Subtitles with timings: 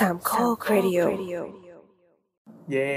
[0.00, 1.00] สามข้อครดิโอ
[2.72, 2.92] เย้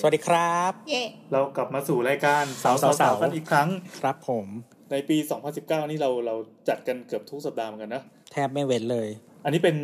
[0.00, 3.68] สวัสดีครับ เย่เรากลับมาสู่รายการสาวสาวสาๆวกันอีกครั้ง
[4.00, 4.46] ครับผม
[4.90, 5.16] ในปี
[5.54, 6.34] 2019 นี่เราเรา
[6.68, 9.08] จัดกันเกือบทุกสัปดาห์เหมือนกันนะ แทบไม่เว้นเลย
[9.44, 9.76] อันนี้เป็น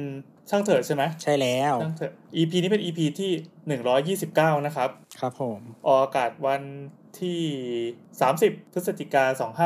[0.51, 3.33] ช่างเถิดใช่ไหม ใช่แล้วช่างเถิด EP นี้เป็น EP ที่
[4.59, 6.63] 129 นะครับ ครับผม ออกอากาศวัน
[7.21, 7.41] ที่
[8.07, 9.25] 30 พฤศจิกา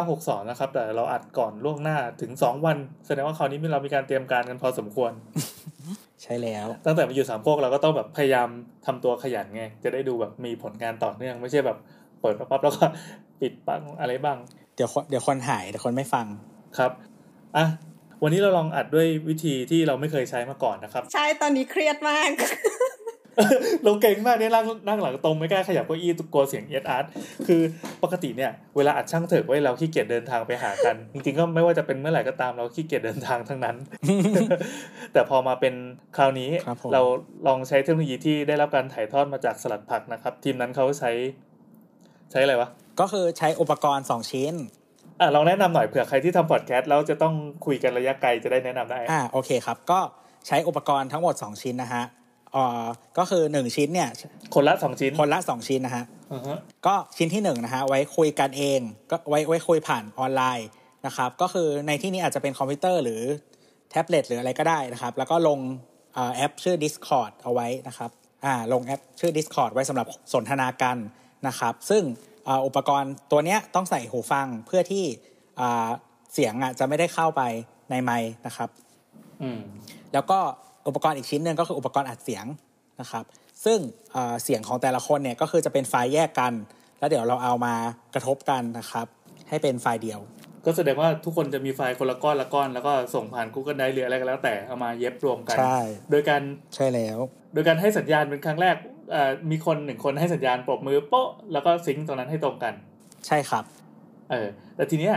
[0.08, 5.13] 2562 นะครับ แต่เราอัดก่อนล่วงหน้าถึง 2 วัน แสดงว่าคราวนี้เรามีการเตรียมการกันพอสมควร
[6.22, 8.49] ใช่แล้ว ตั้งแต่มาอยู่สามโคกเราก็ต้องแบบพยายาม
[8.86, 11.79] ทำตัวขยันไง จะได้ดูแบบมีผลงานต่อเนื่อง ไม่ใช่แบบ
[12.21, 12.85] เปิดมาปั๊บแล้วก็
[13.41, 14.39] ปิดบ้างอะไรบ้าง
[14.77, 16.27] เดี๋ยวคนเดี๋ยวคนหายเดี๋ยวคนไม่ฟัง
[16.79, 16.93] ครับ
[17.57, 17.67] อะ
[18.22, 22.30] วันนี้เราลองอัดด้วยวิธีที่เราไม่เคยใช้มาก่อนนะครับ ใช่ตอนนี้เครียดมาก
[23.85, 27.05] เราเก่งมากเนี่ยนั่งนั่งหลังตรงไม่กล้าขยับเก้าอี้ตุกกลัวเสียงเอสอาร์ต
[27.47, 27.61] คือ
[28.03, 33.77] ปกติเนี่ยเวลาอัดช่างเถิกไว้เราขี้เกียจเดินทางไปหากัน จริงๆก็ไม่ว่าจะเป็นเมื่อไหร่ก็ตามเราขี้เกียจเดินทางทั้งนั้น
[35.12, 35.75] แต่พอมาเป็น
[36.17, 37.03] คราวนี้ครับผมเรา
[37.47, 41.11] ลองใช้เทคโนโลยีที่ได้รับการถ่ายทอดมาจากสลัดผักนะครับ ทีมนั้นเขาใช้
[42.30, 42.69] ใช้อะไรวะ
[43.00, 44.55] ก็คือใช้อุปกรณ์2ชิ้น
[45.20, 47.34] อะลองแนะนำหน่อยเผื่อใครที่ทำพอดแคสต์แล้วจะต้อง
[47.67, 50.00] คุยกันระยะไกลจะได้แนะนำได้อ่าโอเคครับ ก็
[50.47, 52.05] ใช้อุปกรณ์ทั้งหมด 2 ชิ้นนะฮะ
[52.56, 52.86] อ่า
[53.18, 54.10] ก็คือ1ชิ้นเนี่ย
[54.54, 60.68] คนละสองชิ้นคนละ2ชิ้นนะฮะอือฮะก็ชิ้นที่1นะฮะไว้คุยกันเองก็ไว้ไว้คุยผ่านออนไลน์
[61.06, 63.22] นะครับก็คือในที่นี้อาจจะเป็นคอมพิวเตอร์หรือ
[63.90, 65.58] แท็บเล็ตหรืออะไรก็ได้นะครับ แล้วก็ลง
[66.16, 68.10] อ่าแอปชื่อ Discord เอาไว้นะครับ
[68.44, 70.96] อ่าลงแอปชื่อ Discord ไว้สำหรับสนทนากัน
[71.48, 72.02] นะครับ ซึ่ง
[72.48, 75.05] อ่าอุปกรณ์ตัวเนี้ยต้องใส่หูฟังเพื่อที่
[75.60, 75.88] อ่า
[76.33, 77.42] เสียงอะจะไม่ได้เข้าไป
[77.90, 78.68] ในไมค์นะครับ
[79.42, 79.60] อืม
[80.12, 80.38] แล้วก็
[80.86, 82.46] อุปกรณ์อีกชิ้นหนึ่งก็คืออุปกรณ์อัดเสียง
[83.00, 83.24] นะครับ
[83.64, 83.78] ซึ่ง
[84.12, 86.52] เอ่อเสียงของแต่ละคนเนี่ยก็คือจะเป็นไฟล์แยกกัน
[86.98, 87.74] แล้วเดี๋ยวเราเอามา
[88.14, 89.06] กระทบกันนะครับ
[89.48, 90.20] ให้เป็นไฟล์เดียว
[90.64, 95.78] ก็แสดงว่าทุกคนจะมีไฟล์คนละก้อนละก้อน แล้วก็ส่งผ่าน Google Drive หรืออะไรก็แล้วแต่เอามาเย็บรวมกัน ใช่
[96.10, 96.42] โดยการ
[96.74, 97.18] ใช่แล้ว
[97.54, 98.77] โดยการให้สัญญาณเป็นครั้งแรก
[99.12, 102.74] เอ่อมีคนหนึ่งคนให้สัญญาณปรบมือโป๊ะแล้วก็ซิงค์ตรงนั้นให้ตรงกัน
[103.27, 103.64] ใช่ครับ
[104.30, 105.14] เออแต่ทีเนี้ย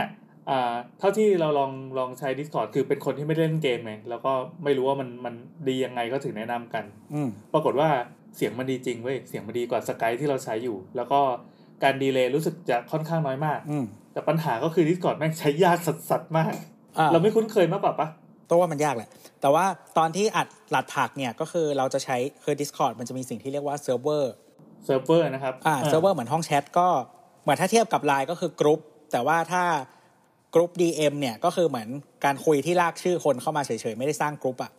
[0.50, 4.32] อ่าเท่าที่เราลองลองใช้ Discord คือเป็นคนที่ไม่ได้เล่นเกมไงแล้วก็
[4.64, 5.34] ไม่รู้ว่ามันมัน
[5.68, 7.88] ดียังไงก็ถึงแนะนำกันอืมปรากฏว่า
[8.36, 11.20] เสียงมันดีจริงเว้ยเสียงมันดีกว่า Skype ที่เราใช้อยู่ แล้วก็
[11.82, 16.54] การ delay รู้สึกจะค่อนข้างน้อยมากอืมแต่ปัญหาก็คือ Discord แม่งใช้ยากสัสๆมาก
[16.98, 18.08] อ่าเราไม่คุ้นเคยมากกว่าปะ
[18.48, 19.08] ตัวว่ามันยากแหละ
[19.40, 19.64] แต่ว่า
[19.98, 26.88] ตอนที่อัดหลัดผักเนี่ยก็คือเราจะใช้คือ Discord มันจะมีสิ่งที่เรียกว่า server server นะครับอ่าเซิร์ฟเวอร์เหมือนห้องแชทก็
[27.42, 28.80] เหมือนถ้าเทียบกับไลน์ก็คือกรุ๊ป
[29.12, 29.64] แต่ว่าถ้า
[30.54, 31.88] group DM เนี่ยก็คือเหมือน
[32.24, 34.70] การคุยที่ลากชื่อคนเข้ามาเฉยๆ ไม่ได้สร้างกรุ๊ปอะ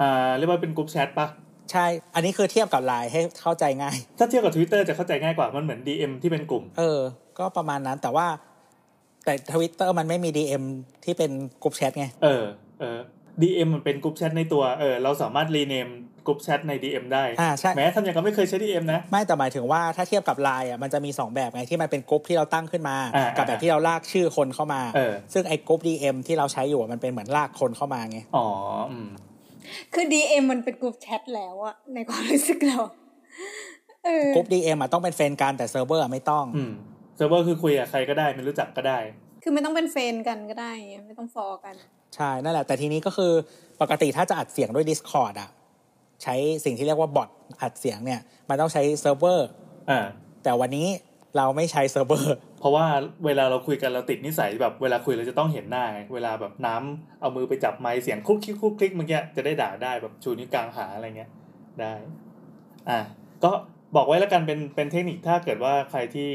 [0.00, 1.26] อ่าเรียกว่าเป็นกลุ่มแชทปะ
[1.72, 7.00] ใช่ อันนี้คือเทียบกับไลน์ให้เข้าใจง่าย ถ้าเทียบกับ Twitter จะเข้าใจง่ายกว่า มันเหมือน DM ที่เป็นกลุ่ม เออ
[7.38, 8.26] ก็ประมาณนั้นแต่ว่า
[9.24, 10.64] แต่ทวิตเตอร์มันไม่มี DM
[11.04, 11.30] ที่เป็น
[11.62, 12.44] กลุ่มแชทไง เออ
[12.80, 12.98] เออ
[13.42, 15.88] DM มันเป็นกลุ่มแชทในตัว เออ เราสามารถ rename
[16.26, 28.46] กลุ่มแชทใน DM ได้อ่าใช่แม้ทำอย่างก็ไม่เคยใช้ DM นะ ไม่แต่หมายถึงว่าถ้าเทียบกับไลน์อะมันจะมี 2 แบบไงที่มันเป็นกลุ่มที่เราตั้งขึ้นมาอ่ากับแบบที่เราลากชื่อคนเข้ามาเออซึ่งไอ้กลุ่ม DM ที่เราใช้อยู่อะมันเป็นเหมือนลากคนเข้ามาไงอ๋อ
[28.90, 29.08] อืม
[29.94, 32.80] คือ DM มันเป็นกลุ่มแชทแล้วอะในความรู้สึกเรา
[34.04, 36.72] เออกลุ่ม DM อะต้องเป็น friend กันแต่เซิร์ฟเวอร์อะไม่ต้องอืม
[37.16, 38.98] เซิร์ฟเวอร์คือคุยกับใครก็ได้ไม่รู้จักก็ได้
[39.42, 41.74] คือไม่ต้องเป็น friend กันก็ได้ไงไม่ต้อง follow กัน
[42.16, 43.32] ใช่นั่นแหละ แต่ทีนี้ก็คือ
[43.80, 45.48] ปกติถ้าจะอัดเสียงด้วย Discord อะ
[46.24, 47.28] ใช้สิ่งที่เรียกว่าบอท
[47.60, 49.48] อัดเสียงเนี่ย มันต้องใช้เซิร์ฟเวอร์
[49.90, 50.00] อ่า
[50.42, 50.88] แต่วันนี้
[51.36, 52.86] เราไม่ใช้เซิร์ฟเวอร์ เพราะว่า
[53.26, 61.30] เวลาเราคุยกันเราติดนิสัยแบบเวลาคุยเราจะต้องเห็นหน้าไงเวลาแบบน้ำเอามือไปจับไมค์เสียงคลุกคลิกคลุกคลิกเมื่อกี้จะได้ด่าได้แบบชูนิ้วกลางหาอะไรเงี้ย
[61.80, 61.92] ได้
[62.90, 62.98] อะ
[63.44, 63.50] ก็
[63.96, 66.30] บอกไว้แล้วกันเป็นเป็นเทคนิคถ้าเกิดว่าใครที่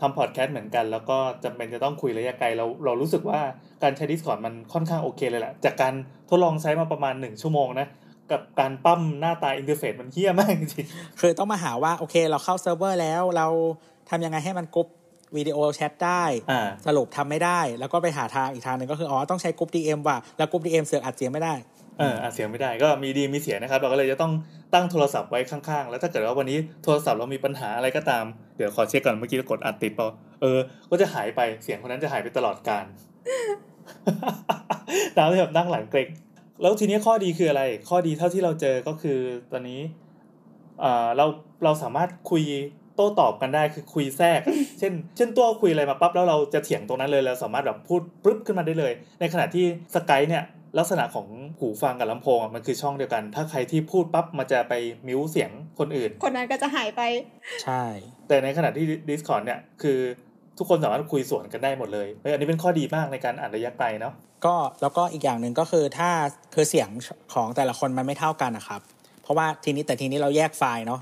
[0.00, 3.40] ทำพอดแคสต์เหมือนกัน แล้วก็จำเป็นจะต้องคุยระยะไกลเราเรารู้สึกว่า
[3.82, 5.94] การใช้ Discord มันค่อนข้างโอเคเลยแหละจากการ
[6.28, 7.86] ทดลองใช้มาประมาณหนึ่งชั่วโมงนะ
[8.32, 10.86] กับการปล้ำหน้าตา interface มันเหี้ยมากจริง
[11.20, 13.46] คือต้องมาหาว่าโอเคเราเข้าเซิร์ฟเวอร์แล้วเรา
[14.10, 21.54] ทำยังไงให้มัน group video chat ได้ๆอ่าสรุปทำไม่ได้ แล้วก็ไปหาทางอีกทางหนึ่งก็คืออ๋อต้องใช้ group DM ว่ะแล้ว group DM เสือกอัดเสียงไม่ได้
[21.98, 24.32] เอออัดเสียงไม่ได้ก็มีดีมีเสียนะครับ เราก็เลยจะต้อง
[24.74, 28.24] ตั้งโทรศัพท์ไว้ข้างๆ แล้วถ้าเกิดว่าวันนี้โทรศัพท์เรามีปัญหาอะไรก็ตาม
[28.56, 30.08] เดี๋ยวขอเช็คก่อนเมื่อกี้เรากดอัดติดเปล่า
[30.42, 30.58] เออ
[30.90, 32.84] ก็จะหายไปเสียงคนนั้นจะหายไปตลอดการ
[35.16, 36.08] ตามที่แบบนั่งหลังเกรง
[36.62, 39.18] แล้วทีนี้ข้อดีคืออะไร ข้อดีเท่าที่เราเจอก็คือ
[39.52, 39.80] ตอนนี้
[40.84, 41.26] อ่าเรา
[41.64, 42.44] เราสามารถคุย
[42.96, 44.40] โต้ตอบกันได้คือคุยแทรก
[44.78, 50.44] เช่น เช่นตัวคุยอะไรมาปั๊บแล้วเราจะเถียงตรงนั้นเลยเราสามารถแบบพูดปึ๊บขึ้นมาได้เลย ในขณะที่สกายเนี่ย
[50.78, 51.26] ลักษณะของ
[51.58, 54.74] หูฟังกับลำโพงอะมันคือช่องเดียวกัน ถ้าใครที่พูดปั๊บมันจะไป
[55.06, 57.02] มิวเสียงคนอื่น คนนั้นก็จะหายไป
[57.64, 57.84] ใช่
[58.28, 59.98] แต่ในขณะที่ Discord เนี่ยคือ
[60.58, 64.14] ทุกคนสามารถคุยสวนกันได้หมดเลยเฮ้ยอันนี้เป็นข้อดีมากในการอ่านระยะไกลเนาะ
[64.46, 66.10] ก็แล้วก็อีกอย่างหนึ่งก็คือถ้า
[66.54, 66.88] คือเสียง
[67.34, 68.80] ของแต่ละคนมันไม่เท่ากันนะครับ
[69.22, 71.00] เพราะว่าทีนี้แต่ทีนี้เราแยกไฟล์เนาะ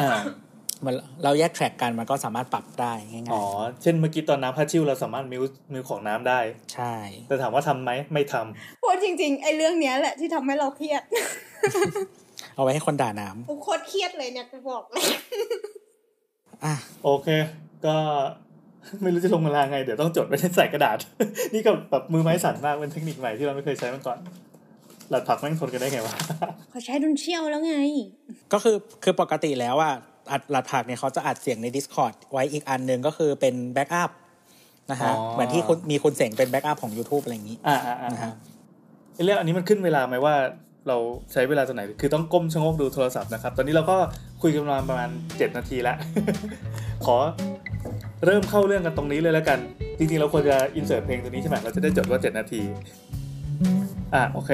[0.00, 0.10] อ่า
[0.84, 0.94] มัน
[1.24, 3.44] เราแยกแทร็กกันมันก็สามารถปรับได้ง่ายอ๋อ
[3.82, 5.42] เช่นเมื่อกี้ตอนน้ำพัดชิวเราสามารถมิว
[5.72, 6.94] มิวของน้ำได้ๆใช่
[7.28, 11.02] แต่ถามว่าทำไหมไม่ทำเพราะจริงๆไอ้เรื่องเนี้ยแหละที่ทำให้เราเครียด
[12.54, 13.28] เอาไว้ให้คนด่าน้
[13.62, 16.74] โคตรเครียดเลยเนี่ยจะบอกเลยำอะ
[17.04, 17.28] โอเค
[17.86, 17.96] ก็
[19.02, 20.98] ไม่รู้จะลงเวลาไง เดี๋ยวต้องจดไว้ในใส่กระดาษ
[21.54, 24.18] นี่ก็แบบมือไม้สั่นมากเป็นเทคนิคใหม่ที่เราไม่เคยใช้มาก่อน
[25.10, 26.14] หลัดผักแม่งทนกันได้ไงวะ
[26.70, 27.76] เขาใช้ดุนเชี่ยวแล้วไง
[28.52, 29.94] ก็คือคือปกติแล้วอะ
[30.32, 34.10] อัดหลัดผักเนี่ยเขาจะอัดเสียงใน Discord ไว้อีกอันหนึ่งก็คือเป็น backup
[34.90, 38.32] นะฮะอ๋อเหมือนที่คุณมีคุณเสียงเป็น backup ของ YouTube อะไรอย่างนี้อ่าอ่าอ่านะฮะ
[39.14, 40.34] ไอ้เรื่องอันนี้มันขึ้นเวลาไหมว่า
[40.88, 40.96] เรา
[41.32, 43.96] ใช้เวลาตอนไหน คือต้องก้มชะโงกดูโทรศัพท์นะครับ ตอนนี้เราก็
[44.42, 45.96] คุยกันมาประมาณเจ็ดนาทีแล้ว
[47.06, 47.16] ขอ
[48.24, 49.58] เริ่มเข้าเรื่องกันตรงนี้เลยแล้วกัน
[49.98, 52.62] จริงๆ เราควรจะ insert เพลงตัวนี้ใช่ไหมเราจะได้จดว่าเจ็ดนาที
[54.14, 54.50] อะ โอเค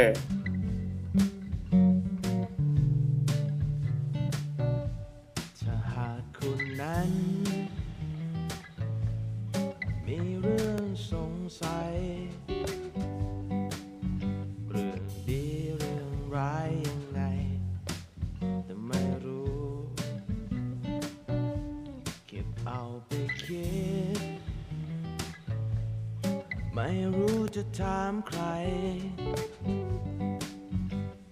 [5.62, 7.10] ถ้าหากคุณนั้น
[10.06, 11.32] มีเรื่องสง
[11.62, 11.91] สัย
[23.06, 23.10] ไป
[23.42, 23.70] คิ
[24.16, 24.18] ด
[26.74, 28.42] ไม่รู้จะถามใคร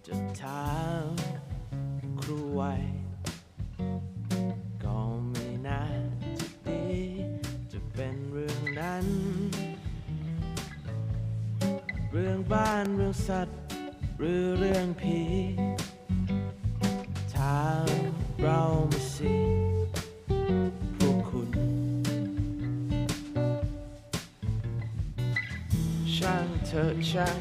[0.06, 0.70] จะถา
[1.05, 1.11] ม
[2.20, 2.72] ครูไว้
[4.84, 4.99] ก็
[5.31, 5.82] ไม่น่า
[6.38, 6.84] จะดี
[7.72, 9.06] จะเป็นเรื่องนั้น
[12.12, 13.58] เรื่องบ้านเรื่องสัตว์
[14.19, 15.20] หรือเรื่องผี
[17.34, 17.88] ถาม
[18.43, 19.69] เรามาสิ
[26.20, 27.40] ช่างเธอช่าง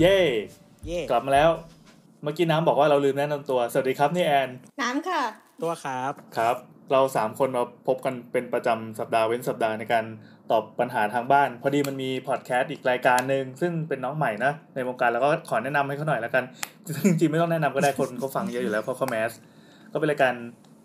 [0.00, 0.18] เย่
[0.86, 1.50] เย่กลับมาแล้ว
[2.22, 4.48] เมื่อกี้น้ำบอกว่าเราลืมแนะนำตัว สวัสดีครับนี่แอน
[4.82, 5.22] น้ำค่ะ
[5.62, 6.56] ตัวครับครับ
[6.92, 10.04] เราสามคนมาพบกันเป็นประจำสัปดาห์เว้นสัปดาห์ในการ
[10.50, 16.44] ตอบปัญหาทางบ้าน พอดีมันมีพอดแคสต์อีกรายการหนึ่งซึ่งเป็นน้องใหม่นะ ในวงการแล้วก็ขอแนะนำให้เขาหน่อยแล้วกัน
[17.06, 19.32] จริงๆไม่ต้องแนะนำก็ได้คนเขาฟังเยอะอยู่แล้วเพราะเขาแมส
[19.92, 20.34] ก็เป็นรายการ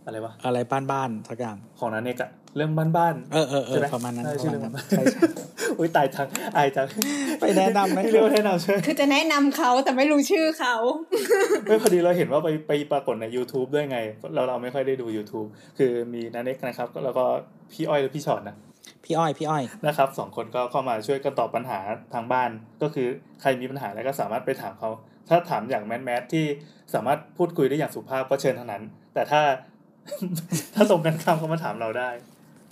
[0.05, 0.57] อะไรวะอะไร
[0.91, 5.21] บ้านๆสักอย่างของนันเอกอะเรื่องบ้านๆเออเออเอใช่อไหมประมาณนั้นใช่ประชื่อมาณเรื่องนั้นบ้านใช่ใช่
[5.79, 6.87] อุ้ยตายจังอายจัง
[7.39, 10.75] ไปแนะนำไหมไม่เรียกว่าแนะนำใช่ไหมคือจะแนะนำเขาแต่ไม่รู้ชื่อเขา
[11.63, 13.97] ไม่พอดีเราเห็นว่าไปไปปรากฏใน YouTube ด้วยไง
[14.33, 17.25] เราเราไม่ค่อยได้ดู YouTube คือมีนันเอกนะครับ แล้วก็
[17.71, 18.55] พี่อ้อยและพี่ชอนนะ
[19.05, 21.79] พี่อ้อยพี่อ้อยนะครับสองคนก็เข้ามาช่วยกันตอบปัญหา
[22.13, 22.49] ทางบ้าน
[22.81, 23.07] ก็คือ
[23.41, 24.89] ใครมีปัญหาอะไรก็สามารถไปถามเขา
[25.29, 26.45] ถ้าถามอย่างแมสแมสที่
[26.93, 28.83] สามารถพูดคุยได้อย่างสุภาพก็เชิญเท่านั้น
[29.13, 29.41] แต่ถ้า
[30.75, 32.09] ถ้าตรงกันข้ามก็มาถามเราได้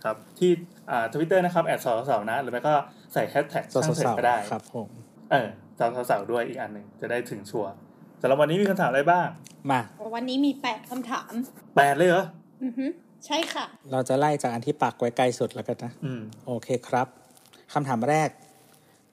[0.03, 0.51] ครับ ที่
[0.91, 2.73] อ่าทวิตเตอร์นะครับแอดสาวสาวนะ หรือไม่ก็
[3.13, 4.87] ใส่แฮชแท็กสาวช่างเสร็จสาวก็ได้ครับผม
[5.31, 5.47] เออ
[5.79, 7.71] สาวสาวๆด้วยอีกอันหนึ่งจะได้ถึงชัวร์
[8.21, 9.27] สำหรับวันนี้มีคำถามอะไรบ้าง
[9.71, 9.81] มา
[10.15, 11.31] วันนี้มีแปดคำถาม
[11.75, 12.25] แปดเลยเหรอ
[12.63, 12.85] อือฮึ
[13.25, 17.07] ใช่ค่ะ เราจะไล่จากอันที่ปักไว้ไกลสุดแล้วกันนะอืมโอเคครับ
[17.73, 18.29] คำถามแรก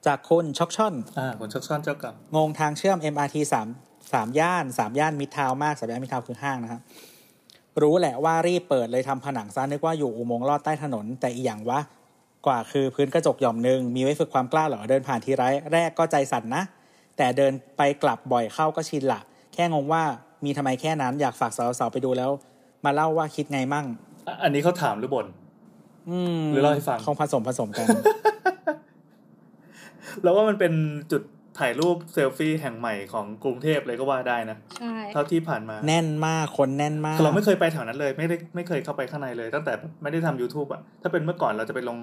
[0.07, 3.67] จากคุณช็อกช่อนอ่าผลชักช้อนเจ้ากับงงทางเชื่อม MRT สาม
[4.13, 6.81] สามย่านสามย่านมิดทาวน์มากสามย่านมิดทาวน์คือห้างนะครับ
[7.81, 11.79] รู้แหละว่ารีบเปิดเลยทำผนังซะนึกว่าอยู่อุโมงค์ลอดใต้ถนน แต่อีกอย่างวะ
[12.45, 16.63] กว่าคือพื้นกระจกหย่อมหนึ่งมีไว้ฝึกความกล้าเหรอเดินผ่านทีไรแรกก็ใจสั่นนะ
[17.17, 19.21] แต่เดินไปกลับบ่อยเข้าก็ชินละ
[19.53, 20.03] แค่งงว่า
[20.45, 22.31] มีทำไมแค่นั้นอยากฝากสาวๆไปดูแล้ว
[22.85, 23.85] มาเล่าว่าคิดไงมั่ง
[24.27, 25.27] อะอันนี้เขาถามหรือบ่น
[26.09, 27.87] อืมหรือเล่าให้ฟังคงผสมผสมกัน
[30.23, 30.73] แล้วว่ามันเป็น
[31.11, 31.21] จุด
[31.59, 41.99] ถ่ายรูปเซลฟี่แห่งใหม่ของกรุงเทพเลยก็ว่าได้นะใช่เท่าที่ผ่านมาแน่นมากคนแน่นมากคือเราไม่เคยไปแถวนั้นเลย ไม่ได้ไม่เคยเข้าไปข้างในเลย ตั้งแต่ไม่ได้ทำ YouTube อะถ้าเป็นเมื่อก่อนเราจะไปลง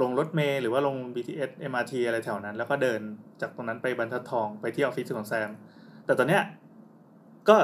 [0.00, 3.00] ลงรถเมล์หรือว่าลง BTS MRT อะไรแถวนั้น แล้วก็เดิน
[3.40, 5.50] จากตรงนั้นไปบรรทัดทองไปที่ออฟฟิศของแซม
[6.06, 6.42] แต่ตอนเนี้ย
[7.48, 7.56] ก็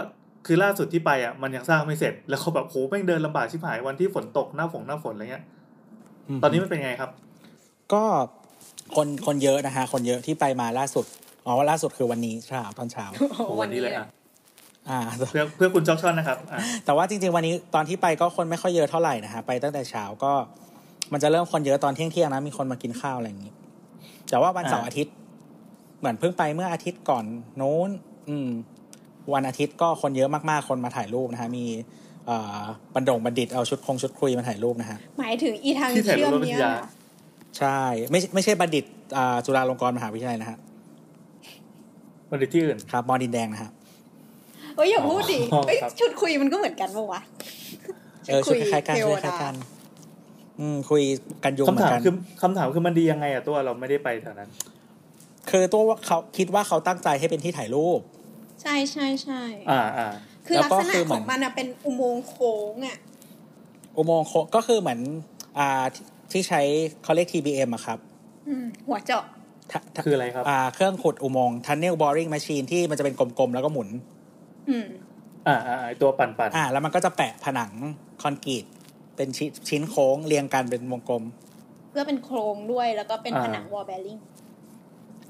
[0.47, 5.45] คือล่าสุดที่ไปอะมันยังสร้างไม่เสร็จ แล้วเขาแบบโหแม่งเดินลำบากชิบหายวันที่ฝนตกหน้าฝนหน้าฝนอะไรเงี้ย
[6.43, 7.11] ตอนนี้มันเป็นไงครับ
[7.93, 8.05] ก็
[8.97, 11.07] คนคนเยอะนะฮะ คนเยอะที่ไปมาล่าสุด
[11.49, 13.07] อ๋อล่าสุดคือวันนี้เช้าตอนเช้า
[13.47, 14.07] โอ้วันนี้เลยอะ
[14.89, 15.01] อ่า
[15.31, 20.33] เพื่อเพื่อคุณจ็อกชอนนะครับอะแต่ว่าจริง ๆ วันนี้ตอนที่ไปก็คนไม่ค่อยเยอะเท่าไหร่นะฮะไปตั้งแต่เช้าก็
[21.13, 23.53] มันจะเริ่มคนเยอะตอนเที่ยงเที่ยงๆนะมีคนมากินข้าวอะไรอย่างนี้
[24.31, 25.15] แต่ว่าวันเสาร์อาทิตย์
[25.99, 27.25] เหมือนเพิ่งไปเมื่ออาทิตย์ก่อน
[27.57, 27.91] โน้น
[28.29, 28.49] อืม
[29.33, 31.65] วันอาทิตย์ก็คนเยอะมากๆคนมาถ่ายรูปนะฮะมี
[32.27, 32.63] เอ่อ
[32.95, 36.87] บันดงบัณฑิตเอาชุดคงชุดคุยมาถ่ายรูปนะฮะหมายถึงอีทางที่ถ่ายเชื่อรูมปวิเนี้ทยยาเหรอ
[37.59, 38.85] ใช่ไม่ไม่ใช่บัณฑิต
[39.17, 40.59] อ่าจุฬาลงกรณ์มหาวิทยาลัยนะฮะ
[42.31, 43.71] วันที่อื่นครับมอดินแดงนะฮะ
[44.77, 47.21] เอ้ยอย่าพูดดิอ๋อเอ้ยครับชุดคุยมันก็เหมือนกันปะวะ
[48.29, 49.55] เออชุดคล้ายๆกันเทชุวดคดาล้ายๆกัน
[50.59, 51.03] อืมคุย
[51.45, 54.51] กันยุงเหมืคำอถามนกันคือคำถามคือมันดียังไงอะตัวเราไม่ได้ไปแถวนั้น
[55.51, 58.01] คือตัวว่าเขาคิดว่าเขาตั้งใจให้เป็นที่ถ่ายรูป
[58.63, 60.09] ใช่ใช่ใช่อ่าอ่า
[60.47, 62.99] คือแล้วลักก็ษณะคือเหขมืออนงมันอะเป็นอุโมงค์โค้งอะ
[63.97, 65.01] อุโมงค์โคก็คือเหมือน
[65.59, 66.61] อ่าที่ที่ใช้
[67.03, 67.99] เขาเรียก TBM อะครับ
[68.49, 69.38] อืมหัวเจาะถ้าถ้า
[70.05, 73.89] คืออะไรครับ อ่า เครื่องขุดอุโมงค์ Tunnel Boring Machine ที่มันจะเป็นกลมๆ แล้วก็หมุน
[74.71, 74.87] อืม
[75.49, 77.71] อ่าอ่าไอ้ตัวปั่นปั่นอ่า แล้วมันก็จะแปะผนัง
[78.23, 78.65] คอนกรีต
[79.17, 81.25] เป็นชิ้นชิ้นโค้งเรียงกันเป็นวงกลม
[81.91, 84.19] เพื่อเป็นโครงด้วยแล้วก็เป็นผนังวอลเบลลิง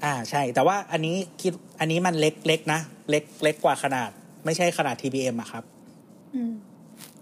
[0.03, 2.79] อ่าใช่ แต่ว่าอันนี้คิดอันนี้มันเล็กเล็กนะ
[3.09, 4.09] เล็กเล็กกว่าขนาด
[4.45, 5.63] ไม่ใช่ขนาด TBM อะครับ
[6.35, 6.53] อืม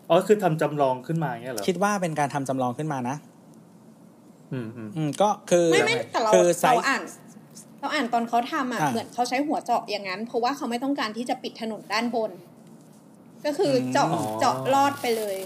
[0.09, 3.15] อ๋อคือทำจำลองขึ้นมาอย่างเงี้ยเหรอ คิดว่าเป็นการทำจำลองขึ้นมานะ
[4.53, 7.01] อืมอืมอืมก็คือไม่ไม่แต่เราคือไซเราส์อ่าน
[7.79, 12.31] เราอ่านตอนเขาทำอะอ่าเหมือนเขาใช้หัวเจาะอย่างนั้น เพราะว่าเขาไม่ต้องการที่จะปิดถนนด้านบน
[13.45, 14.07] ก็คือเจาะ
[14.39, 15.37] เจาะลอดไปเลย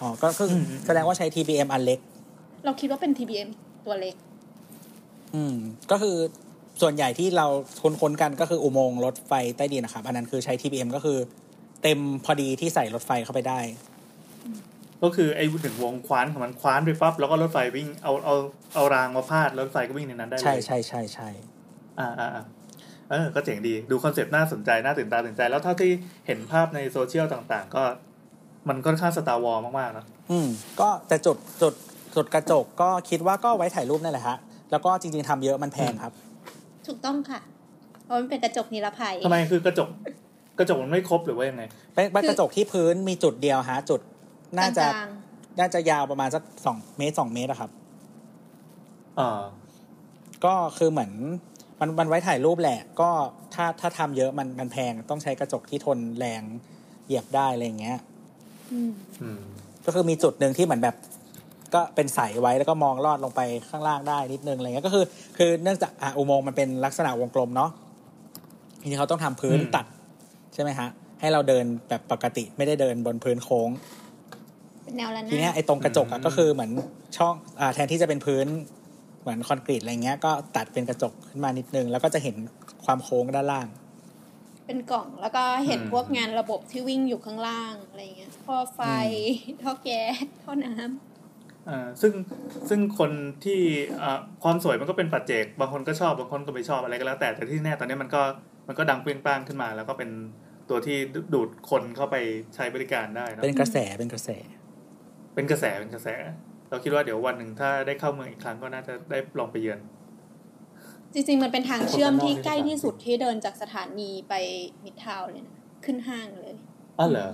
[0.00, 0.54] อ๋อก็คืออ
[0.86, 2.00] แสดงว่าใช้ TBM อันเล็ก
[2.64, 3.48] เราคิดว่าเป็น TBM
[3.86, 4.14] ตัวเล็ก
[5.34, 5.54] อืม
[5.90, 6.16] ก็คือ
[6.80, 7.46] ส่วนใหญ่ที่เรา
[7.82, 11.18] คุ้นๆกันก็คืออุโมงค์รถไฟใต้ดินนะครับ อันนั้นคือใช้ TBM ก็คือ
[11.82, 13.60] เต็มพอดีที่ใส่รถไฟเข้าไปได้
[15.02, 18.34] ก็คือไอ้ถึงวงคว้านของมันคว้านไปปั๊บแล้วก็รถไฟวิ่งเอาเอา
[18.74, 21.28] เอารางมาพาดรถไฟก็วิ่งในนั้นได้เลยใช่ใช่ใช่ใช่
[22.00, 22.44] อ่าอ่าอ่า
[23.10, 25.90] เออก็เจ๋งดีดู concept น่าสนใจน่าตื่นตาตื่นใจ แล้วเท่าที่
[26.26, 27.82] เห็นภาพในโซเชียลต่างๆ ก็
[28.68, 30.48] มันค่อนข้าง Star Wars มากๆนะอืม
[30.80, 31.74] ก็แต่จุดจุด
[32.14, 34.36] จุดกระจกก็คิดว่าก็ไว้ถ่ายรูปนั่นแหละฮะ
[34.70, 36.12] แล้วก็จริง ๆทำเยอะมันแพงครับ
[36.86, 37.40] ถูถูกต้องค่ะ
[38.04, 39.88] เพราะมันเป็นกระจกนิรภัยทำไมคือกระจก
[40.58, 41.62] กระจกมันไม่ครบหรือว่ายังไง
[41.94, 44.00] เป็นเป็นกระจกที่พื้นมีจุดเดียวฮะจุด
[44.58, 45.08] น่าจะกลาง
[45.58, 47.70] น่าจะยาวประมาณสักสองเมตรสองเมตรอะครับ
[49.18, 49.42] อ่า
[50.44, 51.12] ก็คือเหมือน
[51.80, 53.10] มันมันไว้ถ่ายรูปแหละ ก็
[53.54, 56.42] ถ้าถ้าทำเยอะมันมันแพงต้องใช้กระจกที่ทนแรง
[57.06, 58.92] เหยียบได้อะไรอย่างเงี้ยๆอืม
[59.22, 59.40] อืม
[59.86, 60.96] ก็คือมีจุดหนึ่งที่เหมือนแบบ
[61.74, 65.04] ก็เป็นใสไว้แล้วก็มองลอดลงไปข้างล่างได้นิดนึงอะไรเงี้ยก็คือ
[65.36, 67.70] คือเนื่องจากอะอุโมงค์มันเป็นลักษณะวงกลมเนาะ
[68.80, 69.86] ทีนี้เขาต้องทำพื้นอืมตัด
[70.54, 70.88] ใช่ไหมฮะ
[71.20, 74.01] ให้เราเดินแบบปกติไม่ได้เดินบนพื้นโค้งเป็น
[74.96, 76.72] แนวระนาทีเนี้ยดไอ้ตรงกระจกอะก็คือเหมือน
[77.16, 78.46] ช่องอ่าแทนที่จะเป็นพื้น
[79.22, 82.36] เหมือนคอนกรีตอะไรเงี้ย ก็ตัดเป็นกระจกขึ้นมานิดนึง แล้วก็จะเห็น
[82.84, 83.68] ความโค้งด้านล่าง
[84.66, 88.80] เป็นกล่องแล้วก็เห็นอืมพวกงานระบบที่วิ่งอยู่ข้างล่างอะไรเงี้ยท่อไฟ
[89.62, 92.12] ท่อแก๊สท่อน้ำอ่าซึ่ง
[92.68, 93.10] ซึ่งคน
[93.44, 93.60] ที่
[94.02, 98.22] อ่าความสวยมันก็เป็นปัจเจกบางคนก็ชอบบางคนก็ไม่ชอบอะไรก็แล้ว แต่แต่ที่แน่ตอนนี้มันก็
[98.68, 100.10] มันก็ดังเปรี้ยงป้างขึ้นมา แล้วก็เป็น
[100.70, 100.96] ตัวที่
[101.34, 102.16] ดูดคนเข้าไป
[102.54, 104.30] ใช้บริการได้เนอะเป็นกระแสเป็นกระแส
[105.34, 106.08] เป็นกระแสเป็นกระแส
[106.70, 109.78] เราคิดว่าเดี๋ยววันหนึ่งถ้าได้เข้าเมืองอีกครั้งก็น่าจะได้ลองไปเยือน
[111.14, 114.34] จริงๆมันเป็นทางเชื่อมที่คนข้างนอกใกล้ที่สุดที่เดินจากสถานีไป
[114.84, 116.54] มิดทาวน์เลยนะขึ้นห้างเลย
[116.98, 117.28] อ๋อเหรอ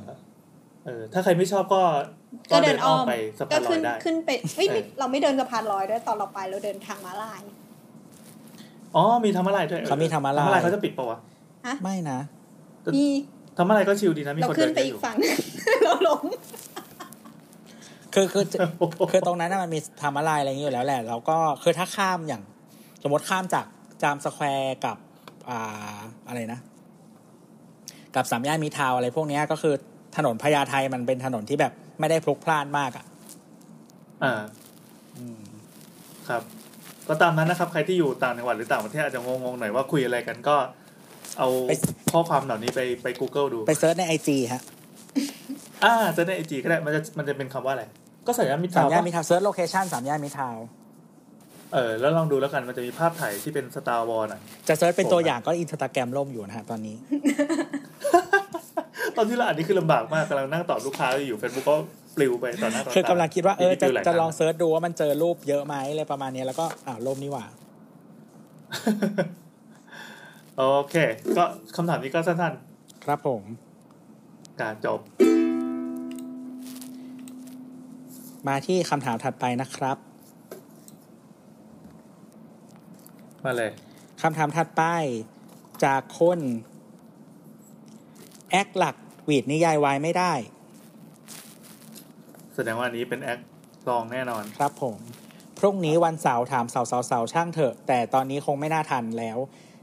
[0.85, 1.83] เออถ้าใครไม่ชอบก็
[2.52, 7.43] ก็เดินอ้อมไปสะก็พานลอขึ้ยนได้ขึ้นไปเฮ้ยไม่เออเราไม่เดินสะพานลอยด้วยตอนเราไปเราเดินทางม้าลาย
[8.97, 11.19] อ๋อมีธรรมอะไรด้วยเขามีธรรมอะไรธรรมอะไรเขาจะปิดปะวะ
[11.83, 12.19] ไม่นะ
[12.97, 13.11] นี่
[13.57, 15.17] ธรรมอะไรก็ชิลดีนะมีเราคนขึ้เดินนไปเยอะอีอกยู่ฝั่ง
[15.85, 16.23] เราลง
[18.15, 18.45] คือคือ
[19.12, 22.43] คือตรงนั้นน่ะมันมีทำอะไรอะไรอย่างเงี้ยอยู่แล้วแหละ แล้วก็คือถ้าข้ามอย่าง
[23.03, 23.67] สมมติข้ามจาก
[24.03, 24.97] จามสแควร์กับ
[25.49, 25.99] อ่า
[26.29, 26.61] อะไรนะ
[28.15, 29.75] กับสามย่านมิตรทาวน์อะไรพวกเนี้ยก็คือ
[30.17, 33.05] ถนนพญาไทมันเป็นถนนที่แบบไม่ได้พลุกพล่านมากอะ
[34.25, 34.43] อ่า
[35.17, 35.43] อืม
[36.29, 36.43] ครับ
[37.09, 40.57] ก็ตามนั้นนะครับ ใครที่อยู่ต่างจังหวัดหรือต่างประเทศอาจจะงงๆหน่อยว่าคุยอะไรกันก็
[41.38, 41.49] เอา
[42.12, 44.62] ข้อความเหล่านี้ไปไป Google ดู ไป searchใน IG ฮะ
[45.85, 47.85] อ่าจะใน IG ก็ได้มันจะมันจะเป็นคำว่าอะไร
[48.27, 56.97] ก็ใส่ย่านมิตรสาทามวน์ย่านปะมีทา search location สามย่านมิตรทาวน์เออแล้วลองดูแล้วกันมันจะมีภาพถ่ายที่เป็น Star Wars น่ะ จะ search เป็นตัวอย่างก็อินสตาแกรมล่มอยู่นะฮะตอนนี้
[59.17, 61.77] ตอนที่เราอ่านนี่คือลำบากมากกำลังนั่งตอบลูกค้าอยู่เฟซบุ๊กก็
[62.17, 67.45] ปลิวไปต่อหน้าต่อตาคือกำลังคิดว่าเออจะปลิวหายจะลอง search ดูว่ามันเจอรูปเยอะไหมอะไรประมาณเนี้ยแล้วก็อ้าวล่มนี่หว่า
[70.57, 70.95] โอเค
[71.37, 71.45] ก็
[71.77, 72.55] คำถามนี้ก็สั้น
[73.05, 75.01] ครับผมๆการจบ
[78.47, 79.97] มาที่คำถามถัดไปนะครับ
[83.45, 83.71] มาเลย
[84.23, 84.83] คำถามถัดไป
[85.85, 86.38] จากคุณ
[88.50, 90.33] acc หลักหวีดนิยายวายไม่ได้
[92.54, 93.41] แสดงว่าอันนี้เป็น acc
[93.88, 94.97] รองแน่นอน ครับผม
[95.59, 99.38] พรุ่งนี้วันเสาร์ถามเสาเสาเสาช่างเถอะ แต่ตอนนี้คงไม่น่าทันแล้ว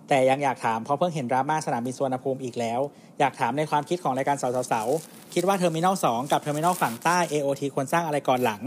[0.09, 2.79] แต่ยังอยากถามเพราะเพิ่งเห็นดราม่าสนามบินสุวรรณภูมิอีกแล้ว
[3.19, 4.81] อยากถามในความคิดของรายการเสาเสาเสา
[5.35, 8.61] คิดว่า terminal สองกับ terminal ฝั่งใต้ AOT ควรสร้างอะไรก่อนหลัง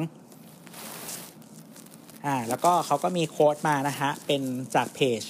[2.27, 4.43] อ่าแล้วก็เขาก็มี quote มานะฮะ เป็น
[4.75, 5.23] จากเพจ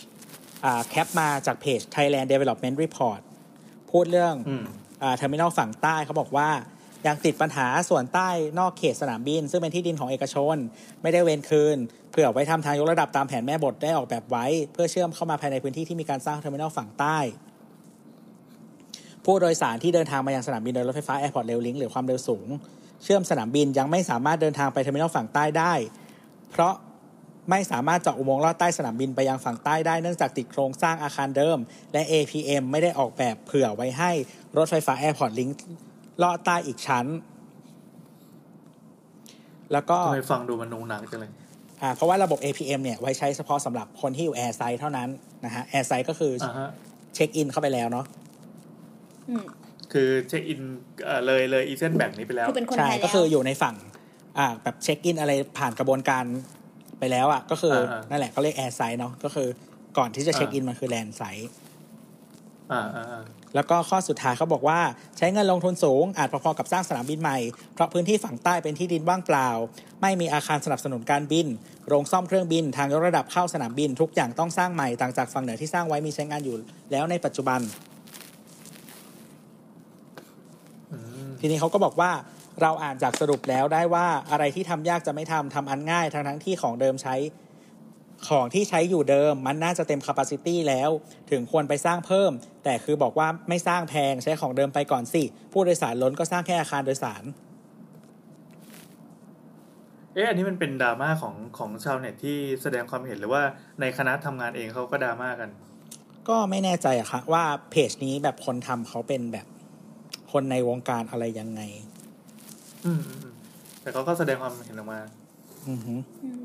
[0.64, 3.20] อ่า cap มาจากเพจ Thailand Development Report
[3.90, 4.64] พูดเรื่องอืม
[5.02, 6.48] อ่า terminal ฝั่งใต้เขาบอกว่า
[7.06, 8.28] ยังติดปัญหาส่วนใต้
[8.58, 10.56] นอกเขตสนามบิน ซึ่งเป็นที่ดินของเอกชน
[11.02, 11.76] ไม่ได้เวนคืน
[12.10, 17.18] เพื่อไว้ทำทางยกระดับตามแผนแม่บทได้ออกแบบไว้ เพื่อเชื่อมเข้ามาภายในพื้นที่ที่มีการสร้าง terminal ฝั่งใต้
[19.30, 22.46] ผู้โดยสารที่เดินทางมายังสนามบินโดยรถไฟฟ้า Airport Rail Link หรือความเร็วสูง
[23.02, 25.72] เชื่อมสนามบินยังไม่สามารถเดินทางไป terminal ฝั่งใต้ได้
[26.50, 26.74] เพราะ
[27.50, 31.58] ไม่สามารถเจาะอุโมงค์ลอดใต้สนามบินไปยังฝั่งใต้ได้เนื่องจากติดโครงสร้างอาคารเดิม
[31.92, 34.10] และ APM ไม่ได้ออกแบบเผื่อไว้ให้
[34.56, 35.56] รถไฟฟ้า Airport Link
[36.22, 37.06] ลอดใต้อีกชั้น
[39.72, 41.30] แล้วก็ทำไมฟังดูมันนูหนังจังเลย
[41.82, 45.08] อ่าเพราะว่าระบบ APM เนี่ยไว้ใช้เฉพาะสำหรับคนที่อยู่ Air Side เท่านั้น
[45.44, 46.70] นะฮะ Air Side ก็คืออ่าฮะ
[47.14, 48.27] check in เข้าไปแล้วเนาะอืม
[49.92, 50.60] คือเช็คอิน
[51.04, 53.76] เอ่อเลยเลยอีเซนแบ่งนี้ไปแล้วคือเป็นคนใช่ไทยแล้วก็คืออยู่ในฝั่ง
[54.38, 56.24] อ่า แบบเช็คอินอะไรผ่านกระบวนการ
[56.98, 59.48] ไปแล้วอะ ก็คืออานั่นแหละก็เรียกแอร์ไซด์เนาะก็คือ
[59.98, 61.50] ก่อนที่จะเช็คอินมันคือแลนด์ไซด์
[62.72, 64.78] อ่าอ่าอ่าแล้วก็ข้อสุดท้ายเขาบอกว่า
[65.18, 67.38] ใช้เงินลงทุนสูง อาจพอๆกับสร้างสนามบินใหม่
[67.74, 69.48] เพราะพื้นที่ฝั่งใต้เป็นที่ดินว่างเปล่า
[70.02, 71.46] ไม่มีอาคารสนับสนุนการบิน
[71.88, 76.56] โรงซ่อมเครื่องบิน ทางยกระดับเข้าสนามบิน ทุกอย่างต้องสร้างใหม่ต่างจากฝั่งเหนือที่สร้างไว้มีใช้งานอยู่
[76.90, 77.60] แล้วในปัจจุบัน
[80.92, 82.10] อืม ทีนี้เขาก็บอกว่า
[82.62, 87.16] เราอ่านจากสรุปแล้วได้ว่าอะไรที่ทำยากจะไม่ทำทำอันง่ายทั้งทั้งๆที่ของเดิมใช้
[88.28, 90.90] ของที่ใช้อยู่เดิม มันน่าจะเต็ม capacity แล้ว
[91.30, 92.30] ถึงควรไปสร้างเพิ่ม
[92.64, 95.22] แต่คือบอกว่าไม่สร้างแพงใช้ของเดิมไปก่อนสิ
[95.52, 97.22] ผู้โดยสารล้นก็สร้างแค่อาคารโดยสาร
[100.14, 103.42] เอ๊ะอันนี้มันเป็นดราม่าของของชาวเน็ตที่แสดงความเห็นหรือว่า
[103.80, 105.50] ในคณะทำงานเองเขาก็ดราม่ากัน
[106.28, 109.46] ก็ไม่แน่ใจอะค่ะว่าเพจนี้แบบคนทำเขาเป็นแบบ
[110.32, 111.60] คนในวงการอะไรยังไง
[112.84, 113.34] อืมอืมอืม
[113.82, 115.00] แต่เขาก็แสดงความเห็นออกมา
[115.68, 116.42] อือฮึอืม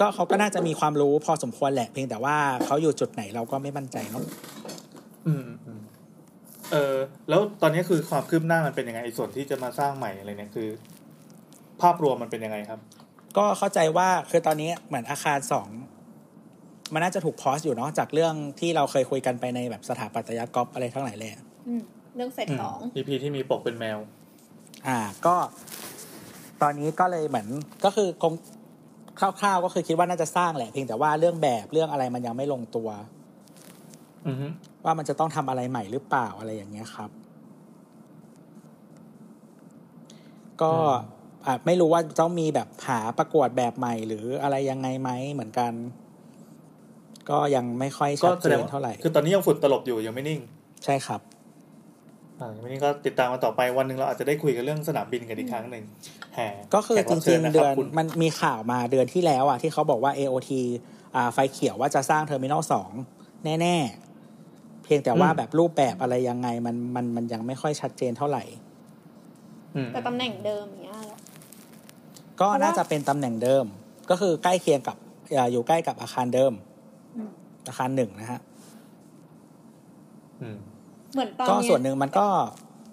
[0.00, 4.24] ก็เขาก็น่าจะมีความรู้พอสมควรแหละเพียงแต่ว่าเขาอยู่จุดไหนเราก็ไม่มั่นใจเนาะ
[5.26, 5.82] อืมอืม
[6.72, 6.94] เออ
[7.28, 10.68] แล้วตอนนี้คือความคืบหน้ามันเป็นยังไงไอ้ส่วนที่จะมาสร้างใหม่อะไรเนี่ยคือ
[11.82, 12.80] ภาพรวมมันเป็นยังไงครับ
[13.36, 15.68] ก็เข้าใจว่าคือตอนนี้เหมือนอาคารสอง
[16.92, 21.82] มันน่าจะถูกพอสอยู่เนาะจากเรื่องที่เราเคยคุยกันไปในแบบสถาปัตยกรอบอะไรทั้งหลายแหละอืม
[22.16, 23.98] เรื่องเฟสสองอีพีที่มีปกเป็นแมว
[24.86, 25.36] อ่า ก็
[26.62, 27.48] ตอนนี้ก็เลยเหมือน
[27.84, 28.34] ก็คือคง
[29.20, 32.88] คร่าวๆก็คือคิดว่าน่าจะสร้างแหละเพียงแต่ว่าเรื่องแบบเรื่องอะไรมันยังไม่ลงตัว
[34.26, 34.46] อือฮึ
[34.84, 37.10] ว่ามันจะต้องทำอะไรใหม่หรือเปล่าอะไรอย่างเงี้ยครับ
[40.62, 40.72] ก็
[41.46, 45.72] อาจไม่รู้ว่าต้องมีแบบหาประกวดแบบใหม่ หรืออะไรยังไงไหมเหมือนกัน
[47.30, 50.40] ก็ยังไม่ค่อยก็ชัดแสเจดนงว่าเท่าไหร่ คือตอนนี้ยังฝุ่นตลบอยู่ยังไม่นิ่ง
[50.84, 51.20] ใช่ครับ
[52.40, 55.84] อ่ายังไม่นิ่งก็ติดตามมาต่อไปวันหนึ่งเราอาจจะได้คุยกันเรื่องสนามบินกันอีกครั้งหนึ่ง
[56.34, 60.50] แห่ก็คือแขจบริชิงญๆเดือนคุณมันมีข่าวมาเดือนที่แล้วอะที่เขาบอกว่า AOT
[61.16, 62.90] อ่าไฟเขียวว่าจะสร้างเทอร์มินอลสอง
[63.44, 63.76] แน่
[64.30, 68.42] ๆ เพียงแต่ว่าแบบรูปแบบอะไรยังไงมันมันมันยังไม่ค่อยชัดเจนเท่าไหร่
[69.76, 71.16] อืมแต่ตำแหน่งเดิมอย่างเนี้ยเหรอ
[72.40, 73.64] ก็เพราะว่าน่าจะเป็นตำแหน่งเดิม
[74.10, 74.96] ก็คือใกล้เคียงกับ
[75.36, 76.52] อ่าอยู่ใกล้กับอาคารเดิม
[77.16, 77.30] อืม
[77.68, 78.40] อาคารหนึ่งนะฮะ
[80.42, 80.58] อืม
[81.12, 82.26] เหมือนตอนก็เนี้ยส่วนหนึ่งมันก็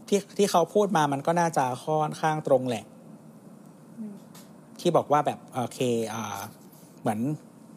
[0.10, 2.86] ที่ที่เขาพูดมามันก็น่าจะค่อนข้างตรงแหละ
[4.00, 4.14] อืม
[4.80, 5.80] ที่บอกว่าแบบโอเค
[6.14, 6.38] อ่า
[7.02, 7.20] เหมือน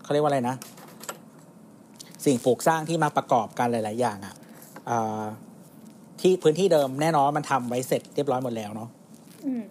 [0.03, 0.57] เขาเรียกว่าอะไรนะ
[2.25, 4.35] สิ่งปลูกสร้างที่มาประกอบกันหลาย ๆ อย่างอะ
[4.91, 5.23] อ่า
[6.21, 8.89] ที่พื้นที่เดิมแน่นอนว่ามันทำไว้เสร็จเรียบร้อยหมดแล้วเนาะ
[9.47, 9.65] อืม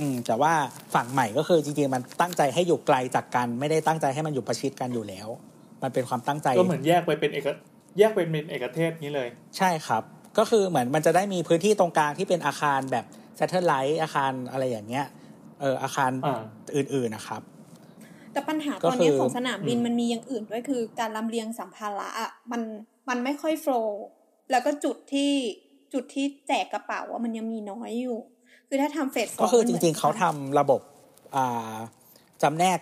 [0.00, 0.52] อืมแต่ว่า
[0.94, 5.28] ฝั่งใหม่ก็คือจริงๆมันตั้งใจให้อยู่ไกลจากกัน ไม่ได้ตั้งใจให้มันอยู่ประชิดกันอยู่แล้ว
[5.82, 7.48] มันเป็นความตั้งใจก็เหมือนแยกไปเป็นเอก
[7.98, 9.28] แยกไปเป็นเอกเทศนี้เลย
[9.58, 10.02] ใช่ครับ
[10.38, 13.04] ก็คือเหมือนมันจะได้มีพื้นที่ตรงกลางที่เป็นอาคารแบบ
[13.38, 15.06] s a t e l l i t e อาคารอะไรอย่างเงี้ย
[15.60, 16.42] เอออาคารอ่า
[16.76, 17.42] อื่นๆนะครับ
[18.32, 22.62] แต่ปัญหาก็ตอนเนี้ยคือของสนามบินอืมมันมีอย่างอื่นด้วยคือการลำเลียงสัมภาระอะมัน
[23.08, 24.02] มันไม่ค่อยโฟล์
[24.50, 25.30] แล้วก็จุดที่
[25.92, 28.18] จุดที่แจกกระเป๋าว่ามันยังมีน้อยอยู่
[28.68, 30.80] คคือถ้าทำเฟสสก็คือจมันหมืนริง ๆเขาทำระบบ
[31.36, 31.76] อ่า
[32.42, 32.78] จำแนก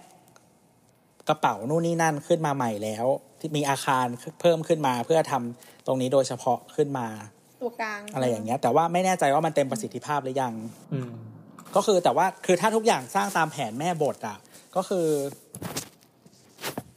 [1.29, 3.07] กระเป๋านู่นนี่นั่นขึ้นมาใหม่แล้ว
[3.41, 4.07] ที่มีอาคาร
[4.41, 7.07] เพิ่มขึ้นมาเพื่อทำตรงนี้โดยเฉพาะขึ้นมา
[7.63, 10.55] ตัวกลางอะไรอย่างเงี้ย แต่ว่าไม่แน่ใจว่ามันเต็มประสิทธิภาพหรือยัง
[10.93, 11.13] อืม
[11.77, 14.39] ก็คือแต่ว่าคือถ้าทุกอย่างสร้างตามแผนแม่บทอะ
[14.77, 15.07] ก็คือ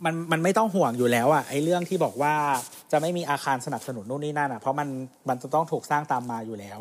[0.06, 2.34] มันมันไม่ต้องห่วงอยู่แล้วอะไอ้เรื่องที่บอกว่า
[2.92, 4.88] จะไม่มีอาคารสนับสนุนนู่นนี่นั่นอะ เพราะมัน
[5.30, 6.80] มันจะต้องถูกสร้างตามมาอยู่แล้ว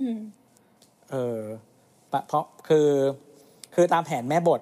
[0.00, 0.20] อืม
[1.10, 1.38] เออ
[2.12, 2.88] ปะเพราะคือ
[3.74, 4.60] คือตามแผนแม่บท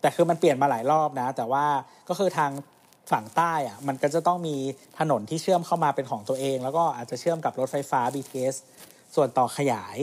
[0.00, 1.64] แต่คือมันเปลี่ยนมาหลายรอบนะ แต่ว่า
[2.08, 2.50] ก็คือทาง
[3.10, 4.56] ฝั่งใต้อะมันก็จะต้องมี
[4.98, 8.56] ถนนที่เชื่อมเข้ามาเป็นของตัวเอง แล้วก็อาจจะเชื่อมกับรถไฟฟ้า BTS
[9.14, 9.98] ส่วนต่อขยาย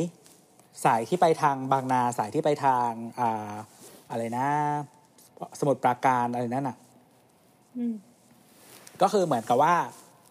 [0.85, 2.89] สายที่ไปทางบางนาสายที่ไปทาง
[3.19, 3.53] อ่า
[4.09, 4.47] อะไรนะ
[5.59, 6.77] สมุทรปราการอะไรนั่นอะ
[7.77, 7.95] อืม
[9.01, 9.75] ก็คือเหมือนกับว่า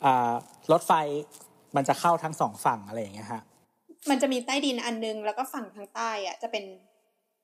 [0.04, 0.32] อ่า
[0.72, 0.92] รถไฟ
[1.76, 3.42] มันจะเข้าทั้งสองฝั่งอะไรอย่างเงี้ยฮะ
[4.10, 6.64] มันจะมีใต้ดินอันนึง แล้วก็ฝั่งทางใต้อะจะเป็น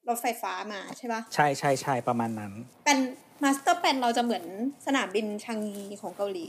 [0.09, 2.53] รถไฟฟ้ามาใช่ปะใช่ใช่ใช่ประมาณนั้น
[2.85, 2.99] เป็น
[3.43, 4.45] มาสเตอร์แ n นเราจะเหมือน
[4.87, 6.47] สนามบินชางงีของเกาหลี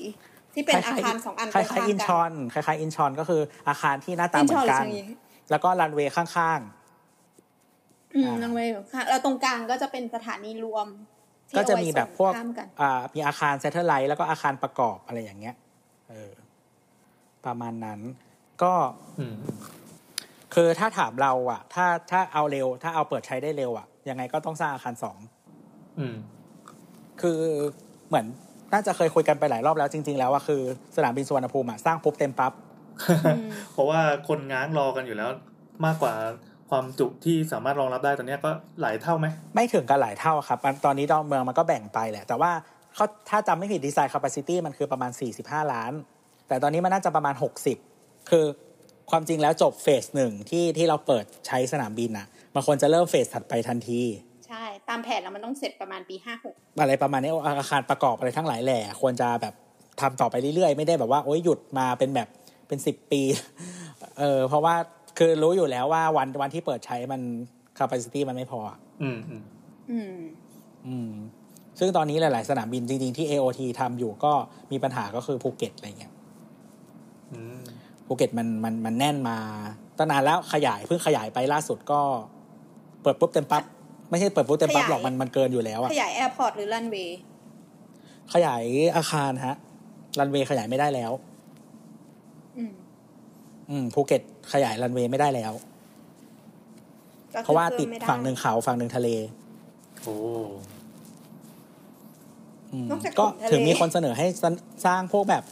[0.54, 5.04] ที่เป็นอาคารสองอันคล้ายๆอินชอนคล้ายๆอินชอนก็คืออาคารที่หน้าตาเหมือนกัน อินชอนหรือกันชางงี
[5.50, 6.62] แล้วก็รันเวย์ข้าง
[8.16, 15.56] อืมอ่ารันเวย์ค่ะแล้วตรงกลางก็จะเป็นสถานีรวมๆ ก็จะมีแบบพวก ที่เอาไว้ส่งข้ามกันอ่ามีอาคาร satellite แล้วก็อาคารประกอบอะไรอย่างเงี้ย
[16.10, 16.32] เออ
[17.46, 18.00] ประมาณนั้น
[18.64, 18.74] ก็
[19.20, 19.36] อืม
[20.54, 25.18] คือถ้าถามเราอะถ้าถ้าเอาเร็ว ถ้าเอาเปิดใช้ได้เร็วอะยังไงก็ต้องสร้างอาคารสอง
[26.00, 26.16] อืม
[27.22, 27.40] คือ
[28.08, 28.26] เหมือน
[28.74, 30.62] น่าจะเคยคุยกันไปหลายรอบแล้วจริง ๆ แล้วว่าคือ
[30.96, 32.54] สนามบินสุวรรณภูมิอะสร้างปุ๊บเต็มปั๊บ
[33.74, 35.30] เพราะว่าคนง้างรอกันอยู่แล้ว
[35.86, 36.14] มากกว่า
[36.70, 42.52] ความจุที่สามารถรองรับได้ตอนเนี้ยก็หลายเท่าไหม ไม่ถึงกันหลายเท่าครับมันตอนนี้ดอนเมืองมันก็แบ่งไปแหละ แต่ว่า
[42.96, 45.12] เขาถ้าจำไม่ผิดดีไซน์ capacity มันคือประมาณ
[45.42, 45.92] 45 ล้าน
[46.48, 47.36] แต่ตอนนี้มันน่าจะประมาณ
[47.82, 48.46] 60 คือ
[49.12, 54.02] ความจริงแล้วจบเฟสหนึ่งที่ที่เราเปิดใช้สนามบินอะมันควรจะเริ่มเฟสถัดไปทันที
[54.48, 59.54] ใช่ ตามแผนแล้วมันต้องเสร็จประมาณปีห้าหกอะไรประมาณนี้อาคารประกอบอะไรทั้งหลายแหล่ควรจะแบบ
[60.02, 62.28] ทำต่อไปเรื่อยๆ ไม่ได้แบบว่าโอ๊ยหยุดมาเป็นแบบ
[62.68, 63.22] เป็นสิบปี
[64.20, 64.76] เออเพราะว่า
[65.18, 67.22] คือรู้อยู่แล้วว่าวันวันที่เปิดใช้มัน
[67.80, 69.44] capacity มันไม่พออะอืมอืม
[69.92, 70.18] อืม
[70.88, 71.12] อืม
[71.80, 74.34] ซึ่งตอนนี้หลาย ๆ สนามบินจริง ๆ ที่ AOT ทำอยู่ก็
[74.72, 76.21] มีปัญหาก็คือภูเก็ตอะไรเงี้ยอืม
[78.14, 79.38] ภูเก็ตมันมันมันแน่นมา
[79.98, 82.00] ตั้งนานแล้วขยายเพิ่งขยายไปล่าสุดก็
[83.02, 83.64] เปิดปุ๊บเต็มปั๊บ
[84.10, 87.18] ไม่ใช่เปิดปุ๊บเต็มปั๊บขยายหรอกมันมันเกินอยู่แล้วอะขยาย airport หรือรันเวย์
[88.34, 88.64] ขยาย
[88.96, 89.56] อาคารฮะ
[90.20, 91.12] รันเวย์ขยายไม่ได้แล้ว
[92.58, 92.72] อืม
[93.70, 94.22] อืมภูเก็ต
[94.54, 95.54] ขยายรันเวย์ไม่ได้แล้ว
[97.34, 99.08] ก็คือเพราะว่าเพิ่มไม่ได้ ติดฝั่งหนึ่งเขาฝั่งหนึ่งทะเล
[100.02, 100.16] โอ้
[102.72, 104.46] อืมนอกจากก็ของทะเลถึงมีคนเสนอให้ส
[104.86, 105.44] สร้างพวกแบบ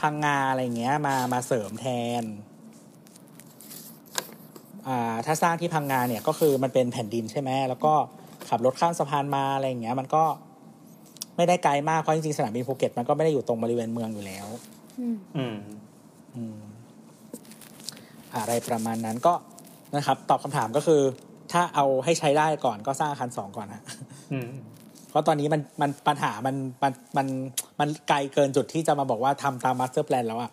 [0.00, 1.86] พังงาอะไรเงี้ยมามาเสริมแท
[2.22, 2.24] น
[4.88, 7.92] อ่าถ้าสร้างที่พังงาเนี่ยก็คือมันเป็นแผ่นดินใช่ไหมแล้วก็
[8.48, 10.24] ขับรถข้ามสะพานมาอะไรอย่างเงี้ย มันก็
[11.36, 14.46] ไม่ได้ไกลมากเพราะจริงๆสนามบินภูเก็ตมันก็ไม่ได้อยู่ตรงบริเวณเมืองอยู่แล้ว
[15.00, 15.56] อืมอืม
[16.36, 16.58] อืม
[18.36, 19.34] อะไรประมาณนั้นก็
[19.96, 21.00] นะครับ ตอบคำถามก็คือ
[21.52, 23.82] ถ้าเอาให้ใช้ได้ก่อนก็สร้างอาคารสองก่อนนะ
[24.32, 24.50] อืม
[25.10, 27.26] เพราะตอนนี้มันมันปัญหามันมันมัน
[27.80, 30.50] มันไกลเกินจุดที่จะมาบอกว่าทำตาม master plan แล้วอะ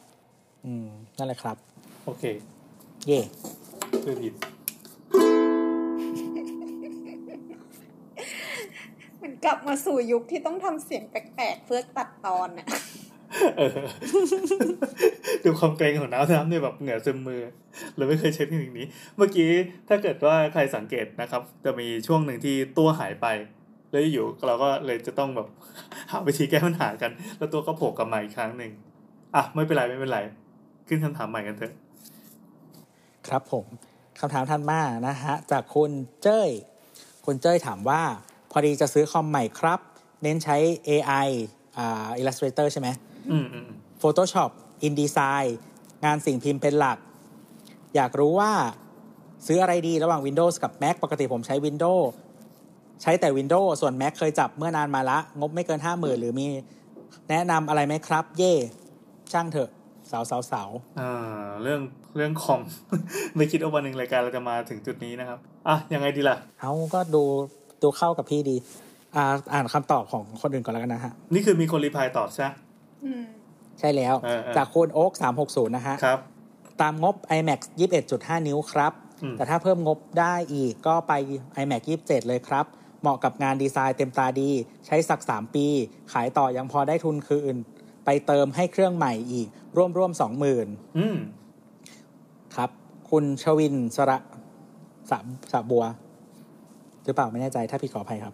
[0.65, 1.57] อืม นั่นแหละครับ
[2.05, 2.23] โอเค
[3.07, 3.21] เย่
[4.01, 4.33] เพื่อผิด
[9.21, 12.67] มันกลับมาสู่ยุคที่ต้องทำเสียงแปลกๆ เพื่อตัดตอนน่ะ
[13.57, 13.77] เออ
[15.43, 17.41] ดูความเกรงของน้ำน้ำเนี่ยแบบเหงื่อซึมมือ
[17.95, 19.49] เราไม่เคยใช้เทคนิคนี้ เมื่อกี้
[19.87, 23.27] ถ้าเกิดว่าใครสังเกตนะครับ จะมีช่วงหนึ่งที่ตัวหายไป
[23.93, 25.47] แล้วอยู่เราก็เลยจะต้องแบบ
[26.11, 28.71] หาวิธีแก้ปัญหากัน แล้วตัวก็โผล่กลับมาอีกครั้งหนึ่ง
[29.35, 30.19] อะไม่เป็นไรไม่เป็นไร
[30.87, 31.73] ขึ้นคำถามใหม่กันเถอะ
[33.27, 33.65] ครับผม
[34.19, 35.91] คำถามท่านมานะฮะจากคุณ
[36.23, 36.49] เจ้ย
[37.25, 38.01] คุณเจ้ยถามว่า
[38.51, 39.79] พอดีจะซื้อคอมใหม่ครับ
[40.23, 40.57] เน้นใช้
[40.89, 41.29] AI
[41.77, 42.87] อ่า Illustrator ใช่ไหม
[43.31, 44.51] อืมอืมอืม Photoshop
[44.87, 45.47] InDesign
[46.05, 46.97] งานสิ่งพิมพ์เป็นหลัก
[47.95, 48.51] อยากรู้ว่า
[49.45, 52.03] ซื้ออะไรดีระหว่าง Windows กับ Mac ปกติผมใช้ Windows
[53.01, 56.45] ใช้แต่ Windows ส่วน Mac เคยจับเมื่อนานมาละ งบไม่เกิน5 0,000หรือมี
[57.29, 58.53] แนะนำอะไรไหมครับ เย่
[59.33, 59.69] ช่างเถอะ
[60.11, 61.11] สาวสาวสาวอ่า
[61.63, 61.81] เรื่อง
[62.15, 62.61] เรื่องคอม
[63.35, 67.23] ไม่คิดว่าวันหนึ่งรายการเราจะมาถึงจุดนี้นะครับ อะ ยังไงดีล่ะ เอาก็ดู
[67.81, 68.57] ดูเข้ากับพี่ดี
[69.15, 72.49] อ่าอ่านคำตอบของคนอื่นก่อนแล้วกันนะฮะ นี่คือมีคนรีพลายตอบใช่ไหม
[73.03, 73.23] อืม
[73.79, 75.11] ใช่แล้ว เออเออ จากคุณโอ๊ก
[75.43, 76.19] 360นะฮะ ครับ
[76.81, 77.59] ตามงบ iMac
[78.03, 81.13] 21.5 นิ้วครับ อืม แต่ถ้าเพิ่มงบได้อีกก็ไป
[81.61, 82.65] iMac 27 เลยครับ
[83.03, 84.49] เหมาะกับงานดีไซน์เต็มตาดี
[84.85, 85.67] ใช้สัก 3 ปี
[86.13, 87.55] ขายต่อยังพอได้ทุนคืน
[88.05, 90.21] ไปเติมให้เครื่องใหม่อีก ร่วมร่วมๆ
[90.59, 91.17] 20,000อืม
[92.55, 92.69] ครับ
[93.09, 94.17] คุณชวินสระ
[95.09, 95.19] สระ
[95.51, 95.83] สระบัว
[97.05, 98.33] หรือเปล่าไม่แน่ใจถ้าผิดขออภัยครับ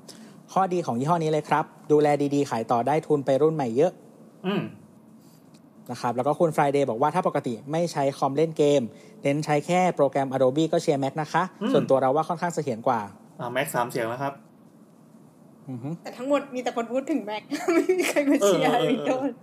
[0.53, 3.91] ข้อดีของยี่ห้อนี้เลยครับ ดูแลดีๆ ขายต่อได้ทุนไปรุ่นใหม่เยอะ
[4.45, 4.63] อืม
[5.91, 8.81] นะครับแล้วก็คุณ Friday บอกว่าถ้าปกติไม่ใช้คอมเล่นเกม
[9.23, 12.99] เน้นใช้แค่โปรแกรม Adobe ก็เชียร์ Mac นะคะอืมส่วนตัวเราว่าค่อนข้างเสถียรกว่า
[13.39, 14.48] อ่าแม็กสามเสียงแล้วครับอือฮึ
[16.03, 17.43] แต่ทั้งหมดมีแต่คนพูดถึงแม็ก
[17.75, 19.33] ไม่มีใครมาเชียร์เออเออเออวินโดว์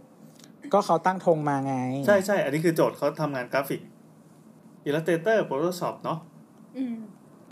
[0.73, 1.75] ก็เขาตั้งธงมาไง
[2.07, 3.81] ใช่ใช่อันนี้คือโจทย์เขาทำงานกราฟิก
[4.89, 6.19] Illustrator Photoshop เนาะ
[6.77, 6.97] อืม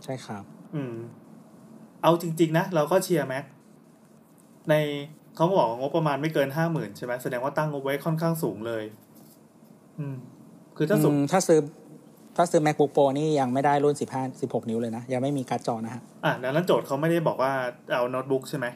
[0.05, 0.95] ใช่ครับ อืม
[2.03, 3.45] เอาจริง ๆ นะ เราก็เชียร์แม็ก
[4.71, 4.75] ใน
[5.35, 8.85] เขาบอกว่างบประมาณไม่เกินห้าหมื่นใช่ไหมแสดงว่าตั้งงบไว้ค่อนข้างสูงเลย
[9.99, 10.17] อืม
[10.77, 11.59] คือถ้าสูงอืมถ้าซื้อ
[12.37, 17.53] ถ้าซื้อ MacBook Pro นี่ยังไม่ได้รุ่น 15 16 นิ้วเลยนะ ยังไม่มีการ์ดจอนะฮะอะดังนั้นโจทย์เขาไม่ได้บอกว่า
[17.91, 18.67] เอาโน้ตบุ๊กใช่ไหม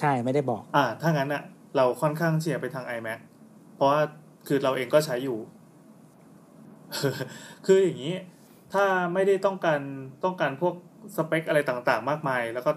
[0.00, 1.42] ใช่ไม่ได้บอก อ่า ถ้างั้นอะ
[1.76, 3.18] เราค่อนข้างเชียร์ไปทาง iMac
[3.74, 4.00] เพราะว่า
[4.46, 5.38] คือเราเองก็ใช้อยู่
[7.66, 8.14] คืออย่างนี้
[8.72, 9.80] ถ้าไม่ได้ต้องการ
[10.24, 10.74] ต้องการพวก
[11.16, 12.72] สเปคอะไรต่างๆ มากมาย แล้วก็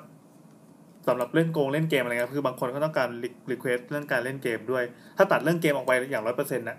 [1.08, 3.10] สำหรับเล่นโกงเล่นเกมอะไรเงี้ยคือบางคนก็ต้องการ
[3.52, 4.84] request เรื่องการเล่นเกมด้วย
[5.18, 6.78] ถ้าตัดเรื่องเกมออกไปอย่างร้อยเปอร์เซ็นต์น่ะ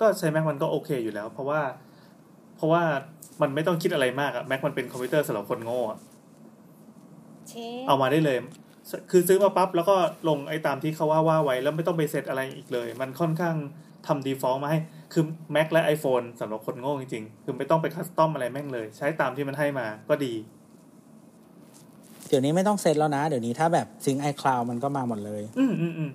[0.00, 1.60] ก็ใช้ Mac มันก็โอเคอยู่แล้ว เพราะว่า
[2.56, 2.82] เพราะว่า
[3.42, 5.98] มันไม่ต้องคิดอะไรมากอะ Mac มันเป็นคอมพิวเตอร์สำหรับคนโง่อะ
[7.48, 7.54] เช
[7.88, 8.38] เอามาได้เลย
[9.10, 9.96] คือซื้อมาปั๊บแล้วก็
[10.28, 13.56] ลงไอ้ตามที่เขาว่าว่าไว้ แล้วไม่ต้องไปเซตอะไรอีกเลย มันค่อนข้าง
[14.06, 14.78] ทำ default มาให้
[15.12, 15.24] คือ
[15.54, 20.34] Mac และ iPhone สำหรับคนโง่จริงๆ คือไม่ต้องไป custom อะไรแม่งเลย ใช้ตามที่มันให้มาก็ดี
[22.28, 26.10] เดี๋ยวนี้ไม่ต้องเซ็ตแล้วนะ เดี๋ยวนี้ถ้าแบบ sync iCloud มันก็มาหมดเลย อืมอืมอืม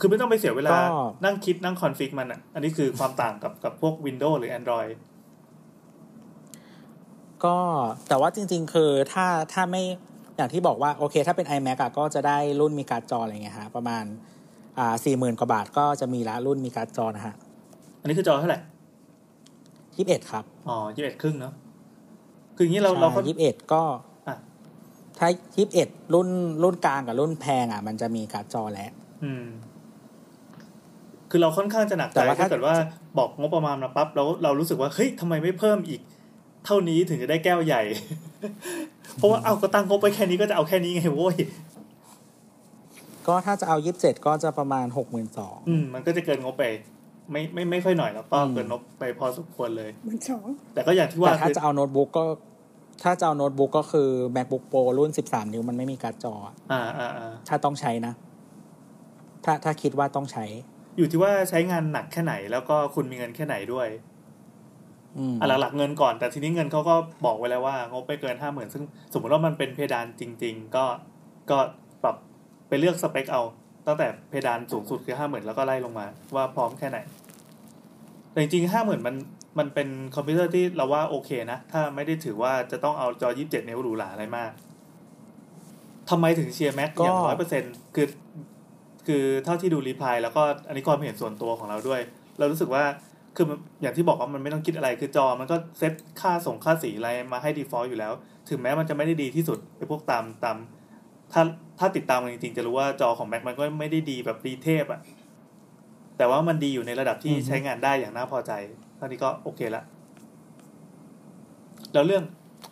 [0.00, 0.80] คือไม่ต้องไปเสียเวลาก็
[1.24, 4.92] นั่งคิดนั่ง config มันอะ อันนี้คือความต่างกับกับพวก Windows หรือ Android
[7.44, 7.56] ก็
[8.08, 9.82] แต่ว่าจริง ๆ คือถ้าถ้าไม่
[10.36, 14.04] อย่างที่บอกว่าโอเค ถ้าเป็น iMac อะก็จะได้รุ่นมีการ์ดจออะไรเงี้ยฮะประมาณ
[14.78, 17.34] อ่าสี่หมื่นกว่าบาทก็จะมีละรุ่นมีการ์ดจอนะฮะ
[18.00, 18.60] อันนี้คือจอเท่าไหร่
[19.96, 21.54] ยี่สิบเอ็ดครับ อ๋อยี่สิบเอ็ดครึ่งเนาะ
[22.56, 23.82] คืออย่างนี้เราเราก็ยี่สิบเอ็ดก็
[24.28, 24.36] อะ
[25.18, 26.28] ถ้ายี่สิบเอ็ดรุ่น
[26.62, 28.90] รุ่นกลางกับรุ่นแพงอะ มันจะมีการ์ดจอแล้ว
[29.24, 29.46] อืม
[31.30, 32.74] คือเราค่อนข้างจะหนักใจแต่ว่าถ้าถ้าเกิดว่า
[33.18, 36.00] บอกงบประมาณมาปั๊บแล้วเรารู้สึกว่าเฮ้ยทำไมไม่เพิ่มอีก
[36.66, 37.82] เท่านี้ถึงจะได้แก้วใหญ่
[39.16, 41.36] เพราะว่าเอาก็ตั้งงบไปแค่นี้ก็จะเอาแค่นี้ไงโว้ย
[43.26, 46.64] ก็ถ้าจะเอายี่สิบเจ็ดก็จะประมาณหกหมื่นสองอืมมันก็จะเกินงบไป
[47.32, 52.24] ไม่ไม่ไม่ค่อยหน่อยแล้วก็อืมเกินงบไปพอสมควรเลยมันสองแต่ก็อย่างที่แต่ว่าถ้าคือจะเอาโน้ตบุ๊กก็
[53.02, 58.12] ถ้าจะเอาโน้ตบุ๊กก็คือ macbook pro รุ่นสิบสามนิ้วมันไม่มีการ์ดจออะอ่าอ่าอ่าถ้าต้องใช้นะ
[59.44, 60.44] ถ้าถ้าคิดว่าต้องใช้
[60.96, 63.88] อยู่ที่ว่าใช้งานหนักแค่ไหน แล้วก็คุณมีเงินแค่ไหนด้วย
[65.18, 66.94] อืมอะหลักๆเงินก่อน แต่ทีนี้เงินเขาก็
[67.26, 70.84] บอกไว้แล้วว่างบไม่เกินห้าหมื่นซึ่งสมมติว่ามันเป็นเพดานจริง ๆ ก็
[71.50, 71.58] ก็
[72.02, 72.16] ปรับ
[72.68, 73.42] ไปเลือกสเปคเอา
[73.86, 76.98] ตั้งแต่เพดานสูงสุดคือห้าหมื่นแล้วก็ไล่ลงมา ว่าพร้อมแค่ไหน
[78.30, 79.16] แต่จริงๆห้าหมื่นมัน
[79.58, 84.50] มันเป็นคอมพิวเตอร์ที่เราว่าโอเคนะ ถ้าไม่ได้ถือว่าจะต้องเอาจอยี่สิบเจ็ดนิ้วหรูหราอะไรมาก
[86.10, 87.62] ทำไมถึงเชียร์ Mac ก็อย่างร้อยเปอร์เซ็นต์
[87.94, 88.06] คือ
[89.06, 92.00] คือเท่าที่ดู reply แล้วก็อันนี้ความเห็นส่วนตัวของเราด้วย
[92.38, 92.84] เรารู้สึกว่า
[93.36, 93.46] คือ
[93.82, 98.12] อย่างที่บอกว่ามันไม่ต้องคิดอะไรคือจอมันก็เซตค่าส่งค่าสีอะไรมาให้ default อยู่แล้ว
[98.48, 100.56] ถึงแม้มันจะไม่ได้ดีที่สุดไอ้พวกตามตาม
[101.32, 101.42] ถ้า
[101.78, 105.00] ถ้าติดตามมันจริงๆ จะรู้ว่าจอของ Mac มันก็ไม่ได้ดีแบบดีเทพอะ
[106.18, 108.52] แต่ว่ามันดีอยู่ในระดับที่ใช้งานได้อย่างน่าพอใจ
[108.96, 109.82] เท่านี้ก็โอเคละ
[111.92, 112.24] แล้วเรื่อง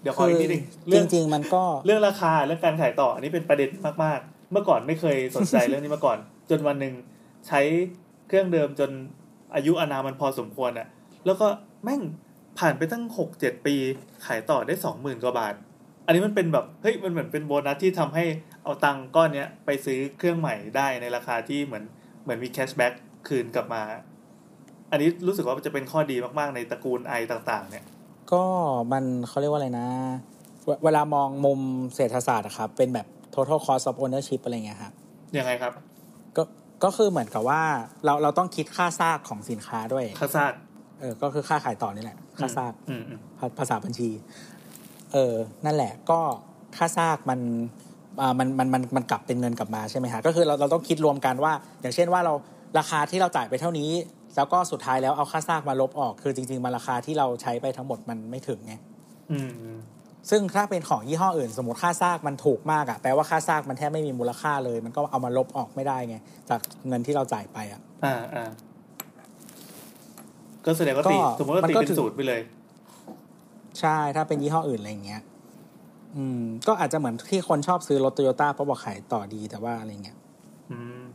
[0.03, 0.63] เดี๋ยวขออีกนิดนึง
[0.95, 3.69] จริงจริงมันก็เรื่องราคาเรื่องการขายต่ออันนี้เป็นประเด็น
[4.05, 6.19] มากๆ เมื่อก่อนไม่เคยสนใจเรื่องนี้มาก่อน
[6.51, 6.95] จนวันหนึ่ง
[7.47, 7.61] ใช้
[8.29, 8.91] เครื่องเดิมจน
[9.55, 10.87] อายุอนามันพอสมควรอะ
[11.27, 11.47] แล้วก็
[11.85, 12.01] แม่ง
[12.59, 13.77] ผ่านไปตั้งหกเจ็ดปี
[14.27, 15.55] ขายต่อได้สองหมื่นกว่าบาท
[16.07, 18.25] อันนี้มันเป็นแบบเฮ้ยมันเหมือนเป็นโบนัสที่ทำให้
[18.65, 21.85] เอาตังก้อนเนี้ยไปซื้อเครื่องใหม่ได้ในราคาที่เหมือน
[22.23, 22.93] เหมือนมี cashback
[23.29, 23.83] คืนกลับมา
[24.91, 27.85] อันนี้รู้สึกว่าจะเป็นข้อดีมากๆในตระกูล i ต่างๆ เนี่ย
[28.33, 28.43] ก็
[28.93, 29.89] มันเขาเรียกว่าอะไรนะ
[30.65, 31.61] เวเวลามองมุม
[31.95, 34.93] เศรษฐศาสตร์อะครับเป็นแบบ total cost of ownership อะไรเงี้ยครับ
[35.39, 35.73] ยังไงครับ
[36.37, 36.43] ก็
[36.85, 37.63] ก็คือเหมือนกับว่า
[38.05, 40.53] เราเราต้องคิดค่าซากของสินค้าด้วยคาซาด
[41.01, 44.11] เออก็คือค่าขายต่อนี่แหละ ค่าซากอืมอืมภาภาษาบัญชี
[45.13, 46.21] เออนั่นแหละก็
[46.77, 47.41] ค่าซากมัน
[48.21, 52.35] อ่ามันมันมันมันกลับเป็นเงินกลับมาใช่ไหมฮะก็คือเราเราต้องคิดรวมกันว่า อย่างเช่นว่าเรา
[52.79, 53.91] ราคาที่เราจ่ายไปเท่านี้
[54.37, 58.75] แล้วก็สุดท้ายแล้วเอาค่าซากมาลบออก คือจริง ๆมันราคาที่เราใช้ไปทั้งหมดมันไม่ถึงไง
[59.33, 59.79] อืมอืม
[60.31, 66.17] ซึ่งถ้าเป็นของยี่ห้ออื่น สมมติค่าซากมันถูกมากอะแปลว่าค่าซากมันแทบไม่มีมูลค่าเลย มันก็เอามาลบออกไม่ได้ไง
[66.51, 68.45] จากเงินที่เราจ่ายไปอะอ่าอ่า
[70.67, 72.41] ก็แสดงว่าตีก็สมมติว่ามันตีก็เป็นถือสูตรไปเลย
[73.81, 75.23] ใช่ถ้าเป็นยี่ห้ออื่นอะไรอย่างเงี้ย
[76.17, 80.17] อืม ก็อาจจะเหมือนที่คนชอบซื้อรถโตโยต้าเพราะบอกขายต่อดีแต่ว่าอะไรเงี้ย
[80.73, 81.07] อืม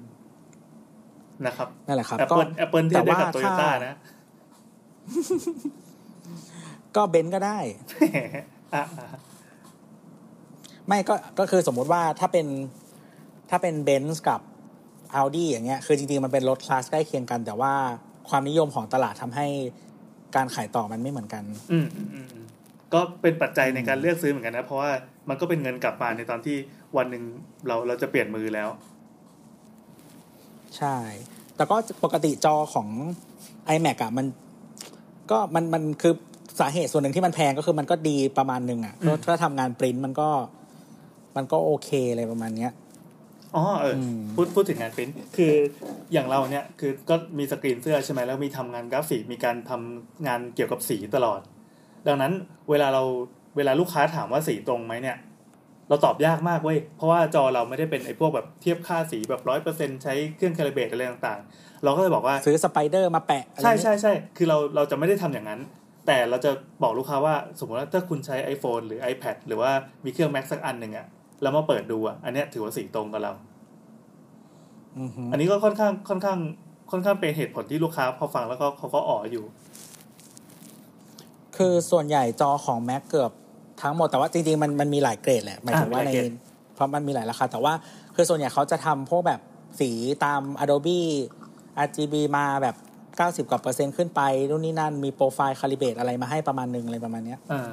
[1.45, 3.95] นะครับนั่นแหละครับก็ Apple Apple เทียบได้กับโตแต่โยว่าถ้านะ
[6.95, 7.81] ก็เบนซ์ก็ได้อะ
[8.35, 8.58] อะ
[10.87, 12.47] ไม่ก็ก็คือสมมุติว่าถ้าเป็น
[13.49, 14.41] ถ้าเป็นเบนซ์กับ
[15.19, 17.73] Audi อย่างเงี้ย คือจริงๆ มันเป็นรถคลาสใกล้เคียงกัน แต่ว่า
[18.29, 19.47] ความนิยมของตลาดทำให้
[20.35, 22.45] การขายต่อมันไม่เหมือนกันอืมอืมอืมอืม
[22.93, 24.91] ก็เป็นปัจจัยในการเลือกซื้อเหมือนกันนะ เพราะว่า
[25.29, 26.57] มันก็เป็นเงินกลับมาในตอนที่
[26.97, 27.23] วันหนึ่ง
[27.67, 28.69] เราเราจะเปลี่ยนมือแล้ว
[30.77, 30.95] ใช่
[31.55, 32.87] แต่ก็ปกติจอของ
[33.75, 34.25] iMac อะมัน
[35.31, 36.13] ก็มันมันคือ
[36.59, 40.29] สาเหตุส่วนหนึ่งที่มันแพงก็คือมันก็ดีประมาณหนึ่งอะอืมถ้าทำงานปริ้นมันก็
[41.35, 42.71] มันก็โอเคเลยประมาณเนี้ย
[43.55, 45.53] อ๋อเอออมพูดพูดถึงงานปริ้นคือ
[46.13, 51.39] อย่างเราเนี่ยคือก็มีสกรีนเสื้อใช่ไหมแล้วมีทำงานกราฟิกมีการทำงานเกี่ยวกับสีตลอด
[52.07, 52.33] ดังนั้น
[52.69, 53.03] เวลาเรา
[53.57, 55.17] เวลาลูกค้าถามว่าสีตรงไหมเนี่ย
[55.89, 65.59] เราตอบยากมากเว้ยเพราะว่าจอเราไม่ได้เป็นไอ้พวกแบบเทียบค่าสีแบบร้อยเปอร์เซ็นต์ใช้เครื่อง calibrate อะไรต่างๆ เราก็เลยบอกว่าซื้อ Spyder มาแปะอะไรใช่อย่างงี้ใช่ใช่คือเราเราจะไม่ได้ทำอย่างนั้น
[66.11, 66.51] แต่เราจะ
[66.83, 69.71] บอกลูกค้าว่าสมมติว่าถ้าคุณใช้ iPhone หรือ iPad หรือว่า
[70.05, 71.07] มีเครื่อง Mac สักอันหนึ่งอะ
[71.41, 73.33] แล้วมาเปิดดูอะอันเนี้ยถือว่าสีตรงกับเรา
[74.99, 76.39] อือฮึอันนี้ก็ค่อนข้างค่อนข้าง
[76.91, 79.45] ค่อนข้างเป็นเหตุผลที่ลูกค้าพอฟังแล้วก็เขาก็อ๋ออยู่
[81.57, 83.31] คือส่วนใหญ่จอของ Mac เกือบ
[83.81, 86.31] ทั้งหมดแต่ว่าจริงๆมันมันมีหลายเกรดแหละหมายถึงว่าอ่ามีในหลายเกรด
[86.75, 87.73] เพราะมันมีหลายราคา แต่ว่า
[88.15, 89.41] คือส่วนใหญ่เขาจะทำพวกแบบ
[89.79, 89.89] สี
[90.25, 90.99] ตาม Adobe
[91.85, 92.75] RGB มาแบบ
[93.27, 97.71] 90 กว่าเปอร์เซ็นต์ขึ้นไปนู่นนี่นั่นมีโปรไฟล์ calibrate อะไรมาให้ประมาณหนึ่งอะไรประมาณเนี้ยอ่า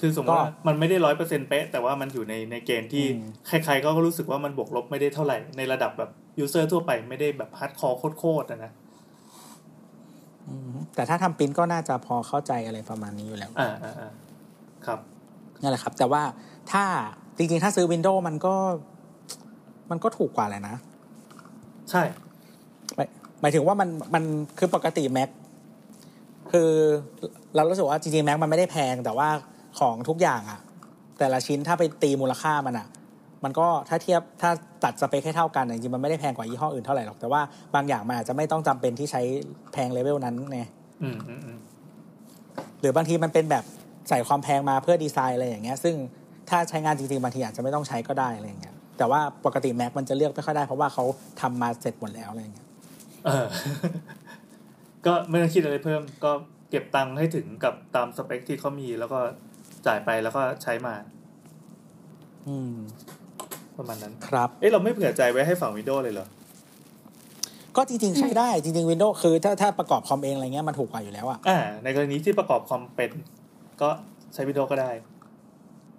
[0.00, 3.28] คือสมมติว่าก็มันไม่ได้ร้อยเปอร์เซ็นต์เป๊ะแต่ว่ามันอยู่ในในเกณฑ์ที่อืม
[3.64, 8.72] ใครๆก็รู้สึกว่ามันบวกลบไม่ได้เท่าไหร่ในระดับแบบ user ทั่วไปไม่ได้แบบ hardcore โคตรๆอะนะ
[10.48, 14.12] อืมแต่ถ้าทำปริ้นก็น่าจะพอเข้าใจอะไรประมาณนี้อยู่แล้วอ่าอ่าอ่า
[14.86, 14.98] ครับ
[15.62, 16.22] นั่นแหละครับ แต่ว่า
[16.72, 16.84] ถ้า
[17.36, 18.54] จริงๆ ถ้าซื้อ Windows มันก็
[19.90, 20.76] มันก็ถูกกว่าแหละนะ
[21.90, 22.02] ใช่
[23.40, 24.24] หมายหมายถึงว่ามันมัน
[24.58, 25.28] คือปกติ Mac
[26.52, 26.70] คือ
[27.54, 29.28] เรารู้สึกว่าจริงๆ Mac มันไม่ได้แพง แต่ว่า
[29.78, 30.60] ของทุกอย่างอะ
[31.18, 32.86] แต่ละชิ้นถ้าไปตีมูลค่ามันอะ
[33.44, 34.50] มันก็ถ้าเทียบถ้า
[34.84, 37.40] ตัดสเปคให้เท่ากันอะจริงๆมันไม่ได้แพงกว่ายี่ห้ออื่นเท่าไหร่หรอกแต่ว่า
[37.74, 39.22] บางอย่างมันอาจจะไม่ต้องจำเป็นที่ใช้
[39.72, 40.60] แพงเลเวลนั้นไง
[41.02, 41.58] อืมอืมอืม
[42.80, 43.64] หรือบางทีมันเป็นแบบ
[44.08, 45.94] ใส่ความแพงมาเพื่อดีไซน์อะไรอย่างเงี้ย ซึ่ง
[46.50, 51.04] ถ้าใช้งานจริงๆบางทีอาจจะไม่ต้องใช้ก็ได้อะไรอย่างเงี้ยแต่ว่าปกติ Mac มันจะเลือกไม่ค่อยได้เพราะว่าเขา
[51.40, 52.65] ทำมาเสร็จหมดแล้วอะไรอย่างเงี้ย
[53.26, 53.46] เออ
[55.06, 56.32] ก็ไม่ต้องคิดอะไรเพิ่ม ก็
[56.70, 59.18] เก็บตังค์ให้ถึงกับตามสเปคที่เขามีแล้วก็
[59.86, 60.94] จ่ายไปแล้วก็ใช้มา
[62.48, 62.74] อืม
[63.76, 66.26] ประมาณนั้น ครับ เอ้เราไม่เผื่อใจไว้ให้ฝั่งวินโดว์เลยเหรอ
[67.76, 73.10] ก็จริง ๆ ใช้ได้จริง ๆ Windows คือถ้าถ้าประกอบคอมเองอะไรเงี้ยมันถูกกว่าอยู่แล้วอะอ่า ในกรณีที่ประกอบคอมเป็น
[73.82, 73.88] ก็
[74.34, 74.90] ใช้ Windows ก็ได้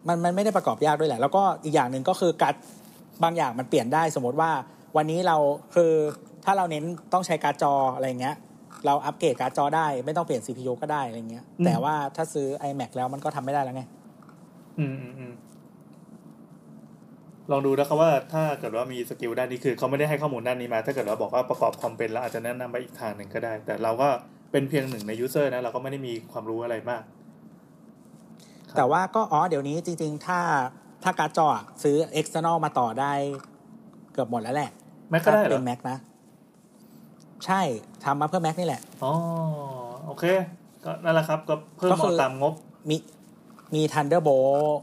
[0.08, 2.56] มันมันไม่ได้ประกอบยากด้วยแหละ แล้วก็อีกอย่างหนึ่งก็คือการ์ด
[3.24, 4.52] บางอย่างมันเปลี่ยนได้สมมติว่า
[4.98, 5.38] วันนี้เรา
[5.76, 5.92] คือ
[6.50, 8.36] ถ้าเราเน้นต้องใช้การ์ดจออะไรเงี้ย
[8.86, 13.84] เราอัปเกรดการ์ดจอได้ ไม่ต้องเปลี่ยน CPU ก็ได้อะไรเงี้ยอืมแต่ว่าถ้าซื้อ iMac แล้วมันก็ทำไม่ได้แล้วไง
[14.80, 15.34] อืมอืมอืม
[17.52, 24.10] ลองดูนะครับว่าถ้าเกิดว่ามี skill ด้านนี้คือเขาไม่ได้ให้ข้อมูลด้านนี้มา ถ้าเกิดว่าบอกว่าประกอบคอมเป็นแล้วอาจจะแนะนำไปอีกทางหนึ่งก็ได้ แต่เราก็
[24.52, 27.04] เป็นเพียงหนึ่งใน user นะ เราก็ไม่ได้มีความรู้อะไรมาก
[28.70, 30.40] ครับแต่ว่าก็อ๋อเดี๋ยวนี้จริง ๆ ถ้า
[31.04, 33.14] ถ้าการ์ดจออะซื้อ external มาต่อได้
[34.14, 34.72] เกือบหมดแล้วแหละ
[35.10, 35.98] แม็กก็ได้เหรเป็อน Mac นะ
[37.46, 37.62] ใช่
[38.04, 39.12] ทำมาเพื่อ Mac นี่แหละอ๋อ
[40.06, 40.26] โอเค
[40.84, 42.54] ก็นั่นแหละครับ ก็เพิ่มก็คือเอาตามงบ
[42.90, 42.98] มี
[43.76, 44.76] มี Thunderbolt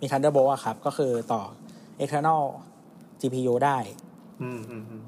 [0.00, 1.42] มี Thunderbolt อะครับ ก็คือต่อ
[2.02, 2.42] external
[3.20, 3.78] GPU ได้
[4.42, 5.04] อืมอืมอืม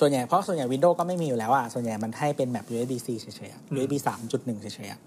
[0.00, 3.94] ส่วนใหญ่เพราะส่วนใหญ่ Windows ก็ไม่มีอยู่แล้วอะส่วนใหญ่มันให้เป็นแบบ USB-C เฉยๆอะอืม USB
[4.30, 5.00] 3.1เฉยๆอะ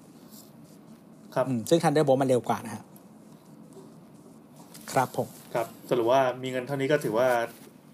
[1.35, 2.83] ครับอืมซึ่ง Thunderbolt มันเร็วกว่านะฮะ
[4.91, 7.27] ครับผม ครับสรุปว่ามีเงินเท่านี้ก็ถือว่า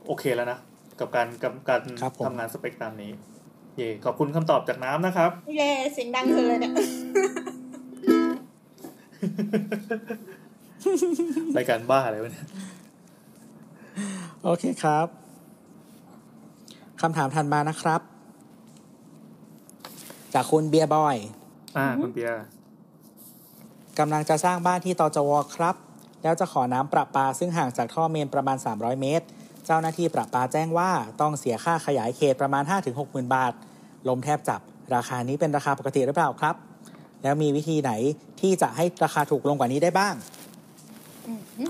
[0.07, 0.59] โอเคแล้วนะ
[0.99, 3.11] กับการกับการครับผมทำงานสเปคตามนี้
[3.75, 6.73] เย่ขอบคุณคำตอบจากน้ำนะครับ เย่เสียงดังเลยเนี่ย
[11.57, 12.45] รายการบ้าอะไรวะเนี่ย
[14.43, 15.07] โอเคครับ
[17.01, 18.01] คำถามถัดมานะครับ
[20.33, 21.17] จากคุณเบียร์บอย
[21.77, 22.43] อ่าคุณเปียร์
[23.99, 25.75] กำลังจะสร้างบ้านที่ตจวครับ
[26.23, 29.25] แล้วจะขอน้ำประปาซึ่งห่างจากท่อเมนประมาณ 300 เมตร
[29.65, 30.91] เจ้าหน้าที่ประปาแจ้งว่า
[31.21, 33.53] ต้องเสียค่าขยายเขตประมาณ 5-6หมื่นบาท
[34.09, 34.61] ลมแทบจับ
[34.95, 36.55] ราคานี้เป็นราคาปกติหรือเปล่าครับ
[37.23, 37.91] แล้วมีวิธีไหน
[38.41, 40.15] ที่จะให้ราคาถูกลงกว่านี้ได้บ้าง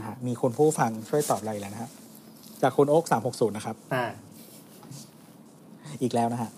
[0.01, 1.91] อะมีคุณผู้ฟังช่วยตอบอะไรแล้วนะครับ
[2.61, 4.05] จากคุณโอ๊ก360นะครับอ่า
[6.01, 6.51] อีกแล้วนะฮะ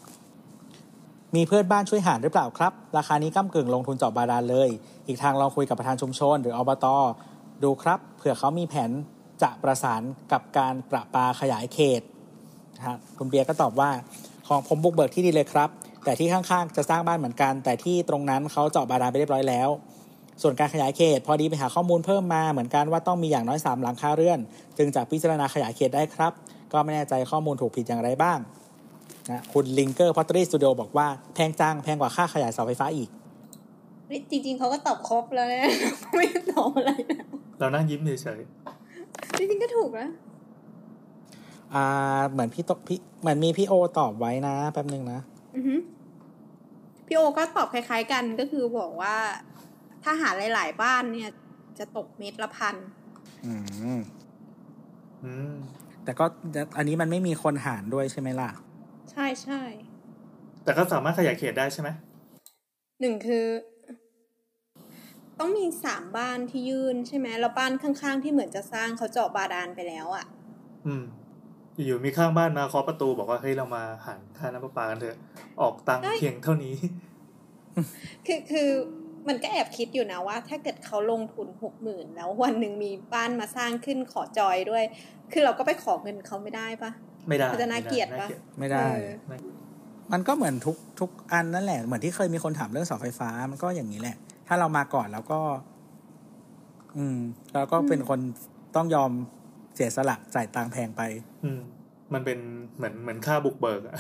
[1.36, 4.70] มีเพื่อนบ้านช่วยหารหรือเปล่าครับ ราคานี้ก้ากึ่งลงทุนเจาะบาดาลเลย
[5.08, 6.86] อีกทางลองคุยกับประธานชุมชน หรืออบต
[7.64, 8.92] ดูครับ เผื่อเขามีแผน
[9.42, 12.02] จะประสานกับการประปาขยายเขต
[12.78, 13.90] นะฮะคุณเบียร์ก็ตอบว่า
[14.48, 15.70] ของผมบุกเบิกที่ดีเลยครับ
[16.04, 19.70] แต่ที่ข้างๆจะสร้างบ้านเหมือนกัน แต่ที่ตรงนั้นเขาเจาะบาดาลไปเรียบร้อยแล้ว
[20.42, 24.40] ส่วนการขยายเขต พอดีไปหาข้อมูลเพิ่มมาเหมือนกันว่าต้องมีอย่างน้อยสามหลังคาเรือน
[24.78, 26.34] จึงจะพิจารณาขยายเขตได้ครับ
[26.72, 28.38] ก็ไม่แน่ใจข้อมูลถูกผิดอย่างไรบ้าง
[29.32, 33.10] นะคุณลิงเกอร์พอตเตอรี่สตูดิโอบอกว่าแพงจังแพงกว่าค่าขยายเสาไฟฟ้าอีก
[34.32, 35.64] จริงๆเขาก็ตอบครบแล้วนะ
[36.16, 37.24] ไม่ตอบอะไรนะ
[37.60, 38.42] เรานั่งยิ้มเฉย
[39.38, 40.10] จริงๆก็ถูกนะ
[41.74, 45.20] อ่า เหมือนพี่ตพี่เหมือนมีพี่โอตอบไว้นะแป๊บนึงนะ
[45.56, 45.76] อือฮึ
[47.08, 49.16] พี่โอก็ตอบคล้าย ๆ กันก็คือบอกว่า
[50.04, 51.30] ถ้าหาหลาย ๆ บ้านเนี่ย
[51.80, 52.76] จะตกเม็ดละพัน
[53.46, 53.52] อื
[54.00, 55.54] มๆอืม
[56.04, 56.26] แต่ก็
[56.78, 58.50] อันนี้มันไม่มีคนหารด้วยใช่ไหมล่ะ
[59.12, 59.62] ใช่ใช่
[60.64, 61.90] แต่ก็สามารถขยายเขตได้ใช่ไหม
[63.02, 63.46] หนึ่งคือ
[65.40, 70.26] ต้องมีสามบ้านที่ยื่นใช่ไหมแล้วบ้านข้างๆ ที่เหมือนจะสร้างเขาเจาะบาดาลไปแล้วอะ่ะ
[70.88, 71.04] อืม
[71.86, 75.18] อยู่ๆมีข้างบ้านมาเคาะประตูบอกว่าเฮ้ยเรามาหารค่าน้ำประปากันเถอะ
[75.62, 76.76] ออกตังค์เฮ้ยเพียงเท่านี้
[78.26, 78.70] คือคือ
[79.28, 84.84] มันก็แอบคิดอยู่นะว่า ถ้าเกิดเขาลงทุนหกหมื่นแล้ววันหนึ่งมีบ้านมาสร้างขึ้นขอจอยด้วย
[85.32, 86.92] คือเราก็ไปขอเงินเขาไม่ได้ปะ
[87.28, 88.28] ไม่ได้มันจะน่าเกลียดปะ
[88.60, 89.10] ไม่ได้เออ
[90.14, 94.16] มันก็เหมือนทุกทุกอันนั่นแหละ เหมือนที่เคยมีคนถามเรื่องเสาไฟฟ้ามันก็อย่างนี้แหละ
[94.48, 95.40] ถ้าเรามาก่อนแล้วก็
[96.98, 97.20] อืม
[97.54, 98.20] แล้วก็เป็นคน
[98.76, 99.12] ต้องยอม
[99.76, 101.02] เสียสละจ่ายตังค์แพงไป
[101.44, 101.60] อืม
[102.14, 102.40] มันเป็น
[102.76, 103.96] เหมือนเหมือนค่าบุกเบิกอะ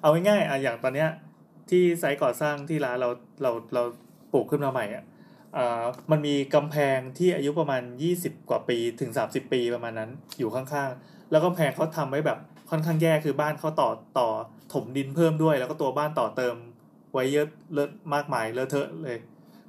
[0.00, 1.08] เอาง่ายๆอะอย่างตอนเนี้ย
[1.70, 3.08] ที่ไซต์ก่อสร้างที่ร้านเรา
[3.42, 3.82] เราเรา
[4.32, 5.04] ปลูกขึ้นมาใหม่อะ
[5.56, 12.38] อ่ามันมีกำแพงที่อายุประมาณยี่สิบกว่าปีถึงสามสิบปีประมาณนั้น อยู่ข้างๆ แล้วก็แพงเขาทำไว้แบบ
[12.70, 14.28] ค่อนข้างแย่คือบ้านเขาต่อต่อ
[14.72, 16.54] ถมดินเพิ่มด้วย แล้วก็ตัวบ้านต่อเติม
[17.12, 19.18] ไว้เยอะเลอะมากมายเลอะเทอะเลย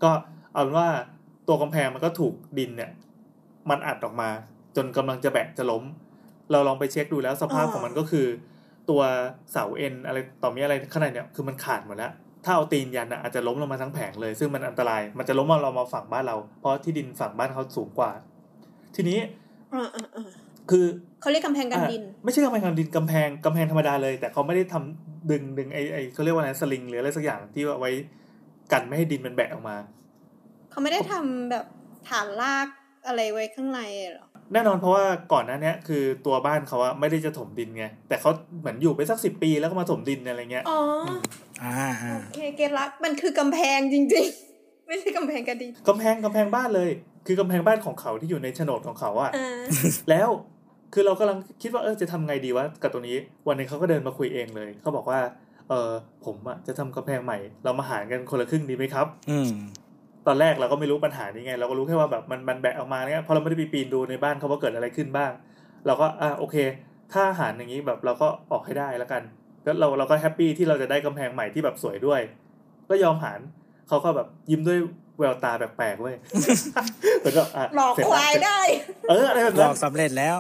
[0.03, 0.11] ก็
[0.53, 0.87] เอาเป็นว่า
[1.47, 2.91] ตัวกำแพงมันก็ถูกดินเนี่ย
[3.69, 4.29] มันอัดออกมา
[4.75, 5.83] จนกำลังจะแบะจะล้ม
[6.51, 8.27] เราลองไปเช็คดูแล้วสภาพอ่าของมันก็คือ
[8.89, 9.01] ตัว
[9.51, 12.11] เสาเอ็นอะไรต่อมีอะไรข้างในเนี่ยคือมันขาดหมดแล้ว
[12.45, 18.11] ถ้าเอาตีนยันอะอาจจะล้มลงมาทั้งแผงเลย ซึ่งมันอันตราย มันจะล้มมาเรามาฝั่งบ้านเรา เพราะที่ดินฝั่งบ้านเขาสูงกว่า
[18.95, 19.19] ทีนี้
[19.73, 20.29] อ่าอ่าอ่า
[20.69, 20.85] คือ
[21.21, 27.91] เขาเรียกกำแพงกันดินอะไม่ใช่กำแพงกันดินกำแพงกำแพงธรรมดาเลย แต่เขาไม่ได้ทำ ดึงดึงไอไอเขาเรียกว่าอะไรสลิงหรืออะไรสักอย่างที่เอาไว้
[28.71, 29.77] กันไม่ให้ดินมันแบะออกมา
[30.69, 31.65] เขาไม่ได้ทำแบบ
[32.09, 32.67] ฐานลาก
[33.07, 40.79] อะไรไว้ข้างในเหรอแน่นอนเพราะว่าก่อนหน้าเนี้ยคือตัวบ้านเขาอะไม่ได้จะถมดินไง แต่เขาเหมือนอยู่ไปสักสิบปีแล้วก็มาถมดินอะไรเงี้ยอ๋อ
[41.63, 46.89] อ่าอ่าโอเคเกลักมันคือกำแพงจริง ๆ ไม่ใช่กำแพงกันดินกำแพงกำแพงบ้านเลย
[47.27, 49.61] คือกำแพงบ้านของเขาที่อยู่ในโฉนดของเขาอะอ่า
[50.09, 50.29] แล้ว
[50.93, 53.17] คือเรากำลังคิดว่าเออจะทำไงดีวะกับตัวนี้
[53.47, 55.19] วันหนึงเขาก็เดินมาคุยเองเลยเขาบอกว่า
[55.69, 55.91] เออ
[56.25, 59.49] ผมอะจะทำกำแพงใหม่ เรามาหารกันคนละครึ่งดีไหมครับ อืม
[60.27, 65.31] ตอนแรกเราก็ไม่รู้ปัญหานี้ไง เราก็รู้แค่ว่าแบบมันมันแบะออกมาเนี่ยเพราะเราไม่ได้ไปปีนดูในบ้านเขาว่าเกิดอะไรขึ้นบ้าง
[65.85, 66.55] เราก็อะโอเค
[67.13, 69.21] ถ้าหารอย่างนี้แบบเราก็ออกให้ได้แล้วกัน
[69.65, 72.21] ก็เราเราก็แฮปปี้ที่เราจะได้กำแพงใหม่ที่แบบสวยด้วย
[72.89, 73.39] ก็ยอมหาร
[73.87, 74.79] เขาก็แบบยิ้มด้วย
[75.19, 76.15] แววตาแปลกๆเว้ย
[77.19, 78.61] เหมือนกับอะหลอกเสร็จควายเสร็จได้
[79.09, 80.35] เอออะไรแบบหลนั้อนกสำเร็จแล้ว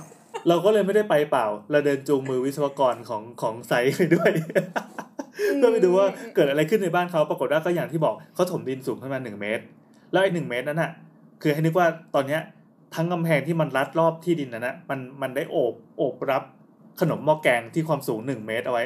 [0.47, 4.31] เราก็เลยไม่ได้ไปเปล่า เราเดินจูงมือวิศวกรของของไซต์ไปด้วย
[5.57, 9.63] เพื่อไปดูว่าเกิดอะไรขึ้นในบ้านเขาปรากฏว่าก็อย่างที่บอกเขาถมดินสูงขึ้นมาหนึ่งเมตร
[10.11, 10.91] แล้วไอ้หนึ่งเมตรนั้นน่ะ
[11.41, 12.41] คือให้นึกว่าตอนเนี้ย
[12.95, 16.43] ทั้งกำแพงที่มันรัดรอบที่ดินนั้นนะมันมันได้โอบโอบรับ
[16.99, 18.85] ขนมหม้อแกงที่ความสูงหนึ่งเมตรเอาไว้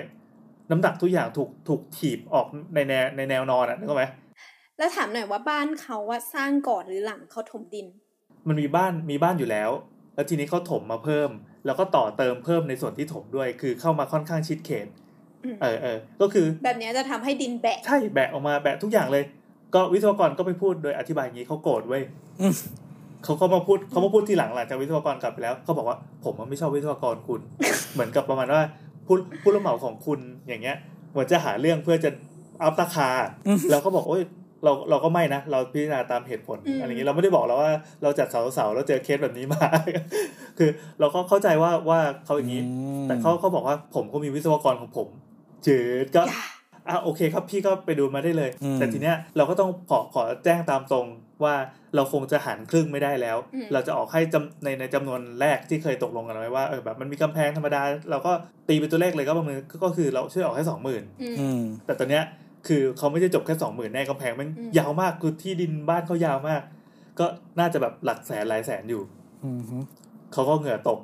[0.70, 4.06] น้ำหนักทุกอย่างถูกถูกถีบออกในแนวในแนวนอนอะนึกออกไหม
[4.78, 7.88] แล้วถามหน่อยว่าบ้านเขาว่าสร้างก่อนหรือหลังเขาถมดิน
[8.48, 9.70] มันมีบ้านมีบ้านอยู่แล้ว
[10.18, 11.30] แล้วทีนี้เขาถมมาเพิ่ม
[11.66, 14.88] แล้วก็ต่อเติมเพิ่มในส่วนที่ถมด้วย คือเข้ามาค่อนข้างชิดเขต
[15.44, 19.24] อืมเออเออก็คือ แบบเนี้ยจะทำให้ดินแบะใช่แบะออกมาแบะทุกอย่างเลย
[19.76, 22.04] ก็วิศวกรก็ไปพูดโดยอธิบายอย่างนี้เขาโกรธเว้ย
[22.42, 22.54] อืม
[23.24, 27.42] เขาก็มาพูดเขามาพูดทีหลังหลังจากวิศวกรกลับไปแล้วเขาบอกว่าผมมันไม่ชอบวิศวกรคุณ
[27.94, 28.62] เหมือนกับประมาณว่า
[29.08, 30.78] ผู้ผู้รับเหมาของคุณอย่างเงี้ย
[31.12, 32.10] เหมือนจะหาเรื่องเพื่อจะ
[32.64, 33.10] อัพราคา
[33.48, 34.24] อืมแล้วก็บอกโอ้ย
[34.64, 37.72] เราเราก็ไม่นะ เราพิจารณาตามเหตุผลอืมอะไรอย่างนี้เราไม่ได้บอกแล้วว่า
[38.04, 39.66] เราจัดเสาเสาแล้วเจอเคสแบบนี้มา
[40.58, 42.62] คือเราก็เข้าใจว่าว่าเขาอย่างนี้
[43.08, 45.08] แต่เขาเขาบอกว่าผมก็มีวิศวกรของผม
[45.68, 46.46] จืดก็อย่า
[46.90, 51.06] อะโอเคครับพี่ก็ไปดูมาได้เลยอืมแต่ทีเนี้ยเราก็ต้องขอขอแจ้งตามตรง
[51.44, 51.56] ว่า
[51.96, 57.82] เราคงจะหันครึ่งไม่ได้แล้วอืมเราจะออกให้จำในในจำนวนแรกที่เคยตกลงกันไว้ว่าเออแบบมันมีกำแพงธรรมดา
[58.12, 58.32] เราก็
[58.68, 62.24] ตีเป็นตัวเลขเลยก็ประมาณก็ก็คือเราช่วยออกให้สองหมื่นอืมอืมแต่ตอนเนี้ย
[62.68, 66.62] คือเขาไม่ได้จบแค่สองหมื่นแน่กำแพงมันอืมยาวมากคือที่ดินบ้านเขายาวมาก
[67.20, 67.26] ก็
[67.60, 69.02] น่าจะแบบหลักแสนหลายแสนอยู่
[69.44, 69.78] อืมฮึ
[70.34, 71.00] เขาก็เหงื่อตก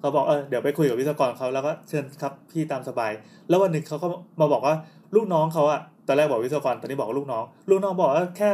[0.00, 3.12] เขาบอกเออเดี๋ยวไปคุยกับวิศวกรเขาแล้วก็เชิญครับพี่ตามสบาย
[3.48, 4.06] แล้ววันหนึ่งเขาก็
[4.40, 4.74] มาบอกว่า
[5.14, 8.50] ลูกน้องเขาอะตอนแรกบอกวิศวกรตอนนี้บอกว่าลูกน้อง ลูกน้องบอกว่าแค่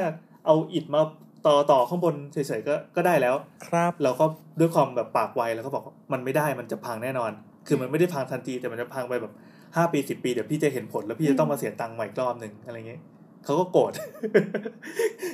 [0.46, 1.00] เอาอิฐมา
[1.46, 3.34] ต่อต่อข้างบนเฉยๆก็ก็ได้แล้ว
[3.66, 4.24] ครับเราก็
[4.60, 7.30] ด้วยความแบบปากไวแล้วก็บอกว่ามันไม่ได้มันจะพังแน่นอน
[7.66, 9.32] คือมันไม่ได้พังทันทีแต่มันจะพังไปแบบ
[9.76, 13.00] ห้าปีสิบปีเดี๋ยวพี่จะเห็นผลแล้วพี่จะต้องมาเสียตังค์ใหม่อีกรอบหนึ่งอะไรเงี้ย
[13.44, 13.92] เขาก็โกรธ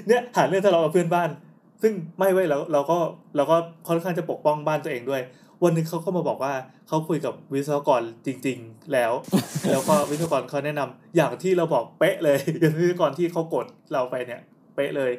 [0.07, 1.29] เนี่ยหาเรื่องทะเลาะกับเพื่อนบ้าน
[1.83, 2.99] ซึ่งไม่ไว้ยแล้วเราก็
[3.37, 3.57] เราก็
[3.89, 5.23] ค่อนข้างจะปกป้องบ้านตัวเองด้วย
[5.63, 6.55] วันหนึ่งเขาก็มาบอกว่า
[6.89, 9.13] เขาคุยกับวิศวกรจริง ๆ แล้ว
[9.71, 14.41] แล้วก็วิศวกรเขาแนะนำอย่างที่เราบอกเป๊ะเลยอย่างวิศวกรที่เขากดเราไปเนี่ย
[14.75, 15.13] เป๊ะเลย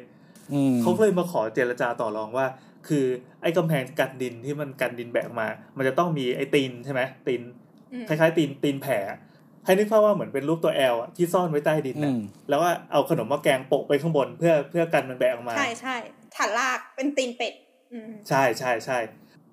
[0.52, 2.46] อืมเขาก็เลยมาขอเจรจาต่อรองว่า
[2.88, 3.04] คือ
[3.42, 5.46] ไอ้กำแพงกันดินที่มันกันดินแบกมา
[5.76, 7.69] มันจะต้องมีไอ้ตีนใช่ไหมตีนอืม
[8.08, 9.18] คล้ายๆตีนตีนแผ่อะ
[9.64, 15.96] ให้นึกภาพว่าเหมือนเป็นรูปตัวแอลอะที่ซ่อนไว้ใต้ดินอืนะมแล้วว่าเอาขนมหมาแกงโปะไปข้างบนเพื่อเพื่อกันมันแบกออกมา ใช่ใช่
[16.36, 17.52] ฐานลากเป็นตีนเป็ด
[17.92, 18.98] อืมใช่ใช่ใช่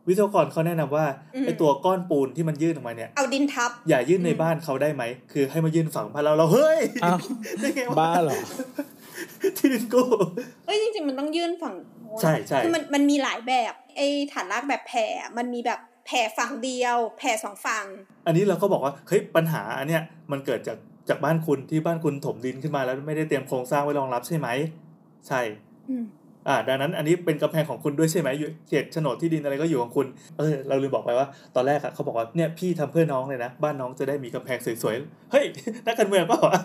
[0.07, 7.19] วิศวกรเขาแนะนำว่าอืมไอ้ตัวก้อนปูนที่มันยื่นออกมาเนี่ยเอาดินทับ อย่ายื่นในอืมบ้านเขาได้ไหม คือให้มายื่นฝั่งบ้านเราเราเฮ้ยอ้าว
[7.59, 8.39] ได้ไงวะบ้าเหรอ
[9.57, 10.03] ที่ดินกู
[10.65, 17.85] เอ้ยจริงๆมันต้องยื่นฝั่งโน้นใช่ใช่คือมันมันมีหลายแบบไอ้ฐานลากแบบแผ่อะมันมีแบบ แผ่ฝั่งเดียว แผ่สองฝั่ง
[18.25, 20.77] อันนี้เราก็บอกว่าเฮ้ยปัญหาอันเนี้ยมันเกิดจาก
[21.09, 24.47] จากบ้านคุณที่บ้านคุณถมดินขึ้นมาแล้วไม่ได้เตรียมโครงสร้างไว้รองรับใช่ไหม
[25.27, 25.41] ใช่
[25.89, 26.05] อืม
[26.47, 35.45] อ่า ดังนั้นอันนี้เป็นกำแพงของคุณด้วยใช่ไหมอยู่เขตโฉนดที่ดินอะไรก็อยู่ของคุณเออเราลืมบอกไปว่า ตอนแรกอะเขาบอกว่าเนี่ยพี่ทำเพื่อน้องเลยนะบ้านน้องจะได้มีกำแพงสวยๆเฮ้ย
[35.85, 36.59] นักการเมืองเปล่าวะ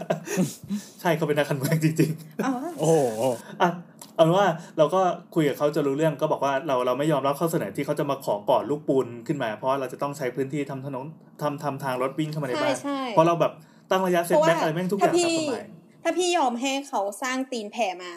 [1.01, 3.23] ใช่เขาเป็นนักการเมืองจริงๆเอาวะโอ้โห
[3.63, 3.69] อะ
[4.15, 4.49] เอาเป็นว่า
[4.79, 5.01] เราก็
[5.35, 11.07] คุยกับเขาจนรู้เรื่องก็บอกว่าเราเราไม่ยอมรับข้อเสนอที่เขาจะมาขอก่อลูกปูนขึ้นมา เพราะว่าเราจะต้องใช้พื้นที่ทำถนน
[11.43, 13.53] ทำทำทางรถวิ่งเข้ามาในใช่บ้านใช่เพราะเราแบบ
[13.91, 15.67] ตั้งระยะ setback เพราะว่าอะไรแม่งทุกอย่างถ้าพี่ตามกฎหมาย
[16.03, 18.13] ถ้าพี่ยอมให้เขาสร้างตีนแผ่มา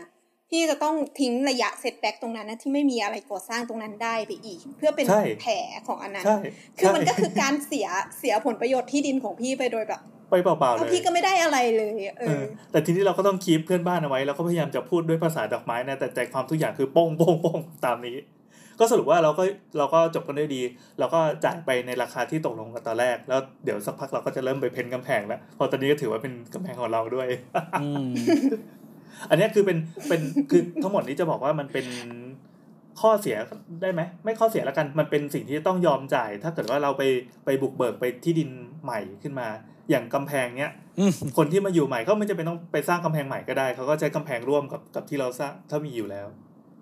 [0.50, 5.54] พี่จะต้องทิ้งระยะ setback ตรงนั้นนะที่ไม่มีอะไรก่อสร้างตรงนั้นได้ไปอีก เพื่อเป็นใช่แผล
[5.88, 6.38] ของอันนั้นใช่
[6.78, 7.88] คือมันใช่ก็คือการเสีย
[8.20, 10.02] เสียผลประโยชน์ที่ดินของพี่ไปโดยแบบ
[10.36, 18.18] ไปเปล่าๆเอาเลยพี่ก็ไม่ได้อะไรเลยเอเอออแต่ทีนี้เราก็ต้องคีปเพื่อนบ้านเอาไว้แล้วก็พยายามจะพูดด้วยภาษาดอกไม้นะแต่ใจความทุกอย่างคือโป้งโป้งโป้งตามนี้
[18.80, 19.44] ก็สรุปว่าเราก็
[19.78, 20.62] เราก็จบกันด้วยดี
[21.00, 27.28] เราก็จ่ายไปในราคาที่ตกลงกันตอนแรก แล้วเดี๋ยวสักพักเราก็จะเริ่มไปเพ้นกำแพงแล้วเพอตอนนี้ก็ถือว่าเป็นกำแพงของเราด้วย
[27.82, 28.12] อืม
[29.30, 29.78] อันเนี้ยคือเป็น
[30.08, 30.22] เป็น
[30.52, 31.86] คือทั้งหมดนี้จะบอกว่ามันเป็น
[33.02, 33.38] ข้อเสีย
[33.82, 37.04] ได้ไหมไม่ข้อเสียแล้วกันมันเป็นสิ่งที่ต้องยอมจ่าย ถ้าเกิดว่าเราไป
[37.46, 38.50] ไปบุกเบิกไปที่ดิน
[38.84, 39.48] ใหม่ขึ้นมา
[39.90, 46.28] อย่างกำแพงเนี้ยอืมคนที่มาอยู่ใหม่ก็ไม่จำเป็นต้องไปสร้างกำแพงใหม่ก็ได้เขาก็ใช้กำแพงร่วมกับกับที่เราสร้างถ้ามีอยู่แล้ว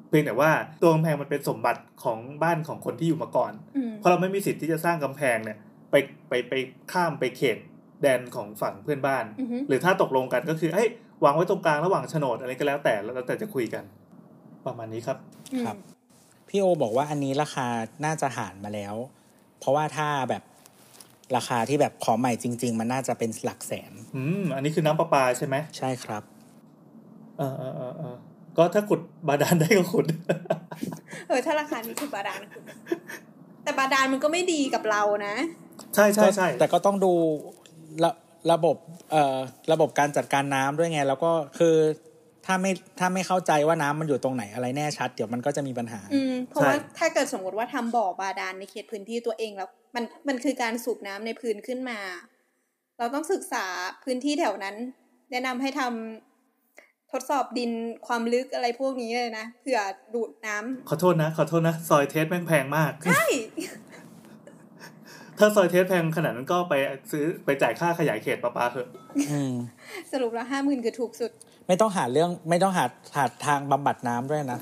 [0.10, 0.52] เพียงแต่ว่า
[0.82, 5.58] ตัวกำแพงมันเป็นสมบัติของบ้านของคนที่อยู่มาก่อนอืมเพราะเราไม่มีสิทธิ์ที่จะสร้างกำแพงเนี่ย
[5.92, 5.96] ไป
[6.30, 6.54] ไปไป
[6.92, 7.58] ข้ามไปเขต
[8.02, 10.90] แดนของฝั่งเพื่อนบ้านอือฮึหรือถ้าตกลงกันก็คือเอ้ย
[11.24, 13.84] วางไว้ตรงกลางระหว่างโฉนดอะไรก็แล้วแต่แล้วแต่จะคุยกัน
[14.66, 15.18] ประมาณนี้ครับ
[15.54, 15.78] อืมครับ
[16.50, 17.68] พี่โอบอกว่าอันนี้ราคา
[18.06, 18.96] น่าจะหารมาแล้ว
[19.60, 20.44] เพราะว่าถ้าแบบ
[21.36, 26.24] ราคาที่แบบขอใหม่จริง ๆ มันน่าจะเป็นหลักแสน อืม อันนี้คือน้ำประปาใช่ไหม ใช่ครับ
[27.38, 28.16] เออเออเออเออ
[28.58, 30.06] ก็ถ้าขุดบาดาลได้ก็ขุด
[31.28, 32.64] เออถ้าราคานี้คือบาดาลคือ
[33.64, 35.36] แต่บาดาลมันก็ไม่ดีกับเรานะ
[35.96, 37.14] ใช่ใช่ใช่แต่ก็ต้องดู
[38.04, 38.12] ระ
[38.52, 38.76] ระบบ
[39.12, 39.38] เอ่อ
[39.72, 41.76] ระบบการจัดการน้ำด้วยไง แล้วก็คือ
[42.46, 52.00] ถ้าไม่ถ้าไม่เข้าใจว่าน้ำมันอยู่ตรงไหนอะไรแน่ชัด เดี๋ยวมันก็จะมีปัญหา อืมเพราะว่าถ้าเกิดสมมติว่าทำบ่อบาดาลในเขตพื้นที่ตัวเองแล้ว มันมันคือการสูบน้ำในพื้นขึ้นมา
[52.98, 53.66] เราต้องศึกษา
[54.04, 54.76] พื้นที่แถวนั้น
[55.32, 57.72] แนะนำให้ทำทดสอบดิน
[58.08, 59.80] ความลึกอะไรพวกนี้เลยนะเผื่อ
[60.14, 63.26] ดูดน้ำขอโทษนะ ขอโทษนะ ซอยเทสแม่งแพงมากใช่
[65.40, 66.74] ถ้าซอยเทสแพงขนาดนั้นก็ไป
[67.12, 68.88] ซื้อไปจ่ายค่าขยายเขตประปาเถอะ
[69.32, 69.54] อืม
[70.12, 71.32] สรุปแล้วห้าหมื่นคือถูกสุด
[71.68, 72.86] ไม่ต้องหาเรื่องไม่ต้องหา
[73.16, 74.60] หาทางบำบัดน้ำด้วยนะ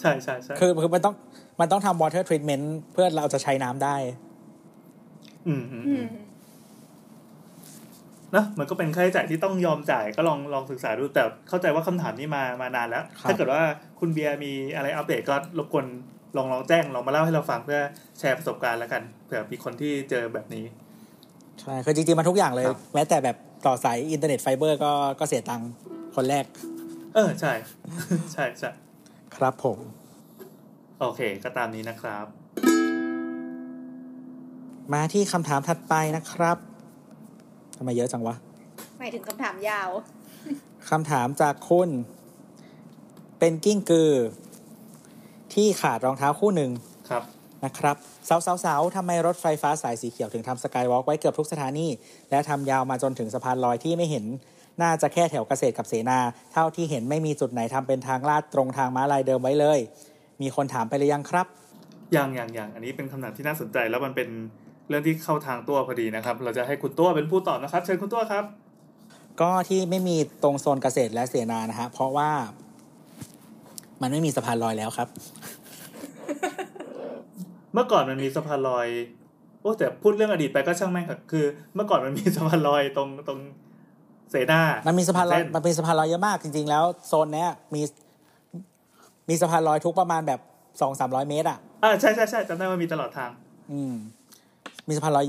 [0.00, 1.14] ใช่ใช่ใช่คือคือมันต้อง
[1.60, 3.96] มันต้องทำ water treatment เพื่อเราจะใช้น้ำได้
[5.46, 6.06] อืมอืมอือืมม
[8.34, 13.62] นะมันก็เป็นค่าใช้จ่ายที่ต้องยอมจ่ายก็ลองลองศึกษาดูแต่เข้าใจว่าคำถามนี้มามานานแล้วครับถ้าเกิดว่า
[14.00, 15.86] คุณเบียร์มีอะไรอัปเดตก็รบกวน
[16.36, 17.80] ลองลองแจ้งลองมาเล่าให้เราฟังเพื่อ
[18.18, 20.64] แชร์ประสบการณ์แล้วกันเผื่อมีคนที่เจอแบบนี้
[21.60, 23.36] ใช่คือจริงๆมันทุกอย่างเลยครับแม้แต่แบบ
[23.66, 25.70] ต่อสายอินเทอร์เน็ตไฟเบอร์ก็ก็เสียตังค์
[26.16, 26.44] คนแรก
[27.14, 27.52] เออ ใช่
[28.32, 28.70] ใช่ใช่
[29.36, 29.78] ครับผม
[31.00, 32.26] โอเค ก็ตามนี้นะครับ
[34.92, 36.56] มาที่คำถามถัดไปนะครับ
[37.76, 38.34] ทำไมเยอะจังวะ
[38.98, 39.88] หมายถึงคำถามยาว
[40.90, 41.88] คำถามจากคุณ
[43.38, 44.12] เป็นกิ้งกือ
[45.54, 46.70] ที่ขาดรองเท้าคู่หนึ่ง
[47.10, 47.22] ครับ
[47.64, 47.96] นะครับ
[48.28, 51.86] สาวสาวสาวทำไมรถไฟฟ้าสายสีเขียวถึงทำสกายวอล์กไว้เกือบทุกสถานี
[52.30, 54.24] และทำยาวมาจนถึงสะพานลอยที่ไม่เห็น
[54.82, 56.18] น่าจะแค่แถวเกษตรกับเสนา
[56.52, 59.78] เท่าที่เห็นไม่มีจุดไหนทำเป็นทางลาดตรงทางม้าลายเดิมไว้เลย
[60.42, 61.46] มีคนถามไปหรือยังครับ
[62.12, 64.28] อย่างอย่างอย่างอันนี้เป็นคำถามที่น่าสนใจแล้วมันเป็น
[64.88, 68.44] เรื่องที่เข้าทางตัวพอดีนะครับ เราจะให้คุณตัวเป็นผู้ตอบนะครับ เชิญคุณตัวครับ
[69.40, 72.30] ก็ที่ไม่มีตรงโซนเกษตรและเสนานะฮะเพราะว่า
[74.02, 75.08] มันไม่มีสะพานลอยแล้วครับ
[77.74, 78.88] เมื่อก่อนมันมีสะพานลอย
[79.60, 81.44] โอ้แต่พูดเรื่องอดีตไปก็ช่างแม่งเถอะคือ
[81.74, 83.38] เมื่อก่อนมันมีสะพานลอยตรงตรง
[84.30, 87.82] เสนามันมีสะพานลอยเส้มันเป็นสะพานลอยเยอะมากจริง ๆ แล้วโซนเนี้ยมี
[89.28, 90.40] มีสะพานลอยทุกประมาณแบบ
[90.80, 93.30] สองสามร้อยเมตรอะอ่าใช่ใช่ใช่จำได้ว่ามีตลอดทาง
[93.72, 93.94] อืม
[94.88, 95.24] มีสะพานลอย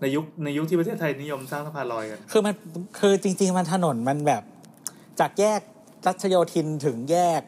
[0.00, 2.54] ในยุคในยุคที่ประเทศไทยนิยมสร้างสะพานลอยกัน คือมัน
[2.98, 4.42] คือจริง ๆ มันถนนมันแบบ
[5.20, 5.60] จากแยก
[6.06, 7.40] รัชโยธินถึงแยก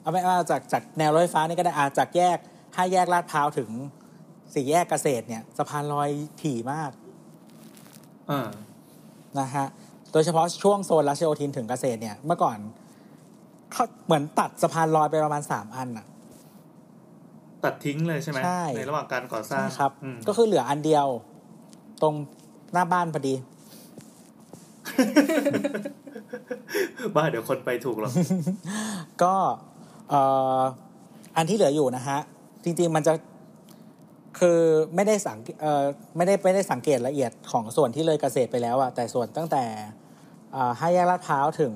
[0.00, 2.38] เอาไม่ว่าจากจากแนวรถไฟฟ้านี่ก็ได้อาจากแยก
[2.76, 3.70] ห้าแยกลาดพร้าวถึง
[4.54, 6.10] สี่แยกเกษตรเนี่ยสะพานลอย
[6.42, 6.90] ถี่มาก
[8.30, 8.48] อ่า
[9.38, 9.66] นะฮะ
[10.12, 12.58] โดยเฉพาะช่วงโซนรัชโยธินถึงเกษตรเนี่ยเมื่อก่อน
[13.72, 16.06] เขาเหมือนตัดสะพานลอยไปประมาณสามอันอะ
[17.64, 21.06] ตัดทิ้งเลยใช่ไหมใช่ระหว่างการก่อสร้างใช่ครับอืมก็คือเหลืออันเดียว
[22.02, 22.14] ตรง
[22.72, 23.34] หน้าบ้านพอดี
[27.16, 28.12] บ้าเดี๋ยวคนไปถูกหรอก
[29.22, 29.34] ก็
[30.10, 30.20] เอ่
[30.58, 30.60] อ
[31.36, 32.18] อันที่เหลืออยู่นะฮะ
[32.64, 33.14] จริงๆมันจะ
[34.38, 34.60] คือ
[34.94, 35.84] ไม่ได้สังเอ่อ
[36.16, 39.64] ไม่ได้ไม่ได้สังเกตละเอียดของส่วนที่เลยเกษตรไปแล้วอะแต่ส่วนตั้งแต่
[40.54, 41.74] อ่าห้าแยกลาดพร้าวถึง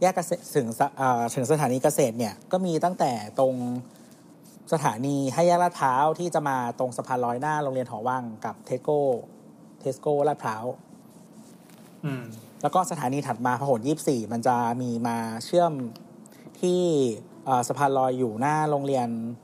[0.00, 3.54] แยกเกษตรถึงสะอ่าถึงสถานีเกษตรเนี่ยก็มีตั้งแต่ตรง
[4.72, 10.64] สถานีห้าแยกลาดพร้าวที่จะมาตรงสะพานลอยหน้าโรงเรียนหอวังกับ Tesco Tesco ลาดพร้าว
[12.04, 12.24] อืม
[12.62, 15.72] แล้วก็สถานีถัดมาพหลยี่สี่มันจะมีมาเชื่อม
[16.60, 16.80] ที่
[17.44, 19.43] เอ่อสะพานลอยอยู่หน้าโรงเรียนอ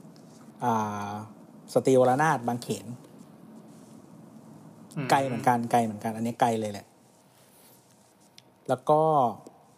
[1.73, 2.85] สตรีวรนาถบางเขน
[5.09, 6.85] ไกลเหมือนกันไกลเหมือนกัน อันนี้ไกลเลยแหละ
[8.69, 9.01] แล้วก็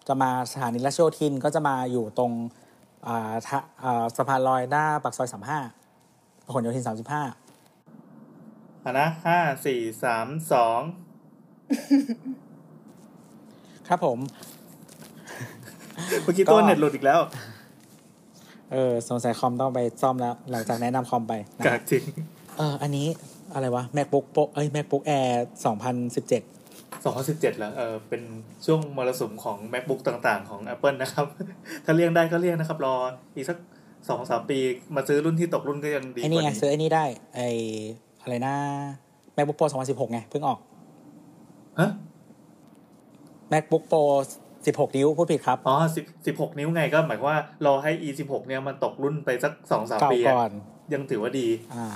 [0.07, 2.31] จะมาสถานีราชโยธินก็จะมาอยู่ตรง
[3.07, 5.59] อ่าทะอ่าสะพานลอยหน้าปากซอยสามห้า
[6.45, 7.23] พหลโยธินสามสิบห้า
[8.83, 10.81] อะนะห้าสี่สามสอง
[13.87, 14.19] ครับผม
[16.23, 17.19] เมื่อกี้ตัวก็เน็ตหลุดอีกแล้ว
[18.71, 22.03] เออสงสัยคอมต้องไปซ่อมแล้ว หลังจากแนะนำคอมไปนะกากจริง
[22.57, 23.07] เอออันนี้
[23.53, 28.21] อะไรวะ MacBook Pro เอ้ย MacBook Air 2017สองพันสิบเจ็ดแล้วเออเป็น
[28.65, 31.25] ช่วงมรสุมของ macbook ต่างๆ ของ Apple นะครับ
[31.85, 32.95] ถ้าเลี่ยงได้ก็เลี่ยงนะครับ รอ
[33.35, 33.57] อีกสัก
[34.09, 34.59] สองสามปี
[34.95, 37.05] มาซื้อรุ่นที่ตกรุ่นก็ยังดีไอ้กนี่ว่าไงนี้ซื้อไอ้นี่ได้
[37.35, 37.49] ไอ้
[38.21, 38.55] อะไรนะ
[39.35, 40.59] MacBook Pro 2016 ไง เพิ่งออก
[41.79, 41.89] ฮะ
[43.51, 44.03] MacBook Pro
[44.65, 50.51] 16 นิ้วพูดผิดครับ อ๋อสิบสิบหกนิ้วไงก็หมายความว่า รอให้ e สิบหกเนี่ยมันตกรุ่นไปสักสองสามเก่าปีอะก่อน
[50.93, 51.87] ยังถือว่าดีอ่า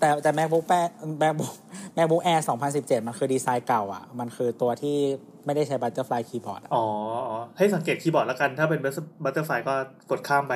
[0.00, 0.88] แต่แต่ MacBook Air
[1.22, 1.52] MacBook
[1.96, 2.40] MacBook Air
[2.72, 4.96] 2017 มันคือดีไซน์เก่าอะ มันคือตัวที่
[5.44, 6.84] ไม่ได้ใช้ Butterfly Keyboard อะอ๋อ
[7.28, 8.80] อ๋อ ให้สังเกตคีย์บอร์ดแล้วกัน ถ้าเป็น
[9.24, 9.74] Butterfly ก็
[10.10, 10.54] กดข้ามไป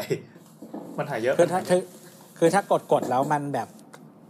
[0.98, 1.82] มันหายเยอะ คือถ้าคือ
[2.38, 3.68] คือถ้ากดกดแล้วมันแบบ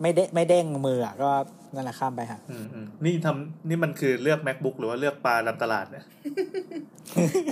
[0.03, 1.31] ไม่เด้งไม่เด้งมืออะก็
[1.75, 6.05] นั่นแหละข้ามไปฮะอืมอืมนี่ทำนี่มันคือเลือก MacBook หรือว่าเลือกปลาในตลาดเนี่ย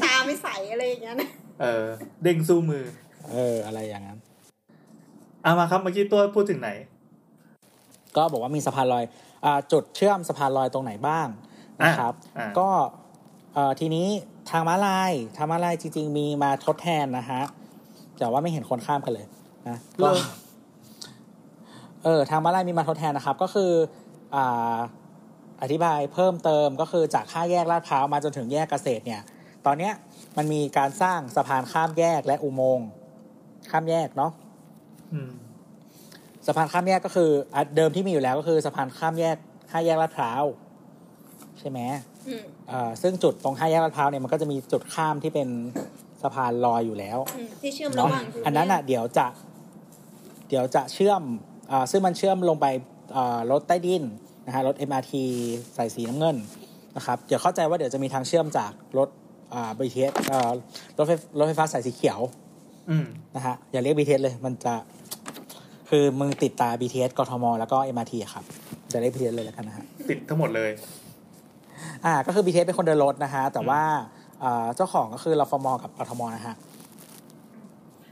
[0.04, 1.30] ตาไม่ใสอะไรอย่างเงี้ยนะ
[1.62, 1.86] เออ
[2.22, 2.84] เด้งสู้มือ
[3.32, 4.18] เออ อะไรอย่างนั้น
[5.42, 6.70] เอามาครับเมื่อกี้ตัวพูดถึงไหน
[8.16, 9.04] ก็บอกว่ามีสะพานลอย
[9.44, 11.28] อาจุดเชื่อมสะพานลอยตรงไหนบ้าง
[11.82, 12.68] นะครับอ่าก็
[13.54, 14.08] เอ่อทีนี้
[14.50, 17.42] ทางม้าลายทางม้าลายจริง ๆ มีมาทดแทนนะฮะ
[18.18, 19.26] แต่ว่าไม่เห็นคนข้ามกันเลย
[19.68, 20.26] นะก็เลิก
[22.04, 23.70] เออทางม้าลายมีมาทดแทนนะครับ ก็คือ
[24.34, 24.78] อ่า
[25.62, 29.22] อธิบายเพิ่มเติมก็คือจากห้าแยกลาดพร้าวมาจนถึงแยกเกษตรเนี่ย
[29.66, 29.92] ตอนเนี้ย
[30.36, 32.88] มันมีการสร้างสะพานข้ามแยกและอุโมงค์
[33.70, 34.32] ข้ามแยกเนาะ
[35.12, 35.30] อืม
[36.46, 39.36] สะพานข้ามแยกก็คืออะเดิมที่มีอยู่แล้วก็คือสะพานข้ามแยก
[39.70, 40.44] ห้าแยกลาดพร้าว
[41.58, 41.80] ใช่ไหม
[42.28, 45.48] อืมอ่าซึ่งจุดตรงห้าแยกลาดพร้าวเนี่ยมันก็จะมีจุดข้ามที่เป็น
[46.22, 49.26] สะพานลอยอยู่แล้วอืมที่เชื่อมระเนาะหว่างอันนั้นอะเดี๋ยวจะ
[50.48, 51.22] เดี๋ยวจะเชื่อม
[51.70, 52.66] อ่าซึ่งมันเชื่อมลงไป
[53.16, 54.02] อ่ารถใต้ดิน
[54.46, 55.12] นะฮะรถ MRT
[55.76, 56.36] สายสีน้ำเงิน
[56.96, 59.08] นะครับเดี๋ยวเข้าใจว่าเดี๋ยวจะมีทางเชื่อมจากรถ
[59.54, 60.50] อ่า BTS อ่า
[60.98, 62.20] รถไฟรถไฟฟ้าสายสีเขียว
[62.90, 64.74] อืมนะฮะอย่าเรียก BTS เลยมันจะ
[65.90, 68.44] คือมึงติดตา BTS กทม แล้วก็ MRT อะครับ
[68.92, 70.70] จะเรียก BTS เลยแล้วกันนะฮะติดทั้งหมดเลย
[72.04, 73.82] อ่าก็คือ BTS เป็นคนเดินรถนะฮะแต่ว่า
[74.42, 76.54] อ่าเจ้าของก็คือรฟมกับกทมนะฮะ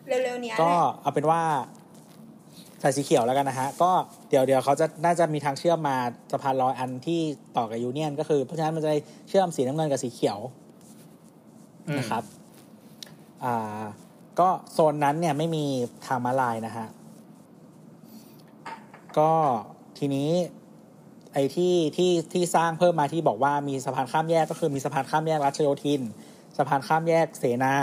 [0.09, 1.41] เร็วๆเนี้ยก็แหละเอาเป็นว่า
[2.83, 3.91] สายสีเขียวแล้วกันนะฮะ ก็
[4.31, 5.97] เดี๋ยวเดี๋ยวเขาจะน่าจะมีทางเชื่อมมา
[6.33, 7.21] สะพานลอยอันที่
[7.57, 8.93] ต่อกับยูเนียน ก็คือ เพราะฉะนั้นมันจะ
[9.29, 10.39] เชื่อมสีน้ำเงินกับสีเขียว
[11.99, 12.23] นะครับ
[13.45, 13.85] อ่า
[14.41, 15.65] ก็โซนนั้นเนี่ยไม่มี
[16.07, 16.87] ทางมาลายนะฮะ
[19.19, 19.33] ก็
[19.99, 20.31] ทีนี้
[21.33, 26.01] ไอ้ที่ที่ที่สร้างเพิ่มมาที่บอกว่ามีสะพานข้ามแยกก็คือมีสะพานข้ามแยกรัชโยธิน
[26.57, 27.75] สะพานข้ามแยกเสนา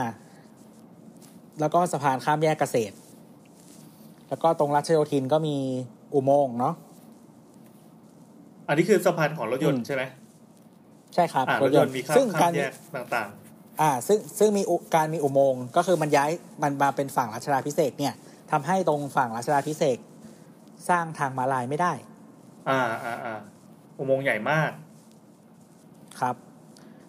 [1.59, 2.95] แล้วก็สะพานข้ามแยกเกษตร
[4.29, 5.57] แล้วก็ตรงรัชโยธินก็มี
[6.13, 6.75] อุโมงค์เนาะ
[8.67, 10.03] อันนี้คือสะพานของรถยนอืต์มใช่ไหม
[11.13, 13.29] ใช่ครับอ่ารถยนต์มีข้ามซึ่งข้าการมแยกต่าง
[13.81, 16.31] อ่า ซึ่งซึ่งมีอุการมีอุโมงค์ก็คือมันย้าย
[16.63, 18.13] มันมาเป็นฝั่งรัชดาพิเศษกเนี่ย
[18.51, 19.99] ทำให้ตรงฝั่งรัชดาพิเศษก
[20.89, 21.93] สร้างทางม้าลายไม่ได้
[22.69, 23.39] อ่าอ่าอ่า
[23.97, 24.71] อุโมงค์ใหญ่มาก
[26.19, 26.35] ครับ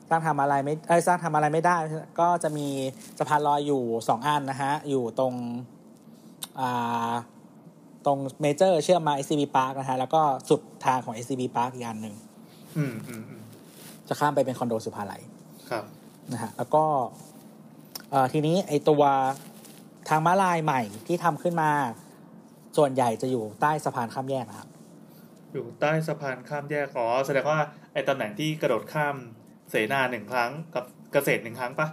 [0.09, 1.76] สร้างทางม้าลายไม่เอ้ยสร้างทางม้าลายไม่ได้
[2.20, 2.66] ก็จะมี
[3.18, 5.34] สะพานลอยอยู่สองอันนะฮะ อยู่ตรง
[6.61, 7.12] อ่า
[8.09, 12.14] ตรงเมเจอร์เชื่อมมา SCB Park นะฮะ แล้วก็สุดทางของ SCB Park อีกอันหนึ่ง
[12.76, 13.42] อืมอืมอืม
[14.09, 15.22] จะข้ามไปเป็นคอนโดสุภาลัย
[15.70, 15.84] ครับ
[16.32, 16.84] นะฮะแล้วก็
[18.11, 19.02] เอ่อทีนี้ไอตัว
[20.09, 21.70] ทางม้าลายใหม่ที่ทำขึ้นมา
[22.76, 24.68] ส่วนใหญ่จะอยู่ใต้สะพานข้ามแยกนะครับ
[25.52, 27.59] อยู่ใต้สะพานข้ามแยกอ๋อแสดงว่า
[27.92, 29.16] ไอ้ตำแหน่งที่กระโดดข้าม
[29.70, 31.88] เสนาหนึ่งครั้งกับเกษตรหนึ่งครั้งปะ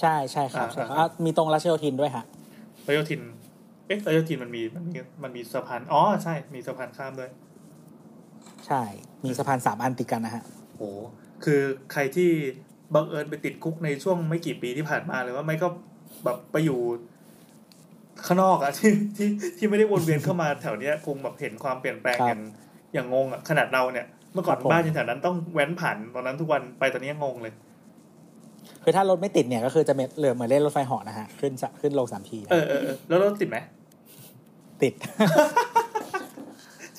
[0.00, 2.24] ใช่ใช่ครับอ่าใช่ครับอ่าอะมีตรงรัชโยธินด้วยฮะ
[2.86, 3.20] รัชโยธิน
[3.90, 7.30] เอ๊ะรัชโยธินมันมีมันมีมันมีสะพานอ๋อใช่ มีสะพานข้ามด้วย
[8.66, 8.82] ใช่
[9.24, 10.42] มีสะพานสามอันติดกันนะฮะ
[10.76, 10.90] โอ้
[11.44, 11.60] คือ
[11.92, 12.30] ใครที่
[12.94, 15.68] บังเอิญไปติดคุกในช่วงไม่กี่ปีที่ผ่านมาหรือว่าไม่ก็
[16.24, 16.80] แบบไปอยู่
[18.26, 19.28] ข้างนอกอะที่ที่
[19.58, 22.40] ที่ไม่ได้วนเวียนเข้ามาแถวเนี้ยคงแบบเห็นความเปลี่ยนแปลงครับอย่าง
[22.94, 27.54] อย่างงงอะขนาดเราเนี่ยเมื่อก่อนครับผมบ้านอยู่แถวนั้นต้องแว้นผ่านตอนนั้นทุกวันไปตอนนี้ยังงงเลย
[28.82, 33.58] คือถ้ารถไม่ติดเนี่ยก็คือจะเหลือเหมือนเล่นรถไฟเหาะนะฮะขึ้นจะขึ้นลงสามทีเออเออเออแล้วรถติดไหม
[34.82, 34.94] ติด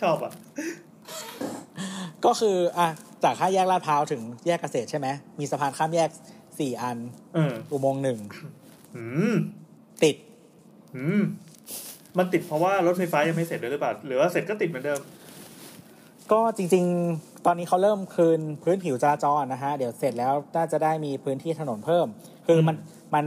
[0.02, 0.34] ชอบอะ
[2.26, 2.88] ก็คืออะ
[3.24, 5.08] จากห้าแยกลาดพร้าวถึงแยกเกษตรใช่ไหม
[5.40, 6.10] มีสะพานข้ามแยก
[6.60, 6.98] สี่อัน
[7.36, 8.20] เอออุโมงค์หนึ่ง
[8.96, 9.36] อืม
[10.04, 10.16] ติด
[10.96, 11.22] อืม
[12.18, 15.00] มันติดเพราะว่ารถไฟฟ้ายังไม่เสร็จด้วยหรือเปล่า หรือว่าเสร็จก็ติดเหมือนเดิม
[16.32, 22.08] ก็จริง ๆ ตอนนี้เขาเริ่มคืนพื้นผิวจราจรนะฮะ เดี๋ยวเสร็จแล้วน่าจะได้มีพื้นที่ถนนเพิ่ม
[22.48, 22.76] คือมัน
[23.16, 23.26] มัน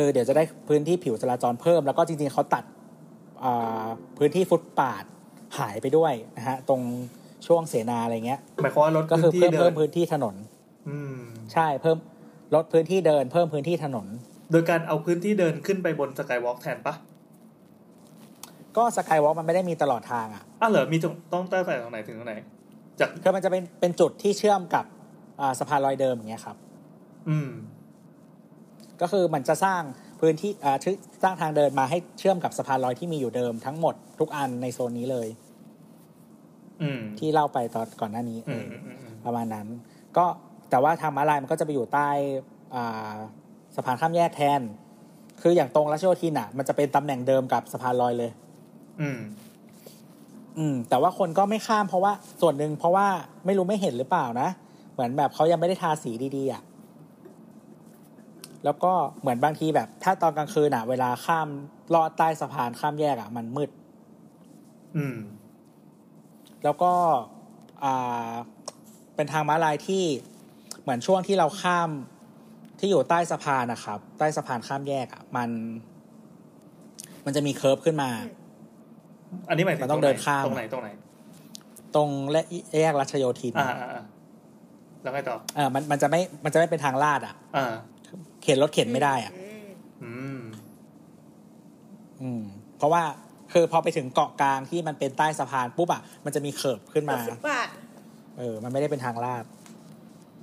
[0.00, 2.64] คือเดี๋ยวจะได้พื้นที่ผิวจราจรเพิ่ม แล้วก็จริงๆเขาตัด
[3.44, 3.86] อ่า
[4.18, 5.04] พื้นที่ฟุตปาด
[5.58, 6.80] หายไปด้วยนะฮะตรง
[7.46, 10.34] ช่วงเสนาอะไรเงี้ยหมายความว่ารถก็คือพื้นที่เพิ่มเดิเพิ่นมพื้นที่ถนน
[10.88, 11.20] อืม
[11.52, 11.96] ใช่เพิ่ม
[12.54, 14.06] ลดพื้นที่เดิน เพิ่มพื้นที่ถนน
[14.52, 16.94] โดยการเอาพื้นที่เดินขึ้นไปบนสกายวอล์กแทนปะ
[18.76, 22.34] ก็สกายวอล์กมันไม่ได้มีตลอดทางอะอ้าวเหรอมีตรงต้องตั้งแต่ตรงไหนถึงตรงไหน
[23.00, 24.84] จากคือมันจะเป็นเป็นจุดที่เชื่อมกับ
[25.40, 26.56] อ่าสะพานลอยเดิมอย่างเงี้ยครับ
[27.28, 27.50] อืม
[29.00, 29.82] ก็คือมันจะสร้าง
[30.20, 35.28] พื้นที่อ่าชื่อสร้างทางเดินมาให้เชื่อมกับสะพานลอยที่มีอยู่เดิมทั้งหมดทุกอันในโซนนี้เลย
[36.82, 39.66] อืมที่เล่าไปตอนก่อนหน้านี้อืมเออือมอืมอืมประมาณนั้น
[40.16, 40.24] ก็
[40.70, 42.08] แต่ว่าทางม้าลายมันก็จะไปอยู่ใต้
[42.74, 43.14] อ่า
[43.76, 44.60] สะพานข้ามแยกแทน
[45.42, 48.30] คืออย่างตรงรัชโยธินอะ มันจะเป็นตำแหน่งเดิมกับสะพานลอยเลย
[49.00, 49.18] อืม
[50.58, 53.06] อืม แต่ว่าคนก็ไม่ข้ามเพราะว่าส่วนหนึ่งเพราะว่า
[53.46, 54.48] ไม่รู้ไม่เห็นหรือเปล่านะ
[54.92, 56.62] เหมือนแบบเขายังไม่ได้ทาสีดีๆอะ
[58.64, 61.48] แล้วก็เหมือนบางทีแบบ ถ้าตอนกลางคืนอะ เวลาข้าม
[61.94, 63.70] ลอดใต้สะพานข้ามแยกอะ มันมืด
[64.96, 65.16] อืม
[66.64, 66.92] แล้วก็
[67.84, 68.32] อ่า
[69.14, 70.04] เป็นทางม้าลายที่
[70.82, 71.90] เหมือนช่วงที่เราข้าม
[72.78, 75.50] ที่อยู่ใต้สะพานนะครับ ใต้สะพานข้ามแยกอะ มัน
[77.24, 78.10] มันจะมี curb ขึ้นมา
[79.48, 80.88] อันนี้หมายถึงมันต้องเดินข้ามตรงไหนตรงไหน
[81.96, 82.40] ตรงและ
[82.80, 84.04] แยกรัชโยธินอ่าอ่าอ่า
[85.02, 87.72] แล้วไงต่อเออมันมันจะไม่มันจะไม่เป็นทางลาดอะอ่า
[88.42, 89.68] เข็นรถเข็นไม่ได้อะอืม
[90.02, 90.40] อืม
[92.22, 92.42] อืม
[92.76, 93.02] เพราะว่า
[93.52, 97.68] คือพอไปถึงเกาะกลางที่มันเป็นใต้สะพานปุ๊บอะมันจะมีเคิร์ฟขึ้นมาฟุตบาท
[98.38, 99.44] เออ มันไม่ได้เป็นทางลาด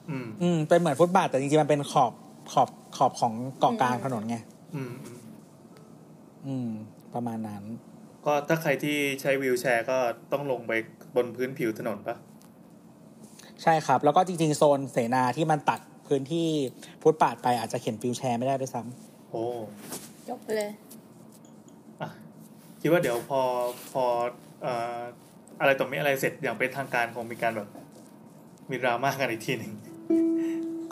[0.10, 2.12] อืม อืม เป็นเหมือนฟุตบาทแต่จริงๆมันเป็นขอบ
[2.54, 4.38] ขอบขอบของเกาะกลางถนนไง
[4.76, 5.20] อืม อืม
[6.48, 6.70] อืม
[7.14, 7.64] ประมาณนั้น
[8.26, 9.98] ก็ถ้าใครที่ใช้วีลแชร์ก็
[10.32, 10.72] ต้องลงไป
[11.16, 12.16] บนพื้นผิวถนนปะ
[13.64, 15.80] ใช่ครับ แล้วก็จริงๆ โซนเสนาที่มันตัด
[16.10, 16.48] พื้นที่
[17.02, 19.44] ฟุตปาดไปอาจจะเข็นฟิวแชร์ไม่ได้ด้วยซ้ำโอ้
[20.28, 20.72] จบไปเลย
[22.02, 22.10] อะ
[22.82, 23.42] คิดว่าเดี๋ยวพอ
[23.94, 24.04] พอ
[24.62, 25.00] เอ่อ
[25.60, 27.70] อะไรต่อมีอะไรเสร็จอย่างเป็นทางการคงมีการแบบ
[28.70, 29.74] มีดราม่ากันอีกทีหนึ่ง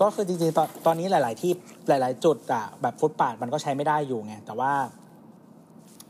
[0.02, 1.52] ก็คือจริงๆตอนตอนนี้หลาย ๆ ที่
[1.88, 4.72] หลาย ๆ จุดอะแบบฟุตปาดมันก็ใช้ไม่ได้อยู่ไงแต่ว่า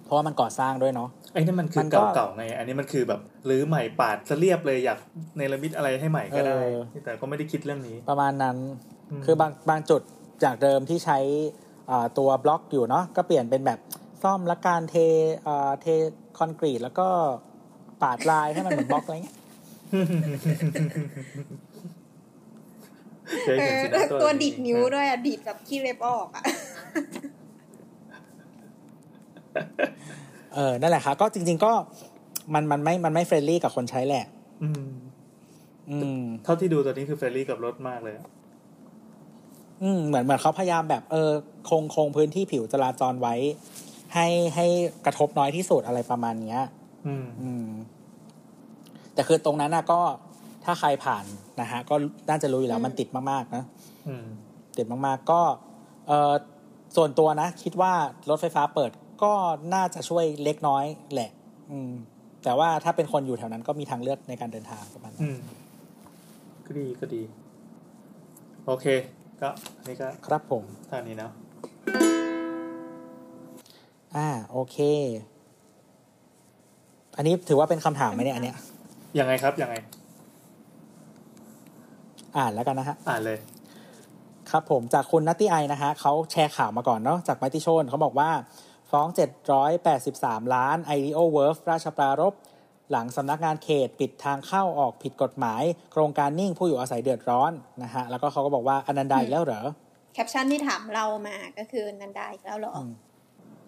[0.06, 5.00] เพราะว่ามันก่อสร้างด้วยเนาะไอ้นี่มันคืมัอนก็เก่าๆไง อันนี้มันคือแบบรื้อใหม่ปาดจะเรียบเลยอยาก
[5.38, 8.95] เนรมิตอะไรให้ใหม่ก็ได้เออแต่ก็ไม่ได้คิดเรื่องนี้ ประมาณนั้นอืม
[9.26, 10.02] คือบางบางจุด
[10.44, 11.20] จากเดิมที่ใช้
[11.90, 13.80] อ่าตัวบล็อกอยู่เนาะก็เปลี่ยนเป็นแบบ
[14.24, 14.96] ซ่อมและการเท
[15.48, 15.86] อ่าเท
[16.38, 17.08] คอนกรีตแล้วก็
[18.02, 19.38] ปาดลายให้มันเหมือนบล็อกอะไรเงี้ย
[23.44, 26.44] เคยเอเห็นอสินะแล้วตัวนี้ดีดนิ้วด้วยอะดีดแบบขี้เล็บออกอะ
[30.56, 31.72] เออนั่นแหละครับก็จริง ๆ ก็
[32.54, 34.26] มันมันไม่มันไม่ friendly กับคนใช้แหละ
[34.64, 34.90] อืม
[35.92, 38.16] อืม เท่าที่ดูตอนนี้คือ friendly กับรถมากเลย
[39.76, 41.32] อะอืมเหมือนเหมือนเขาพยายามแบบเออ
[41.70, 43.36] คงคงพื้นที่ผิวจราจรไว้
[44.14, 44.66] ให้ให้
[45.06, 46.62] กระทบน้อยที่สุดอะไรประมาณเนี้ย
[47.08, 47.68] อืม อืม
[49.14, 50.02] แต่คือตรงนั้นนะก็
[50.66, 51.26] ถ้าใครผ่าน
[51.62, 51.96] นะฮะ ก็
[52.30, 53.64] น่าจะรู้อยู่แล้วมันติดมากๆนะ
[54.08, 54.26] อืม
[54.78, 55.42] ติดมากๆ ก็
[56.08, 56.34] เออ
[56.96, 57.94] ส่วนตัวนะ คิดว่า
[58.30, 58.92] รถไฟฟ้าเปิด
[59.24, 59.34] ก็
[59.74, 61.32] น่าจะช่วยเล็กน้อยแหละ
[61.72, 61.92] อืม
[62.44, 65.40] แต่ว่าถ้าเป็นคนอยู่แถวนั้นก็มีทางเลือกในการเดินทางประมาณนั้นอืม
[66.66, 67.22] ก็ดีก็ดี
[68.66, 68.86] โอเค
[69.42, 71.32] ก็อันนี้ก็ครับผมเท่านี้เนาะ
[74.16, 74.78] อ่าโอเค
[77.18, 78.56] อันนี้ถือว่าเป็นคำถามไหมเนี่ยอันเนี้ย
[79.20, 79.76] ยังไงครับยังไง
[82.36, 83.38] อ่อ่านแล้วกันนะฮะอ่านเลย
[84.52, 88.30] ครับผมจากคุณนัตตี้ไอนะฮะเขาแชร์ข่าวมาก่อนเนาะจากไมติชนเขาบอกว่า
[88.92, 89.08] ฟ้อง
[89.86, 92.34] 783 ล้าน IDO w o r f ราชปรารภ
[92.92, 97.52] หลังสำนักงานเขตปิดทางเข้าออกผิดกฎหมาย โครงการนิ่งผู้อยู่อาศัยเดือดร้อน
[97.84, 99.62] นะฮะแล้วก็เขาก็บอกว่าอนันดาอีกแล้วเหรอ
[100.14, 102.90] แคปชั่นที่ถามเรามาก็คือนันดาอีกแล้วเหรออม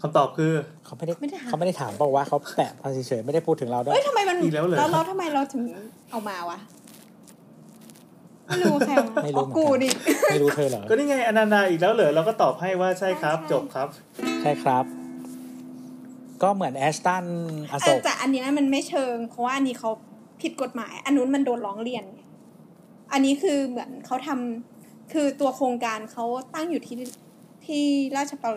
[0.01, 0.51] คำตอบคือ
[0.85, 5.63] เขาไม่ได้ไม่ได้ถามเขาไม่ได้ถามบอกว่าเขาแปะมาเฉยๆไม่ได้พูดถึงเราด้วยเอ้ยทำไมมันอีกแล้วเหรอแล้วเราทำไมเราถึง
[6.11, 6.59] เอามาวะ
[8.47, 9.91] ไม่รู้ใครเอาาไม่รู้อ๋อเหมือนกันกูนี่
[10.31, 13.87] ไม่รู้เธอเหรอก็นี่ไงอนันดาอีกแล้วเหรอเราก็ตอบให้ว่าใช่ครับใช่จบครับ
[14.41, 14.96] ใช่ครับ
[16.43, 17.25] ก็เหมือนแอชตัน
[17.71, 19.91] อโศแต่กแต่อันเนี้ยมันไม่เชิง เพราะว่าอันนี้เขา
[20.41, 22.21] ผิดกฎหมาย อันนู้นมันโดนร้องเรียนไง
[23.11, 26.97] อันนี้คือเหมือนเขาทำคือตัวโครงการเขาตั้งอยู่ที่
[27.65, 27.83] ที่
[28.17, 28.47] ราชปร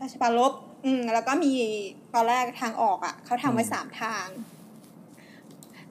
[0.00, 0.52] ราชปรารภ
[0.84, 1.52] อืมแล้วก็มี
[2.14, 4.26] ตอนแรกทางออกอะเขาทำไว้สามทาง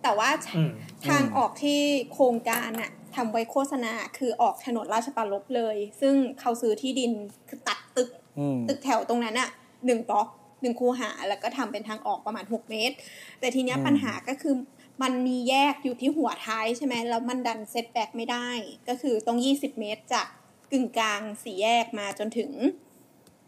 [0.02, 0.72] แต่ว่าอืม
[1.08, 1.80] ทางออกที่
[2.14, 7.12] โครงการอะทำไว้โฆษณาคือออกถนนราชปรารภเลย ซึ่งเขาซื้อที่ดิน
[7.50, 9.50] คือตัดตึกอืมตึกแถวตรงนั้นอะ
[9.86, 10.28] หนึ่งบล็อก
[10.62, 12.96] หนึ่งคูหา แล้วก็ทำเป็นทางออกประมาณหกเมตร
[13.40, 14.56] แต่ทีเนี้ยอืมปัญหาก็คือ
[15.02, 18.50] มันมีแยกอยู่ที่หัวท้ายใช่ไหมแล้วมันดันเซตแบ็กไม่ได้
[18.90, 20.28] ก็คือต้องยี่สิบเมตรจาก
[20.72, 22.52] กึ่งกลางสี่แยกมาจนถึง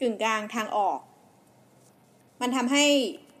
[0.00, 0.98] กึ่งกลางทางออก
[2.40, 2.84] มันทำให้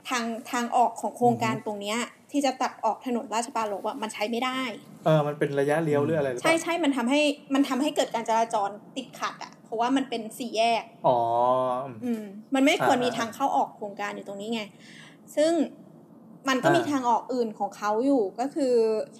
[0.08, 1.98] ทางทางออกของโครงการตรงเนี้ย
[2.30, 4.60] ที่จะตัดออกถนนราชปรารภอะมันใช้ไม่ได้
[5.04, 7.20] เออ มันเป็นระยะเลี้ยวหรืออะไรหรือเปใช่ล่าใช่มันทำให้
[7.54, 11.18] มันทำให้เกิดการจราจรติดขัดอะเพ ราะว่ามันเป็นสี่แยก อ๋อ
[12.04, 14.62] อืม มันไม่ควรอ่ามีมีทางเข้าออกโครงการอยู่ตรงนี้ไง
[15.36, 15.52] ซึ่ง
[16.48, 18.74] มันก็อ่ามีมีทางออกอื่นของเขาอยู่ก็คือ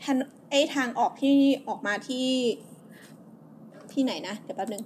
[0.05, 0.17] ทาง
[0.51, 1.35] ไอ้ทางออกที่
[1.69, 2.29] ออกมาที่
[3.93, 4.83] ที่ไหนนะ เดี๋ยวแป๊บนึง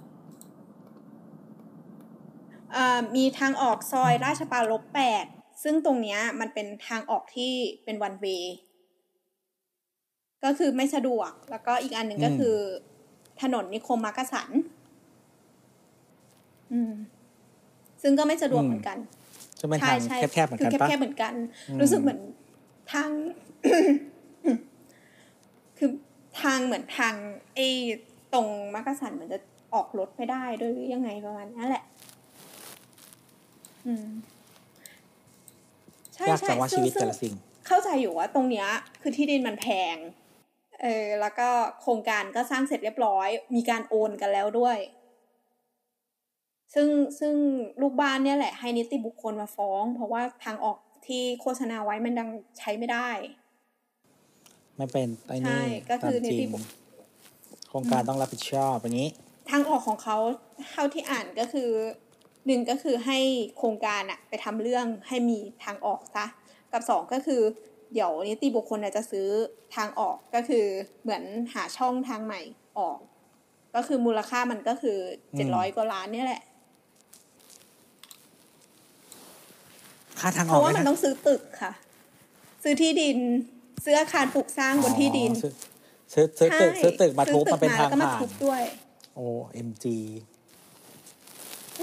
[2.75, 5.25] อ่ามีทางออกซอยราชปรารภแปด
[5.63, 7.51] ซึ่งตรงเนี้ยมันเป็นทางออกที่
[7.83, 8.25] เป็นวันเว
[10.43, 12.55] ก็คือไม่สะดวก แล้วก็อีกอันหนึ่งก็อืมคือ
[13.41, 14.49] ถนนนิคมมักกะสัน
[16.73, 16.93] อืม
[18.01, 18.97] ซึ่งก็ไม่สะดวกเหมือนกัน
[19.59, 19.99] จะเป็นทาง
[20.33, 21.33] แคบๆเหมือนกันคือปะแคบๆเหมือนกัน
[21.69, 22.19] อืมรู้สึกเหมือน
[22.93, 23.09] ทาง
[25.77, 25.89] คือ
[26.41, 27.13] ทางเหมือนทาง
[27.55, 27.67] ไอ้
[28.33, 29.39] ตรงมักกะสันเหมือนจะ
[29.73, 31.83] ออกรถไม่ได้ด้วยหรือยังไงประมาณนั้นแหละ
[33.85, 34.07] อืม
[36.13, 37.35] ใช่ยากใช่จังว่าซึ่ชีวิตซึ่แต่ละสิ่ง
[37.67, 38.67] เข้าใจอยู่ว่าตรงเนี้ย
[39.01, 39.97] คือที่ดินมันแพง
[40.81, 41.49] เออ แล้วก็
[41.81, 44.77] โครงการก็สร้างเสร็จเรียบร้อย มีการโอนกันแล้วด้วย
[46.73, 46.87] ซึ่ง
[47.19, 47.35] ซึ่ง
[47.81, 53.09] ลูกบ้านเนี่ยแหละให้นิติบุคคลมาฟ้อง เพราะว่าทางออกที่โฆษณาไว้มันดังใช้ไม่ได้
[54.77, 56.63] ไม่เป็นไอ้ใช่นี่ก็คือตามจรินิติงบุค
[57.69, 59.09] โครงการต้องรับผิดชอบอย่างนี้
[59.51, 60.17] ทางออกของเขา
[60.71, 61.69] เท่าที่อ่านก็คือ
[62.45, 63.19] หนึ่งก็คือให้
[63.57, 66.25] โครงการอะไปทำเรื่องให้มีทางออกซะ
[66.71, 67.41] กับสองก็คือ
[67.93, 69.27] เดี๋ยวนิติบุคคลอะจะซื้อ
[69.75, 70.65] ทางออกก็คือ
[71.01, 72.41] เหมือนหาช่องทางใหม่
[72.79, 72.99] ออก
[73.75, 74.97] ก็คือมูลค่ามันก็คือ
[75.33, 76.41] อืเจ็ดร้อยมกว่าล้านเนี่ยแหละ
[80.21, 81.71] ค่าทางเพออกราะว่าด้วยมันนะต้องซื้อตึกค่ะ
[82.63, 83.17] ซื้อที่ดิน
[83.83, 85.53] ซื้ออาคารปลูกสร้างบนที่ดินอ๋อซื้อ
[86.13, 88.61] ซื้อซื้อตึกใช่ซื้อตึกมาทุบซื้อมาเป็นทางแล้วก็มาผ่านทุบด้วย
[89.15, 89.97] โอ้เอ็มจี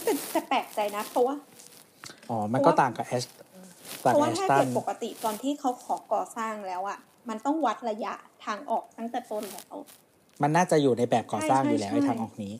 [0.04, 1.36] แต่แต่แปลกใจนะ เพราะว่า
[2.30, 3.24] อ๋อ มันก็ต่างกับแอช
[4.02, 8.12] เพต่างราะกับว่าแอชถ้าตัเกินดปกติตอนที่เขาขอก่อสร้างแล้วอะมันต้องวัดระยะ
[8.44, 9.76] ทางออกตั้งแต่ต้นแล้ว
[10.42, 12.54] มันน่าจะอยู่ในแบบก่อสร้างใช่อยู่แล้วใช่ไอ้ทางออกนี้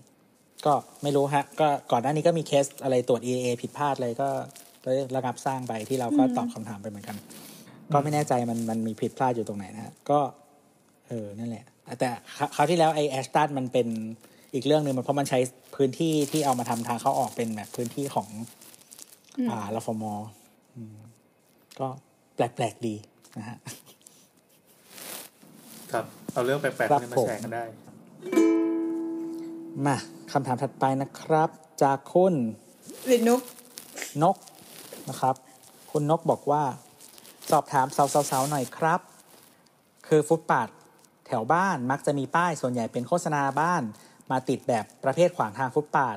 [0.66, 0.72] ก็
[1.02, 4.65] ไม่รู้ฮะ ก็ก่อนหน้านี้ก็มีเคสอะไรตรวจ EA ผิดพลาดเลยก็เลย
[5.16, 7.16] ระงับสร้างไปที่เราก็ตอบคำถามไปเหมือนกัน
[7.92, 10.18] ก็ไม่แน่ใจมันมันมีผิดพลาดอยู่ตรงไหนนะฮะก็
[11.08, 11.64] เออนั่นแหละ
[12.00, 12.08] แต่
[12.56, 13.86] คราวที่แล้วไอ้แอชตันมันเป็น
[14.54, 15.38] อีกเรื่องหนึ่งมันเพราะมันใช้
[15.76, 18.28] พื้นที่ที่เอามาทำทางเข้าออกเป็นแบบพื้นที่ของ
[19.38, 20.04] อืมอ่ารฟม
[20.74, 20.96] อืม
[21.80, 21.86] ก็
[22.34, 22.94] แปลกๆดี
[23.38, 23.56] นะฮะ
[25.92, 27.64] ครับ เอาเรื่องแปลกครัๆบนี้มาผมแชร์กันได้
[29.86, 29.96] มา
[30.32, 31.50] คำถามถัดไปนะครับ
[31.82, 32.34] จากคุณ
[33.06, 33.40] หรือนก
[34.22, 34.36] นก
[35.08, 35.34] นะครับ
[35.90, 36.62] คุณนกบอกว่า
[37.50, 37.86] สอบถาม
[38.30, 39.00] สาวๆๆหน่อยครับ
[40.08, 40.68] คือฟุตปาด
[41.26, 43.82] แถวบ้านมักจะมีป้ายส่วนใหญ่เป็นโฆษณาบ้าน
[44.30, 46.16] มาติดแบบประเภทขวางทางฟุตปาด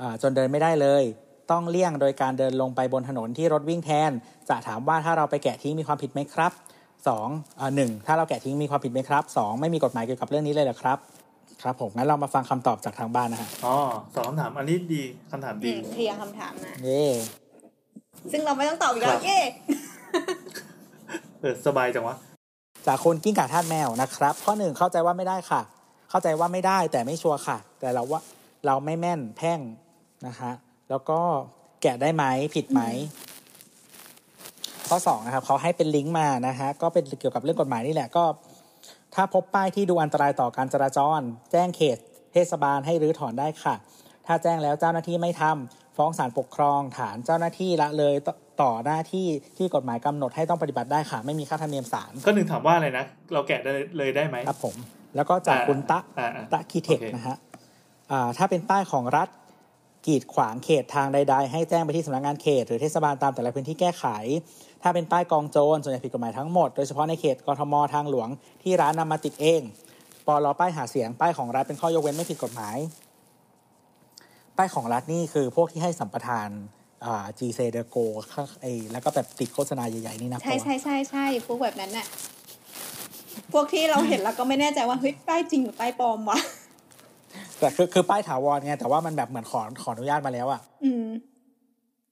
[0.00, 1.04] อ่าจนเดินไม่ได้เลย
[1.50, 4.10] ต้องเลี่ยงโดยการเดินลงไปบนถนนที่รถวิ่งแทน
[4.48, 6.52] จะถามว่าถ้าเราไปแกะทิ้งมีความผิดไหมครับ
[7.08, 7.28] สอง
[7.60, 10.98] อ่าหนึ่งถ้าเราแกะทิ้งมีความผิดไหมครับสองไม่มีกฎหมายเกี่ยวกับเรื่องนี้เลยเหรอครับ
[11.62, 13.76] ครับผมงั้นเรามาฟังคำตอบจากทางบ้านนะฮะอ๋อ
[14.14, 17.04] สองคำถามอันนี้ดีคำถามอืดีมเคลียร์คำถามมาเย่
[18.32, 19.38] ซึ่งเราไม่ต้องตอบอีกแล้ครัวบเย่
[21.40, 22.16] เออสบายจังวะ
[22.86, 25.60] จากคุณกิ้งก่าทาสแมวนะครับ ข้อหนึ่งเข้าใจว่าไม่ได้ค่ะ
[26.10, 28.20] เข้าใจว่าไม่ได้แต่ไม่ชัวร์ค่ะ แต่เราว่า
[28.66, 29.60] เราไม่แม่นแพ่ง
[30.26, 30.52] นะฮะ
[30.90, 31.20] แล้วก็
[31.82, 32.80] แกะได้ไหมผิดไหม
[34.88, 38.24] ข้อสองนะครับเขาให้เป็นลิงก์มานะฮะก็เป็นเกี่ยวกับเรื่องกฎหมายนี่แหละก็
[39.14, 41.20] ถ้าพบป้ายที่ดูอันตรายต่อการจราจร
[41.52, 41.98] แจ้งเขต
[42.32, 43.74] เทศบาลให้รื้อถอนได้ค่ะ
[44.26, 48.28] ถ้าแจ้งแล้วเจ้าหน้าที่ไม่ทำ ฟ้องศาลปกครองฐานเจ้าหน้าที่ละเลยต
[48.62, 49.26] ต่อหน้าที่
[49.58, 54.74] ที่กฎหมายกำหนดให้ต้องปฏิบัติได้ค่ะ ไม่มีค่าธรรมเนียมศาลก็หนึ่งถามว่าอะไรนะ เราแกะได้เลยได้ไหมครับผม
[55.16, 57.36] แล้วก็จากคุณตะอ่าอ่าตะคีเทคโอเคนะฮะ
[58.10, 59.28] อ่าถ้าเป็นป้ายของรัฐ
[60.06, 64.04] กีดขวางเขตทางใด ๆ ให้แจ้งไปที่สำนักงานเขต หรือเทศบาลตามแต่ละพื้นที่แก้ไข
[64.82, 68.28] ถ้าเป็นป้ายกองโจรส่วนใหญ่ผิดกฎหมายทั้งหมด โดยเฉพาะในเขตกทมทางหลวง
[68.62, 69.60] ที่ร้านนำมาติดเอง
[70.26, 72.76] ปลป้ายหาเสียงป้ายของรัฐเป็นข้อยกเว้นไม่ผิดกฎหมาย
[74.56, 76.48] ป้ายของรัฐนี่คือพวกที่ให้สัมปทาน
[77.04, 82.06] อ่า G C d e Go ข้างไอแล้วก็แบบติดโฆษณาใหญ่ๆนี่นะใช่ใช่ใช่ใช่พวกแบบนั้นน่ะ
[83.52, 86.38] พวกที่เราเห็นแล้วก็ไม่แน่ใจว่าเฮ้ยป้ายจริงหรือป้ายปลอมวะ
[87.58, 91.06] แต่คือคือป้ายถาวรไงแต่ว่ามันแบบเหมือนขอขออนุญาตมาแล้วอะอืม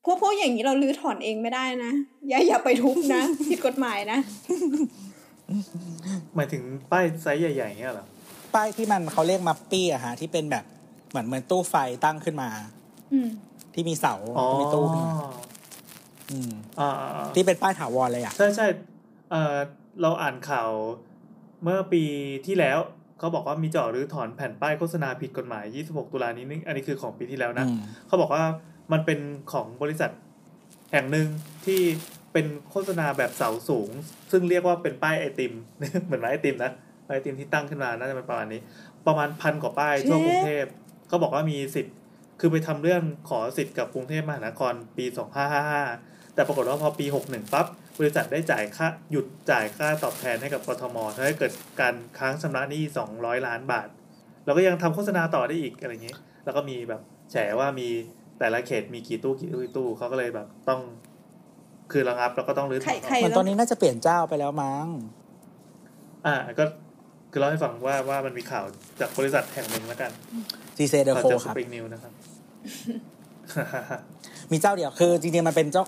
[0.04, 1.92] พวกพวกอย่างนี้เราลื้อถอนเองไม่ได้นะ
[2.28, 4.18] อย่าอย่าไปทุบนะผิดกฎหมายนะ
[6.34, 8.06] หมายถึงป้ายไซส์ใหญ่ๆเงี้ยเหรอ
[8.54, 10.64] ป้ายที่มันเขาเรียกมัปปี้อะฮะที่เป็นแบบ
[11.12, 12.50] เหมือนเหมือนตู้ไฟตั้งขึ้นมา
[13.12, 13.28] อืม
[13.74, 15.14] ที่มีเสาอ๋อมีตู้ขึ้นมา
[16.30, 18.66] อืมอ่าอ่าอ่าที่เป็นป้ายถาวรเลยอะใช่ใช่
[19.30, 19.56] เออ
[20.02, 20.70] เราอ่านข่าว
[21.62, 22.02] เมื่อปี
[22.46, 22.78] ที่แล้ว
[23.18, 28.44] เขาบอกว่ามีเจาะหรือถอนแผ่นป้ายโฆษณาผิดกฎหมาย 26 ตุลานี้นี่อันนี้คือของปีที่แล้วนะอืมเขาบอกว่า
[28.92, 29.18] มันเป็น
[29.52, 30.10] ของบริษัท
[30.92, 31.26] แห่งหนึ่ง
[31.66, 31.80] ที่
[32.32, 33.90] เป็นโฆษณาแบบเสาสูง
[34.30, 35.52] ซึ่งเรียกว่าเป็นป้ายไอติม
[36.04, 36.72] เหมือนร้านไอติมนะ
[37.06, 38.60] ป้ายไอติมที่ตั้งขึ้นมาน่าจะเป็นประมาณนี้
[39.06, 40.66] ประมาณพันกว่าป้ายทั่วกรุงเทพ
[41.12, 41.96] เขาบอกว่ามีสิทธิ์
[42.40, 45.04] คือไปทำเรื่องขอสิทธิ์กับกรุงเทพมหานครปี
[45.70, 47.66] 2555 แต่ปรากฏว่าพอปี 61 ปั๊บ
[47.98, 52.82] บริษัทได้จ่ายค่าหยุดจ่ายค่าตอบแทนให้กับกทมทำให้เกิดการค้างชำระหนี้
[53.14, 53.88] 200 ล้านบาท
[54.44, 57.00] เราก็ยังทำโฆษณาต่อได้อีกอะไรเงี้ยแล้วก็มีแบบ
[57.30, 57.88] แฉว่ามี
[58.38, 60.80] แต่ละเขตมีกี่ตู้กี่ตู้กี่ตู้เขาก็เลยแบบต้อง
[61.92, 64.86] คือระงับแล้วก็ต้องรื้อถใครอนออกใครเหมือนตอนนี้น่าจะเปลี่ยนเจ้าไปแล้วมั้ง
[66.26, 66.64] อ่าก็
[67.30, 68.64] คือเล่าให้ฟังว่าว่ามันมีข่าว
[69.00, 70.10] จากบริษัทแห่งหนึ่งแล้วกัน
[70.82, 72.12] จีเซเดโคจากคสรับปริงนิวนะครับ
[74.52, 75.84] มีเจ้าเดียวคือจริงๆมันเป็นเจ้า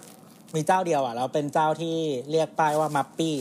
[0.56, 1.96] มีเจ้าเดียวอะแล้วเป็นเจ้าที่
[2.30, 3.36] เรียกป้ายว่ามัปปี้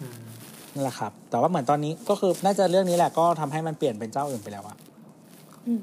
[0.00, 0.22] อืม
[0.74, 4.76] นั่นแหละครับ แต่ว่าเหมือนตอนนี้ก็คือน่าจะเรื่องนี้แหละก็ทำให้มันเปลี่ยนเป็นเจ้าอื่นไปแล้วอะ
[5.66, 5.82] อืม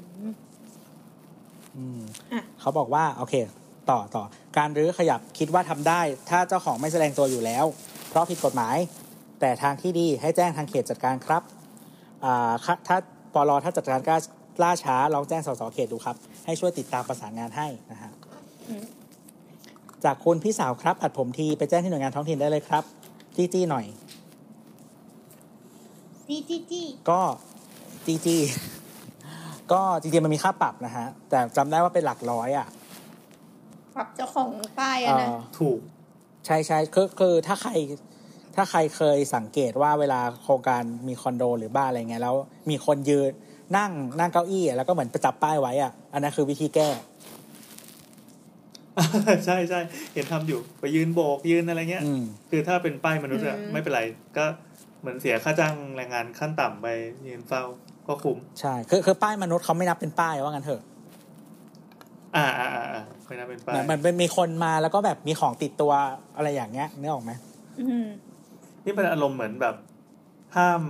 [1.76, 2.00] อืม
[2.32, 3.34] อะเขาบอกว่า โอเค
[3.90, 4.24] ต่อต่อ
[4.58, 6.00] การรื้อขยับคิดว่าทำได้
[6.30, 7.64] ถ้าเจ้าของไม่แสดงตัวอยู่แล้ว
[8.08, 8.76] เพราะผิดกฎหมาย
[9.40, 11.61] แต่ทางที่ดีให้แจ้งทางเขตจัดการครับอ่าค่ะ
[12.86, 12.96] ถ้า
[13.34, 14.18] ปลถ้าจัดการกล้า
[14.62, 16.16] ล่าช้าลองแจ้งสสเขตดูครับ
[16.46, 18.10] ให้ช่วยติดตามประสานงานให้นะฮะ
[18.68, 18.84] อืม
[20.04, 22.84] จากคุณพี่สาวครับอัดผมทีไปแจ้งที่หน่วยงานท้องถิ่นได้เลยครับ
[23.36, 23.86] จี้จี้หน่อย
[26.28, 27.20] จีจีจีก็
[28.06, 28.36] จีจี
[29.72, 32.66] ก็จริงๆมันมีค่าปรับนะฮะ แต่จำได้ว่าเป็นหลักร้อยอะ
[33.96, 35.78] ปรับเจ้าของป้ายอะนะเอ่อถูก
[36.46, 37.72] ใช่ใช่คือคือถ้าใคร
[38.56, 42.36] ถ้าใครเคยสังเกตว่าเวลาโครงการมีคอนโดหรือบ้านอะไรเงี้ยแล้ว
[42.70, 43.30] มีคนยืน
[43.76, 43.90] นั่ง
[44.20, 46.88] นั่งเก้าอี้อะแล้วก็เหมือนไปจับป้ายไว้อะ อันนั้นคือวิธีแก้
[49.46, 49.80] ใช่ใช่
[50.14, 54.02] เห็นทำอยู่ไปยืนโบกยืนอะไรเงี้ยอืมคือถ้าเป็นป้ายมนุษย์อะอืมไม่เป็นไร
[54.36, 54.44] ก็
[55.00, 56.86] เหมือนเสียค่าจ้างแรงงานขั้นต่ำไป
[57.28, 57.62] ยืนเฝ้า
[58.08, 60.82] ก็คุ้มใช่คือคือป้ายมนุษย์เขาไม่นับเป็นป้ายว่างั้นเถอะ
[62.36, 65.92] อ่าอ่าอ่าอ่าไม่น่าเป็นป้าเหมืยอนมันเป็นมีคนมาแล้วก็แบบมีของติดตัว
[66.36, 67.32] อะไรอย่างเงี้ยนึกออกไหม
[67.80, 68.06] อืม
[68.84, 69.76] นี่เป็นอารมณ์เหมือนแบบ
[70.56, 70.80] ห้าม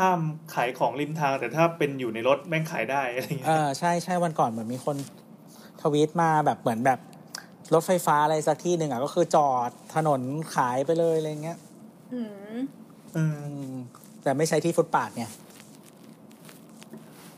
[0.00, 0.20] ห้าม
[0.54, 4.96] ขายของริมทาง แต่ถ้าเป็นอยู่ในรถแม่งขายได้อะไรเงี้เอยอใช่ใช่วันก่อนเหมือนมีคน
[5.80, 6.98] ทวีตมาแบบเหมือนแบบ
[7.74, 10.20] รถไฟฟ้าอะไรสักที่หนึ่งอะก็คือจอดถนน
[10.54, 11.58] ขายไปเลยอะไรเงี้ย
[12.12, 12.58] อืม
[13.16, 13.74] อืมอืม
[14.22, 15.24] แต่ไม่ใช่ที่ฟุตปาดไง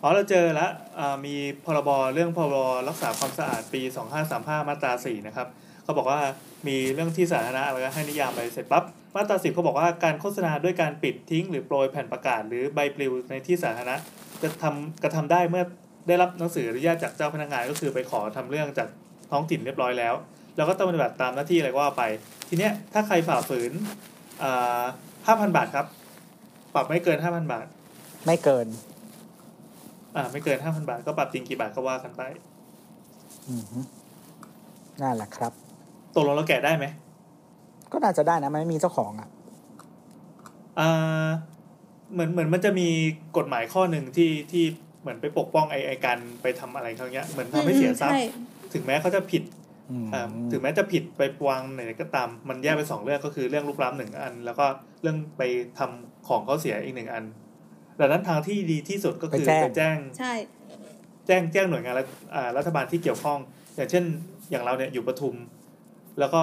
[0.03, 1.35] อ๋อเราเจอแล้วอ่ามี
[1.65, 2.57] พรบเรื่องพรบ
[2.89, 3.81] รักษาความสะอาดปี
[4.25, 5.47] 2535มาตรา4นะครับ
[5.83, 6.21] เขาบอกว่า
[6.67, 8.85] มีเรื่องที่สาธารณะแล้วก็ให้นิยามไปเสร็จปั๊บ
[9.17, 13.97] มาตรา10เขาบอกว่าการโฆษณาด้วยการปิดทิ้ง หรือโปรยแผ่นประกาศ หรือใบปลิวในที่สาธารณะ
[14.43, 15.65] จะทำกระทำได้เมื่อ
[16.09, 18.89] ได้รับหนังสืออนุญาตจากเจ้าพนักงานก็คือไปขอทำเรื่องจาก
[19.31, 20.15] ท้องถิ่นเรียบร้อยแล้ว
[20.57, 22.03] แล้วก็ต้องปฏิบัติตามหน้าที่อะไรก็ว่าไป
[22.49, 23.73] ทีเนี้ยถ้าใครฝ่าฝืน
[24.43, 25.87] อ่า5,000บาทครับ
[26.75, 27.67] ปรับไม่เกิน5,000บาท
[28.27, 28.67] ไม่เกิน
[30.17, 32.23] อ่า ไม่เกิน5,000บาท ก็ปรับจริงกี่บาทก็ว่ากันไป
[33.49, 33.79] อืมฮึ
[35.01, 35.53] นั่นแหละครับ
[36.15, 36.87] ตกลงเราแกะได้ไหม
[37.93, 39.29] ก็น่าจะได้นะมันไม่มีเจ้าของอะ
[40.81, 41.29] อ่า
[42.13, 42.89] เหมือนเหมือนมันจะมี
[43.37, 44.65] กฎหมายข้อหนึ่งที่ที่
[45.01, 48.31] เหมือนไปปกป้องไอไอการไปทำอะไรเขาเงี้ยเหมือนทำให้เสียทรัพใช่ย์
[48.73, 49.43] ถึงแม้เขาจะผิด
[49.91, 54.67] อืมอ่าถึงแม้จะผิดไปวางไหนก็ตาม มันแยกเป็นสองเรื่องก็คือเรื่องลุกล้ำหนึ่งอัน แล้วก็
[55.03, 55.43] เรื่องไป
[55.79, 57.25] ทำของเขาเสียอีกหนึ่งอัน
[58.01, 60.33] ดังนั้นทางที่ดีที่สุดก็คือไปแจ้งใช่
[61.27, 63.39] แจ้งแจ้งหน่วยงานรัฐอ่ารัฐบาลที่เกี่ยวข้อง
[63.77, 64.05] อย่างเช่น
[64.51, 65.35] อย่างเราเนี่ยอยู่ปทุม
[66.19, 66.43] แล้วก็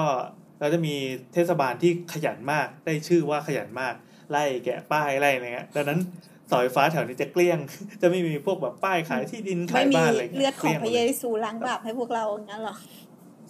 [0.59, 0.95] เราจะมี
[1.33, 3.93] เทศบาลที่ขยันมากได้ชื่อว่าขยันมาก
[4.31, 5.99] ไล่แกะป้ายไล่อะไรเงี้ยดังนั้น
[6.47, 7.59] เสาไฟฟ้าแถวนี้จะเกลี้ยง
[8.01, 12.75] จะไม่มีพวกแบบป้ายขายที่ดินขาไม่ยมีบ้านอะไรงี้ยเลือดของพระเยกลี้ยซูล้างบาปให้พวกเราอย่างนั้นหรอ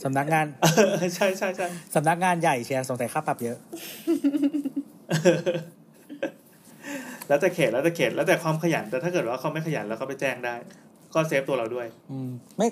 [0.04, 0.66] สำนักงานเอ
[1.08, 3.58] อใช่ใช่ใช่สำนักงานใหญ่เชียร์สงสัยค่าปรับเยอะ
[7.28, 10.56] แล้วแต่เขตแล้วแต่เขตแล้วแต่ความขยันแต่ถ้าเกิดว่าเขาไม่ขยันแล้วก็ไปแจ้งได้
[11.14, 12.68] ก็เซฟตัวเราด้วย อืมไม่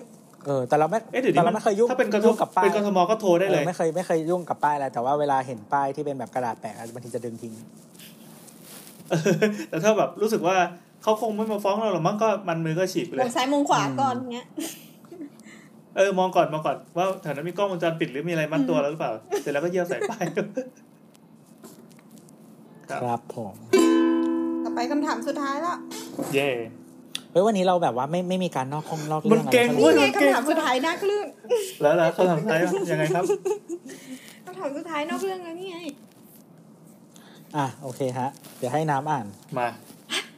[0.48, 7.54] เออแต่เราไม่เอ๊ะเดี๋ยวแต่นี้เรามันไม่เคยยุ่งถ้าเป็นกทยุ่งกับป้ายเป็นกทมก็โทรได้เลยออไม่เคยไม่เคยยุ่งกับป้ายอะไรแต่ว่าเวลาเห็นป้ายที่เป็นแบบกระดาษแปะบางทีจะดึงทิ้ง
[9.10, 9.32] เออ
[9.70, 10.56] แต่ถ้าแบบรู้สึกว่า
[11.04, 14.48] เขาคงไม่มาฟ้องเราหรอกมั้งก็มันมือก็ฉีกไปเลมอย งซ้ายมองขวาก่อนเงี้ย
[15.98, 19.12] เออมองก่อนมองก่อนว่าแถวนั้นมีกล้องวงจรปิดหรือมีอะไรมัดตัวแล้วหรือเปล่า
[19.42, 20.48] เสร็จแล้วก็เยี่ยวใส่ป้าย ครับ
[23.02, 23.54] ครับผม
[24.64, 25.78] ต่อไปคำถามสุดท้ายแล้ว
[26.34, 26.50] เย่
[27.32, 31.28] เฮ้ยวันนี้เราแบบว่าไม่ไม่มีการนอกห้องนอกมัเรื่อนงอะไรเก่งเท่าเว้ไหร่ยนี่ไงคำถามสุดท้ายน่าเรื่อง
[31.82, 32.54] แล้วแล้วเขาทำไร
[32.92, 33.24] ยังไงครับ
[34.46, 35.80] คำถามสุดท้ายนอกเรื่องแล้วนี่ไง
[37.56, 39.26] อะโอเคฮะ เดี๋ยวให้น้ำอ่าน
[39.58, 39.68] มา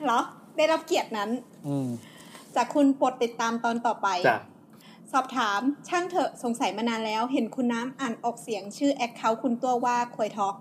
[0.06, 0.20] เหรอ
[0.58, 1.30] ได้รับเกียรตินั้น
[1.68, 1.88] อืม
[2.56, 4.38] จากคุณโปรดติดตามตอนต่อไปจ้ะ
[5.14, 10.54] สอบถามช่างเถอะสงสัยมานานแล้ว เห็นคุณน้ำอ่านออกเสียงชื่อแอคเคาท์คุณตัวว่าควยทอก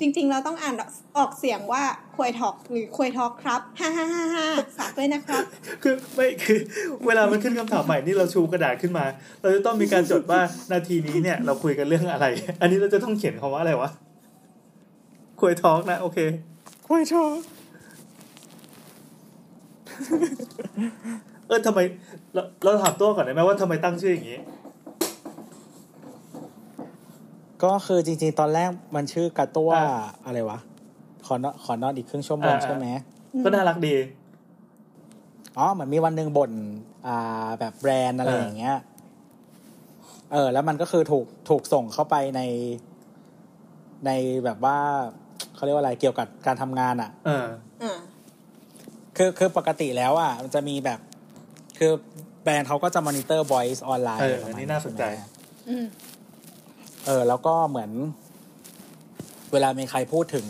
[0.00, 0.74] จริง ๆ เราต้องอ่าน
[1.18, 1.82] ออกเสียงว่า
[2.16, 4.46] ควยทอกหรือควยทอกครับฮ่าฮ่าฮ่าฮ่า
[4.78, 5.42] ฝากด้วยนะครับ
[5.82, 6.58] คือไม่คือ
[7.06, 9.04] เวลามันขึ้นคำถามใหม่นี่เราชูกระดาษขึ้นมา
[9.40, 10.40] เราจะต้องมีการจดว่า
[10.72, 12.26] นาทีนี้เนี่ย เราคุยกันเรื่องอะไร
[12.60, 13.90] อันนี้เราจะต้องเขียนคำว่าอะไรวะ
[15.40, 16.18] คุยทอกนะ โอเค
[16.88, 17.36] คุยทอก
[21.28, 21.80] เออทำไม
[22.34, 24.40] เราเราถามตัวก่อนได้ไหมว่าทำไมตั้งชื่ออย่างนี้
[27.62, 30.58] ก็คือจริงๆ ตอนแรกมันชื่อกระตัวอ่า อะไรวะ
[31.26, 32.86] ขอนอนขอนอนอีกครึ่งชั่วโมงอ่าใช่ไหม
[33.44, 33.94] ก็น่ารักดี
[35.58, 36.52] อ๋อเหมือนมีวันหนึ่งบ่น
[37.06, 38.78] อ่าแบบแบรนด์อะไรอ่าอย่างเงี้ย
[40.32, 42.40] เออ แล้วมันก็คือถูกถูกส่งเข้าไปใน
[44.06, 44.10] ใน
[44.44, 44.78] แบบว่า
[45.54, 47.46] เขาเรียกว่าอะไรเกี่ยวกับการทำงานอะ เออ
[47.82, 47.98] อ่า
[49.16, 51.00] คือคือปกติแล้วอะมันจะมีแบบ
[51.78, 51.92] คือ
[52.42, 55.22] แบรนด์เขาก็จะมอนิเตอร์ voice ออนไลน์เออประมณอันนี้น่าสนใจช่ไหม
[55.68, 55.86] อืม
[57.06, 57.90] เออ แล้วก็เหมือน
[59.52, 60.46] เวลามีใครพูดถึง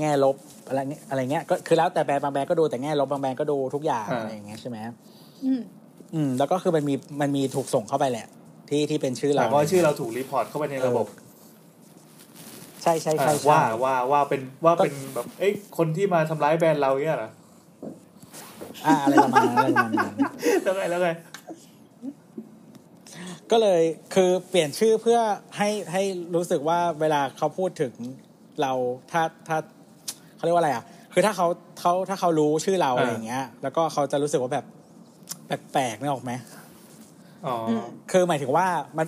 [0.00, 0.36] แง่ลบ
[0.68, 4.76] อะไรเงี้ยอะไรเงี้ยก็คือแล้วแต่แบรนด์บางแบรนด์ก็ดูแต่แง่ลบบางแบรนด์ก็ดูทุกอย่างอ่าอะไรอย่างเงี้ยใช่ไหม
[5.44, 5.60] อืม
[6.14, 8.26] อืม แล้วก็คือมันมีมันมีถูกส่งเข้าไปแหละ
[8.68, 11.06] ที่ที่เป็นชื่อแต่เราว่าชื่อเราถูกรีพอร์ตเข้าไปในระบบ
[12.82, 17.30] ใช่ใช่ใช่อ่าใช่ว่าว่าว่าเป็นว่าเป็นแบบ เอ้ยคนที่มาทำร้ายแบรนด์เราเนี่ยเหรอ
[18.86, 20.14] อ่าอะไรประมาณนั้นอะไรประมาณนั้น
[20.62, 21.08] แล้วไงแล้วไง
[23.50, 23.82] ก็เลย
[24.14, 25.20] คือเปลี่ยนชื่อเพื่อ
[25.56, 26.02] ให้ให้
[26.34, 27.92] รู้สึกว่าเวลาเขาพูดถึง
[28.60, 28.72] เรา
[29.10, 29.56] ถ้าถ้า
[30.36, 31.46] เขาเรียกว่าอะไรอะ คือถ้าเขา
[31.80, 34.64] เขาถ้าเขารู้ชื่อเราอ่าอะไรอย่างเงี้ย แล้วก็เขาจะรู้สึกว่าแบบ
[35.46, 36.32] แปลกๆนึกออกไหม
[37.46, 38.66] อ๋ออมคือหมายถึงว่า
[38.98, 39.06] มัน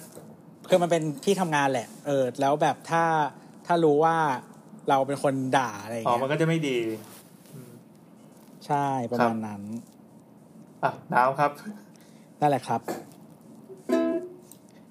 [0.68, 3.04] คือมันเป็นที่ทำงานแหละ เออ แล้วแบบถ้า
[3.66, 4.16] ถ้ารู้ว่า
[4.88, 7.00] เราเป็นคนด่าอะไรอย่างอ๋อเงี้มันยก็จะไม่ดีอืม
[8.66, 9.62] ใช่ประมาณนั้น
[10.82, 11.50] อะน้ำครับ
[12.40, 12.80] นั่นแหละครับ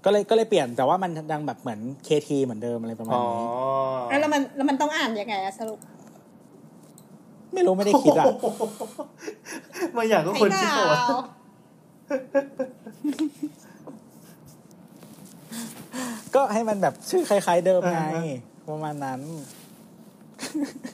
[0.06, 3.26] ก็เลยก็เลยเปลี่ยนแต่ว่ามันดังแบบเหมือนเคทีเหมือนเดิมอะไรประมาณอ๋อ
[4.12, 5.80] นี้แล้วมันแล้วมันต้องอ่านยังไงอะสรุป
[7.54, 8.26] ไม่รู้ไม่ได้คิดอะ
[9.94, 11.18] ไมาอยากก็คนคิดให้เปล่าวะดาว
[16.36, 18.38] ก็ให้มันแบบชื่อคล้าย ๆ เดิมไงอ่าฮะ
[18.70, 19.22] ประมาณนั้น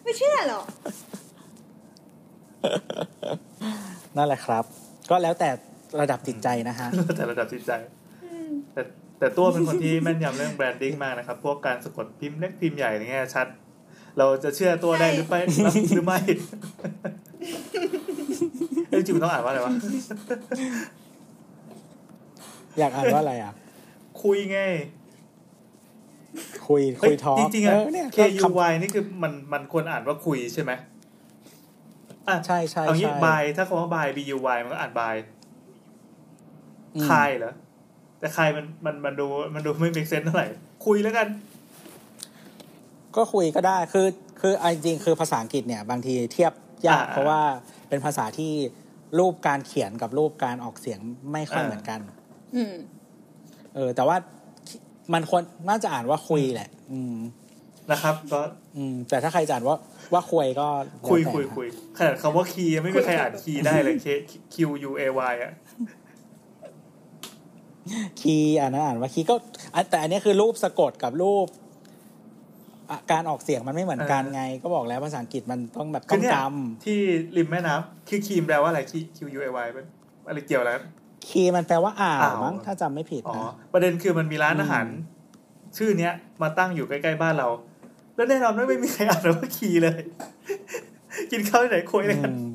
[0.03, 0.65] ไม่เชื่อหรอก
[4.17, 4.63] นั่นแหละครับ
[5.09, 5.49] ก็แล้วแต่
[6.01, 7.71] ระดับจิตใจนะฮะแต่ระดับจิตใจ
[8.73, 8.81] แต่
[9.19, 13.47] แต่ตัวเป็นคนที่แม่นยำเรื่องแบรนดิ้งมากนะครับ พวกการสะกดพิมพ์เล็กพิมพ์ใหญ่อะไรเงี้ยชัด
[14.17, 15.39] เราจะเชื่อตัวได้หรือไม่
[15.95, 16.19] หรือไม่
[18.89, 19.73] เอ้ยจริงๆมันต้องอ่านว่าอะไรวะ
[22.79, 23.53] อยากอ่านว่าอะไรอะ
[24.23, 24.59] คุยไง
[26.67, 30.71] คุยคุยทอเฮ้ล์กจริงๆอะเนี่ย K ก็ U คำ Y นี่คือมันมันควรอ่านว่าคุยใช่ไหม
[32.29, 35.15] อะใช่ใช่เอางี้ใช่บายถ้าคำว่าบาย B U Y มันก็อ่านบาย
[36.95, 37.53] อืมคายเหรอ
[38.19, 40.47] แต่คายมันมันมันดูมันดูไม่ make sense เท่าไหร่
[40.85, 41.27] คุยแล้วกัน
[43.15, 44.07] ก็คุยก็ได้คือ
[44.41, 46.53] คือเอาจริงๆคือภาษาอังกฤษเนี่ย บางทีเทียบ
[46.87, 47.41] ยากอ่าเพราะว่า
[47.89, 48.51] เป็นภาษาที่
[49.19, 50.99] รูปการเขียนกับรูปการออกเสียง
[51.31, 51.99] ไม่ค่อยอ่าเหมือนกัน
[52.55, 52.73] อืม
[53.75, 54.17] เออ แต่ว่า
[55.13, 57.15] มันควรน่าจะอ่านว่าคุยแหละ อืม
[57.91, 58.41] นะครับก็
[58.75, 59.77] อืม แต่ถ้าใครจะอ่านว่า
[60.13, 60.67] ว่าควยก็
[61.01, 61.67] แล้วคุยแต่คุยนะคุย
[61.97, 64.07] ขนาดคำว่าคีย์ยังไม่มีใครอ่านคีย์ได้เลย K
[64.53, 64.55] Q
[64.89, 65.53] U A Y อะ
[68.21, 69.35] คีย์อ่านนะอ่านว่าคีย์ก็
[69.75, 71.47] อะแต่อันนี้คือรูปสะกดกับรูป
[72.89, 76.35] อะการออกเสียงมันไม่เหมือนกันไง ก็บอกแล้วภาษาอังกฤษมันต้องแบบคืต้อองเนี่ยจ
[76.85, 76.99] ที่
[77.37, 78.79] ริมแม่น้ำคือครีมแปลว่าอะไร
[79.17, 79.85] Q U A Y เป็น
[80.27, 85.19] อะไรเกี่ยวแล้ว quay มันแปลว่าอ่าวอ่าวมั้งถ้าจำไม่ผิดอ๋อนะประเด็นคือมันมีร้านอาหารอืม
[85.77, 87.47] ชื่อเนี้ยมาตั้งอยู่ใกล้ๆบ้านเรา
[88.15, 89.99] แล้วแน่นอนไม่มีใครอ่านว่า quay เลย
[91.31, 92.51] กินข้าวที่ไหนควยเลยกันอืม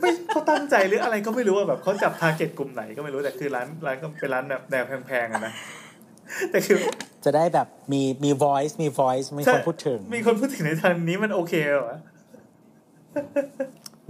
[0.00, 5.52] ไม่เขาตั้งใจหรืออะไรก็ไม่รู้ว่าแบบเขาจับ target กลุ่มไหนก็ไม่รู้แต่คือร้านร้านก็เป็นร้านแบบแนวแพงๆอะนะ
[6.50, 6.76] แต่คือ
[7.24, 11.96] จะได้แบบมีมี voice มี voice มีคนพูดถึง มีคนพูดถึงในทางนี้มันโอเคเหรอ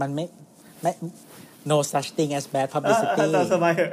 [0.00, 0.24] มันไม่
[0.82, 0.92] ไม่
[1.70, 3.90] no such thing as bad อะ publicity อะตามสบายเถอะ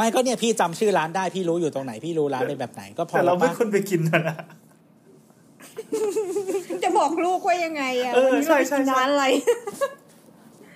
[0.00, 4.36] ไม่ก็เนี่ยพี่จำชื่อร้านได้พี่รู้อยู่ตรงไหนพี่รู้ร้านเป็นแบบไหนก็พอแต่เราแล้วไม่ปะควรไปกินนะนะ
[6.82, 9.24] จะบอกลูกว่ายังไงอะเออวันนี้ใช่เราไปใช่กินใช่ร้านอะไร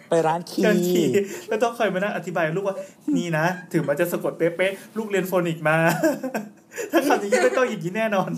[0.08, 1.12] ไปร้านคีการขี่ย์
[1.48, 2.76] แล้วต้องคอยมานั่งอธิบายลูกว่า
[3.16, 5.76] นี่นะ ถึงมันจะสะกดเป๊ะๆลูกเรียนโฟนิกมา
[6.92, 8.30] ถ้าคำอย่างนี้ไม่ต้องอย่างนี้แน่นอน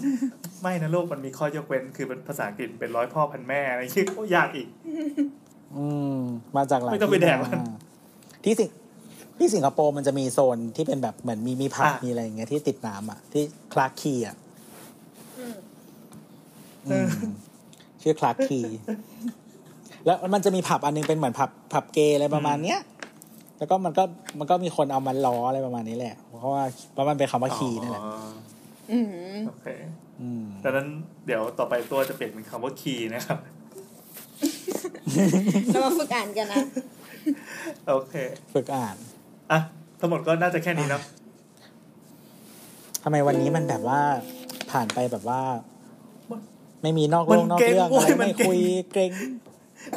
[0.63, 4.69] ไม่นะลูกมันมีข้อยกเว้น คือเป็นภาษาอังกฤษเป็นร้อยพ่อพันแม่อะไรที่โอ้ยากอีก
[5.77, 5.87] อื
[6.19, 6.21] ม
[6.57, 7.61] มาจากหลายไม่ต้องไปที่แดกมามัน
[8.45, 8.71] ที่สิง
[9.39, 13.43] ที่สิงคโปร์มันจะมีโซนที่เป็นแบบเหมือนมีมีผับอะมีอะไรอย่างเงี้ยที่ติดน้ำอะ ที่
[13.73, 14.37] คลาร์กคีอะ
[15.39, 15.57] อืม
[16.87, 17.09] อืม
[18.03, 18.61] ชื่อคลาร์กคี
[20.07, 22.81] แล้วมันจะมีผับอันนึงเป็นเหมือนผับผับเกย์อะไรประมาณเนี้ย
[23.59, 24.05] แล้วก็มันก็
[24.39, 28.29] มันก็มีคนเอามันล้ออะไรประมาณนี้แหละ เพราะว่าเพราะมันเป็นคำว่าคีนี่แหละอ๋อ
[28.93, 29.67] อืมโอเค
[30.21, 30.87] อืมดังนั้น
[31.27, 33.39] เดี๋ยวต่อไปตัวจะเปลี่ยนเป็นคำว่าคีย์นะครับ
[35.73, 36.65] เรามาฝึกอ่านกันนะ
[37.89, 38.15] โอเค
[38.55, 38.97] ฝึกอ่าน
[39.53, 39.61] อะ
[40.01, 41.03] ทั้งหมดก็น่าจะแค่นี้เนาะ
[43.03, 44.01] ทำไมวันนี้มันแบบว่า
[44.71, 45.41] ผ่านไปแบบว่า
[46.83, 48.59] ไม่มีนอกมัเรื่อนงนอกเก่งเรื่องโว้อะยไรมันไม่เก่งคุย
[48.93, 49.13] เกรง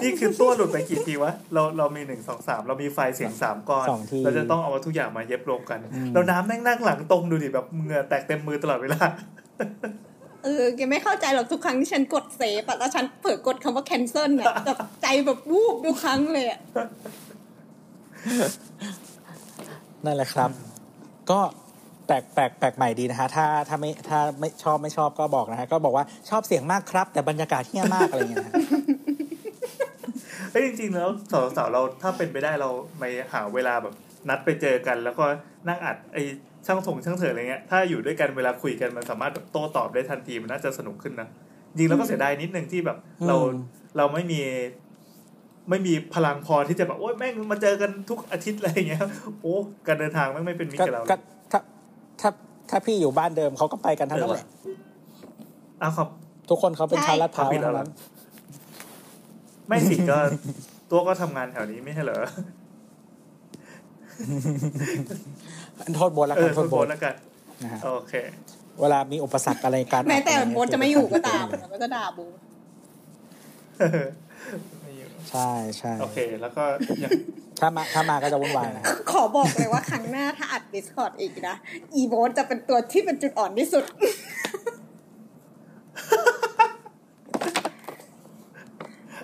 [0.01, 9.01] นี่คือตัวหลุดไปกี่ทีวะ เราเรามีหนึ่งสองสามเรามีไฟล์เสียงสามก้อนสองทีเราจะต้องเอาทุกอย่างมาเย็บรวมกันอืมเราน้ำแม่งนั่งหลังตรงดูดิแบบเหงื่อแตกเต็มมือตลอดเวลา
[10.43, 16.59] เออแกไม่เข้าใจหรอกทุกครั้งที่ฉันกดเซฟอะแล้วฉันเผลอกดคำว่า cancel อะแบบใจแบบวูบทุกครั้งเลยอะ
[20.05, 20.49] นั่นแหละครับ
[21.31, 21.39] ก็
[22.07, 28.63] แปลกแปลกแปลกใหม่ดีนะฮะถ้าถ้าไม่ถ้าไม่ชอบไม่ชอบก็บอกนะฮะก็บอกว่าชอบเสียงมากครับ แต่บรรยากาศเฮี้ยมากอะไรอย่างเงี้ยนะฮะ
[30.51, 31.09] เฮ้ยจริงๆแล้ว
[31.57, 33.93] สาวๆเราถ้าเป็นไปได้เราไม่หาเวลาแบบ
[34.29, 35.25] นัดไปเจอกัน แล้วก็
[35.67, 36.17] นั่งอัดไอ
[36.65, 41.27] ช่างถงช่างเถิดอะไรเงี้ยถ้าอยู่ด้วยกันเวลาคุยกันมันสามารถแบบโต้ตอบได้ทันทีมันน่าจะสนุกขึ้นนะ
[41.69, 42.97] จริงแล้วก็เสียดายนิดนึงที่แบบ
[43.27, 43.55] เราอืม
[43.97, 44.41] เราไม่มี
[45.69, 49.03] ไม่มีพลังพอที่จะแบบโอ้ยแม่งมาเจอกันทุกอาทิตย์อะไรเงี้ย
[49.41, 49.53] โอ้
[49.87, 51.15] การเดินทางแม่งไม่เป็นมิตรก็กับเราก็
[51.51, 51.59] ถ้า
[52.21, 52.29] ถ้า
[52.69, 54.47] ถ้าพี่อยู่บ้านเดิมเขาก็ไปกันทั้งนั้นแหละ
[55.81, 56.07] อ้าวครับ
[56.49, 57.89] ทุกคนเขาเป็นชาวลาดพร้าวเขาผิดแล้ทั้วงเหรอนั้น
[59.67, 60.17] ไม่สิก็
[60.91, 62.19] ตัวก็ทำงานแถวนี้ไม่ใช่เหรอ
[65.95, 67.13] โทษโบนละเอกัอนโทโทษษโบโบนนแล้วกัน
[67.63, 68.13] นะฮะโอเค
[68.81, 74.78] เวลามีอุปสรรคอะไรการแม้แต่อัดอรโบเงี้ยนจะไม่อยู่ก็ตามมันก็จะด่าโบไม่อยู่
[75.31, 76.63] ใช่ใช่โอเค แล้วก็
[77.03, 77.11] ยัง
[77.59, 81.55] ถ้ามาถ้ามาก็จะวุ่นวายนะขอบอกเลยว่าครั้งหน้าถ้าอัด Discord อีกนะ
[81.95, 83.83] อีโบนจะเป็นตัวที่เป็นจุดอ่อนที่สุด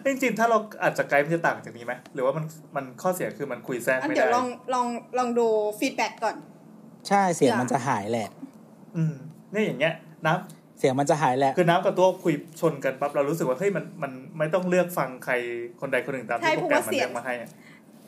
[0.06, 2.46] จริงๆ ถ้าเราอาจจะไกด์มันจะต่างจากนี้ไหมหรือว่ามัน
[2.76, 5.48] มันข้อเสียคือมันคุยแทรกงั้นไม่ได้เดี๋ยวลองลองลองดู
[5.80, 6.36] feedback ก่อน
[7.08, 8.30] ใช่เสียงมันจะหายแหละ
[8.96, 9.14] อืม
[9.52, 9.94] เนี่ยอย่างเงี้ย
[10.26, 15.34] น้เสียงมันจะหายแหละำคือน้ำกับตัวคุยชนกันปั๊บเรารู้สึกว่าเฮ้ยมันมันไม่ต้องเลือกฟังใคร
[15.82, 17.50] คนใดคนหนึ่งตามใช่ที่โปรแกรมเพมันราะว่าเสีเลืยงอกมาให้อะ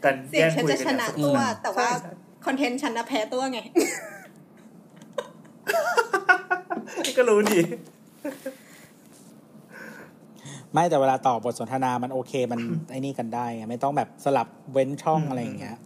[0.03, 2.11] การเสียแย่งงฉันคุยจะกันชอย่างนะสนุกตัวอืมแต่ว่าใช่ใช่
[2.45, 3.59] คอนเทนต์ฉันนะแพ้ตัวไง
[7.17, 7.59] ก็รู้ดี
[10.73, 12.59] ไม่แต่เวลาตอบบทสนทนามันโอเคมัน
[12.91, 15.77] ไอ้นี่กันได้ไงไม่ต้องแบบสลับเว้นช่องอืมอะไรอย่างเงี้ย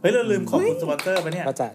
[0.00, 1.68] เฮ้ยเราลืมขอบคุณสปอนเซอร์ไปะเนี่ยก็จะ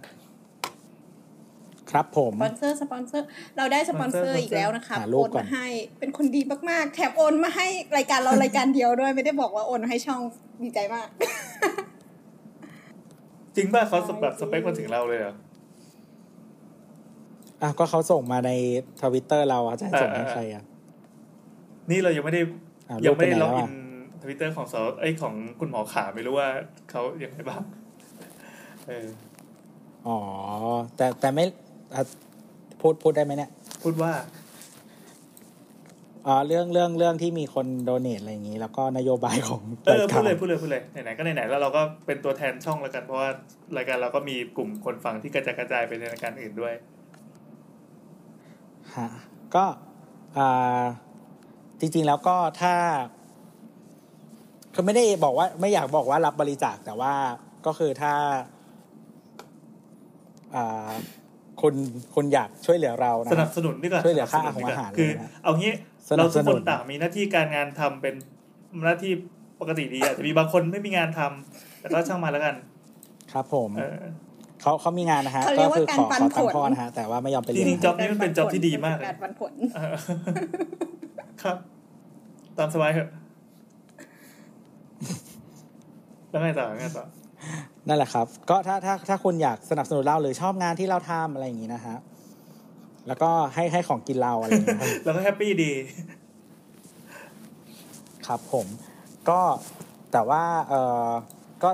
[1.91, 3.25] ครับผมสปอนเซอร์สปอนเซอร์
[3.57, 5.67] เราได้สปอนเซอร์สปอนเซอร์อีกแล้วนะคะหารูโอปนก่อนมาให้
[5.99, 7.67] เป็นคนดีมากๆ แถมโอนมาให้
[7.97, 10.21] รายการเรารายการเดียวด้วยไม่ได้บอกว่าโอนมาให้ช่อง
[10.63, 11.07] ดีใจมาก
[13.55, 15.35] จริงป่ะเขาแบบสเปคมาถึงเราเลยเหรอ
[17.61, 18.51] อะก็เขาส่งมาใน
[19.01, 20.63] ทวิตเตอร์เราอะจะให้ส่งให้เออใครอะ
[21.89, 22.41] นี่เรายังไม่ได้
[22.89, 23.69] อะยังไม่ได้รูล็ปอกไปไหนอิแล้วนอะ
[24.21, 26.49] ทวิตเตอร์ของสอไอยของคุณหมอขาไม่รู้ว่า
[26.89, 27.61] เขายังไงบ้าง
[28.87, 29.07] เออ
[30.07, 30.19] อ๋อ
[30.95, 31.45] แต่แต่ไม่
[31.93, 32.01] อะ
[32.81, 33.49] พูดพูดได้ไหมเนี่ย
[33.83, 34.11] พูดว่า
[36.27, 43.29] อ๋อเรื่องเรื่องเรื่องที่มีคนโดเนทอะไรอย่างนี้ แล้วก็นโยบายของเอราอยพูกาดรเลยพูดเลยพูดเลยไหนๆก็ไหนๆแล้วเราก็เป็นตัวแทนช่องแล้วกันเพราะว่า
[43.77, 46.73] รายการเราก็มีกลุ่มคนฟังที่กระจายกระจายไปในรายการอื่นด้วย
[48.95, 49.09] ฮะ
[49.55, 49.65] ก็
[50.37, 50.83] อ่า
[51.79, 52.73] จริงๆแล้วก็ถ้า
[54.73, 57.13] คือไม่ได้บอกว่า ไม่อยากบอกว่ารับบริจาคแต่ว่า
[57.65, 58.13] ก็คือถ้า
[60.55, 60.91] อ่า
[61.61, 61.75] คุณ
[62.15, 65.71] คุณอยากช่วยเหลือเรานะสนับสนุนดีกว่าช่วยเหลือค่าสนับสนุนดีกว่อาหารคือเลยนะเอางี้
[66.09, 68.15] สนัเราบสทุกนุคนนต่างมีหน้าที่การงานทำเป็น
[68.85, 69.11] หน้าที่
[69.61, 72.55] ปกติดีอาจจะมีบางคนไม่มีงานทำแต่ก็ช่างมาแล้วกัน
[73.33, 73.97] ครับผมเออ
[74.61, 79.95] เขาเขามีงานนะฮะเขาเรีก็ยกว่าคือขอการปัขอนตังผลค์พ่อนะฮะแต่ว่าไม่ยอมไปจเรียนริงๆจ็อบนี้มันเป็นจ็อบที่ดีมากเลยการปันผลเออ
[81.43, 81.57] ครับ
[82.57, 83.09] ตามสบายเถอะ
[86.29, 87.05] แล้วไงต่อไงต่อ
[87.89, 91.97] นั่นแหละครับ ก็ถ้าถ้าถ้าคุณอยากสนับสนุนเราหรือชอบงานที่เราทำอะไรอย่างนี้นะฮะ
[93.07, 95.71] แล้วก็ให้ให้ของกินเราอะไรอย่างเงี้ยแล้วก็แฮปปี้ดี
[98.27, 98.65] ครับผม
[99.29, 99.39] ก็
[100.11, 100.73] แต่ว่าเอ
[101.07, 101.09] อ
[101.63, 101.71] ก็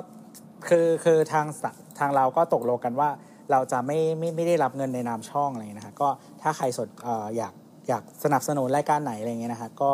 [0.68, 3.10] คือคือทางสะทางเราก็ตกลงกันว่า
[3.52, 6.10] เราจะไม่ไม่ไม่ได้รับเงินในนามช่องอะไรอย่างเงี้ยนะฮะก็
[6.42, 7.54] ถ้าใครสนเอออยาก
[7.90, 9.92] อยากสนับสนุนรายการไหนอะไรอย่างเงี้ยนะฮะก็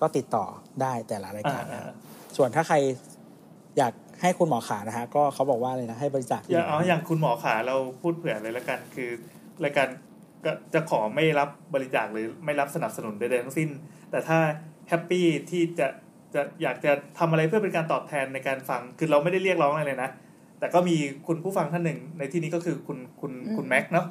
[0.00, 0.44] ก็ติดต่อ
[0.82, 1.94] ได้แต่ละรายการนะฮะ
[2.36, 2.76] ส่วนถ้าใคร
[3.78, 3.92] อยาก
[4.24, 9.10] ให้คุณหมอขานะฮะก็เขาบอกว่าเลยนะให้บริจาคอย่างเอาอย่างคุณหมอขาเราพูดเผื่อเลยแล้วกัน คือ
[9.64, 9.88] รายการ
[10.44, 13.68] ก็จะขอไม่รับบริจาคหรือไม่รับสนับสนุนใดๆทั้งสิ้น
[14.10, 14.38] แต่ถ้า
[14.88, 15.86] แฮปปี้ที่จะ
[16.34, 20.10] จะอยากจะทำอะไรเพื่อเป็นการตอบแทนในการฟัง คือเราไม่ได้เรียกร้องอะไรเลยนะ
[20.58, 20.96] แต่ก็มี
[21.26, 24.06] คุณผู้ฟังท่านหนึ่งในที่นี้ก็คือคุณคุณอืมคุณแม็กซ์เนาะ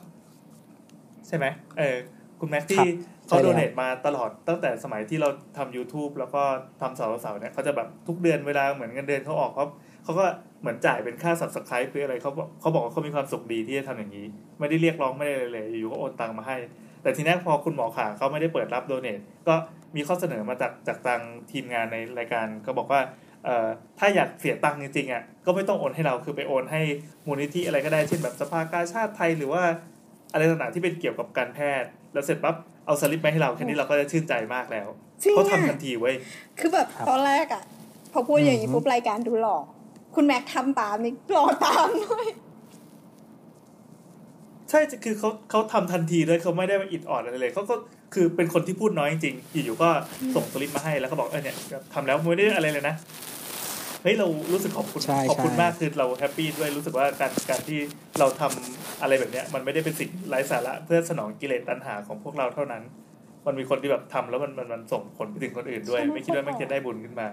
[1.28, 1.46] ใช่ไหม
[1.78, 1.98] เออ
[2.40, 2.86] คุณแม็กซ์ที่
[3.28, 6.42] เขาโดเนทมาตลอดตั้งแต่สมัยที่เราทำ YouTube แล้วก็
[6.82, 9.66] ทำเสาเสาเนี่ยเขาจะแบบทุกเดือนเวลาเหมือนเงินเดือนเขาออกเขา
[10.04, 10.26] เขาก็
[10.62, 14.26] เหมือนจ่ายเป็นค่า subscribe หรืออะไรเขาบอกเขาบอกว่าเขามีความสุขดีที่จะทำอย่างนี้
[14.60, 16.58] ไม่ได้เรียกร้องไม่ได้อะไรเลยอยู่ก็โอนตังมาให้
[17.04, 19.56] แต่ทีนี้พอคุณหมอขาเขาไม่ได้เปิดรับโดเนทก็
[19.96, 21.22] มีข้อเสนอมาจากจากทาง
[21.52, 23.02] ทีมงานในรายการก็บอกว่า
[23.46, 23.68] เอ่อ
[24.00, 26.82] ถ้าอยากเสียตังค์จริงๆอะก็ไม่ต้องโอนให้เราคือไปโอนให้
[27.28, 29.62] มูลนิธิอะไรก็ได้เช่นแบบสภากาชาติไทยหรือว่า
[30.32, 32.56] อะไรต่างๆที่เป็นเกี่ยวกับการแพทย์ แล้วเสร็จปั๊บ
[32.86, 34.88] เอาสลิปมาให้เราแค่นี้เราก็จะชื่นใจมากแล้ว
[35.24, 36.16] จริงเขาอะทำทันทีเว้ย
[36.60, 37.64] คือแบบตอนแรกอะ
[38.14, 39.66] พอพูดอย่างนี้ปุ๊บรายการดูหลอก
[40.16, 42.26] คุณแม็กทำตามนี่หลอกตามด้วย
[44.70, 47.76] ใช่คือเขาเขาทำทันทีเลยเขาไม่ได้มาอิดออดอะไรเลยเขาก็
[48.14, 49.90] คือเป็นคนที่พูดน้อยจริงๆอยู่ๆก็
[50.36, 51.56] ส่งสลิปมาให้แล้วก็บอกเออเนี่ย
[51.94, 52.96] ทำแล้วไม่ได้อะไรเลยนะ
[54.04, 57.80] เฮ้ยเรารู้สึกขอบคุณใช่ขอบคุณใช่มากคือเราแฮปปี้ด้วยรู้สึกว่าการการที่
[58.20, 62.84] เราทำอะไรแบบเนี้ย มันไม่ได้เป็นสิ่งไร้สาระเพื่อสนองกิเลสตัณหาของพวกเราเท่านั้น
[63.46, 67.28] มันมีคนที่แบบทำแล้วมันมันมันส่งผลไปถึงคนอื่นด้วย ไม่คิดว่ามันจะได้บุญขึ้นมา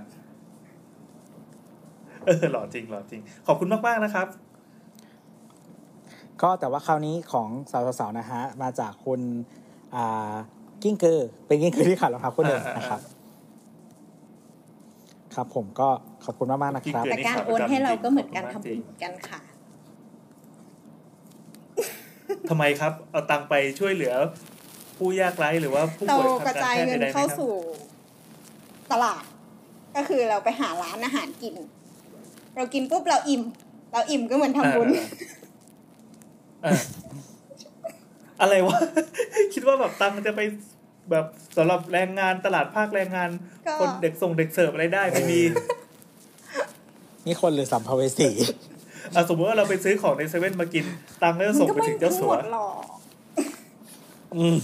[2.27, 4.27] เออหล่อจริงหล่อจริง ขอบคุณมากๆนะครับ
[6.43, 9.21] ก็แต่ว่าคราวนี้ของสาวๆนะฮะ มาจากคุณ
[9.95, 10.35] อ่า
[10.83, 13.01] กิ้งกือเป็นกิ้งกือที่ขาดรองเท้าคู่หนึ่งนะครับ
[15.35, 15.89] ครับผมก็
[16.25, 19.41] ขอบคุณมากๆนะครับ แต่การโอนให้เราก็เหมือนการทำบุญเหมือนกันค่ะ
[22.51, 24.15] ทำไมครับ เอาตังค์ไปช่วยเหลือ
[24.97, 27.53] ผู้ยากไร้หรือว่าผู้เราป่วยทางกระการจายแพทย์เงินใดๆไหมเข้าครับสู่
[28.93, 29.23] ตลาด
[29.97, 31.55] ก็คือเราไปหาร้านอาหารกิน
[32.57, 33.43] เรากินปุ๊บเราอิ่ม
[33.93, 34.89] เราอิ่มก็เหมือนทำบุญ
[36.63, 36.81] เออ
[38.41, 38.79] อะไรวะ
[39.55, 40.41] คิดว่าแบบตังค์จะไป
[41.11, 43.31] แบบสำหรับแรงงานตลาดภาคแรงงาน
[43.67, 45.41] ก็คนเด็กส่งเด็กเสิร์ฟอะไรได้ไม่มี
[47.27, 48.31] นี่คนหรือสัมภเวสี
[49.15, 50.85] อะสมมติว่าเราไปซื้อของในเซเว่นมากิน
[51.23, 52.75] ตังค์ก็จะมันส่งก็ไปไม่ถึงเจ้าทั้งสัหวมดหรอก
[54.37, 54.57] อืม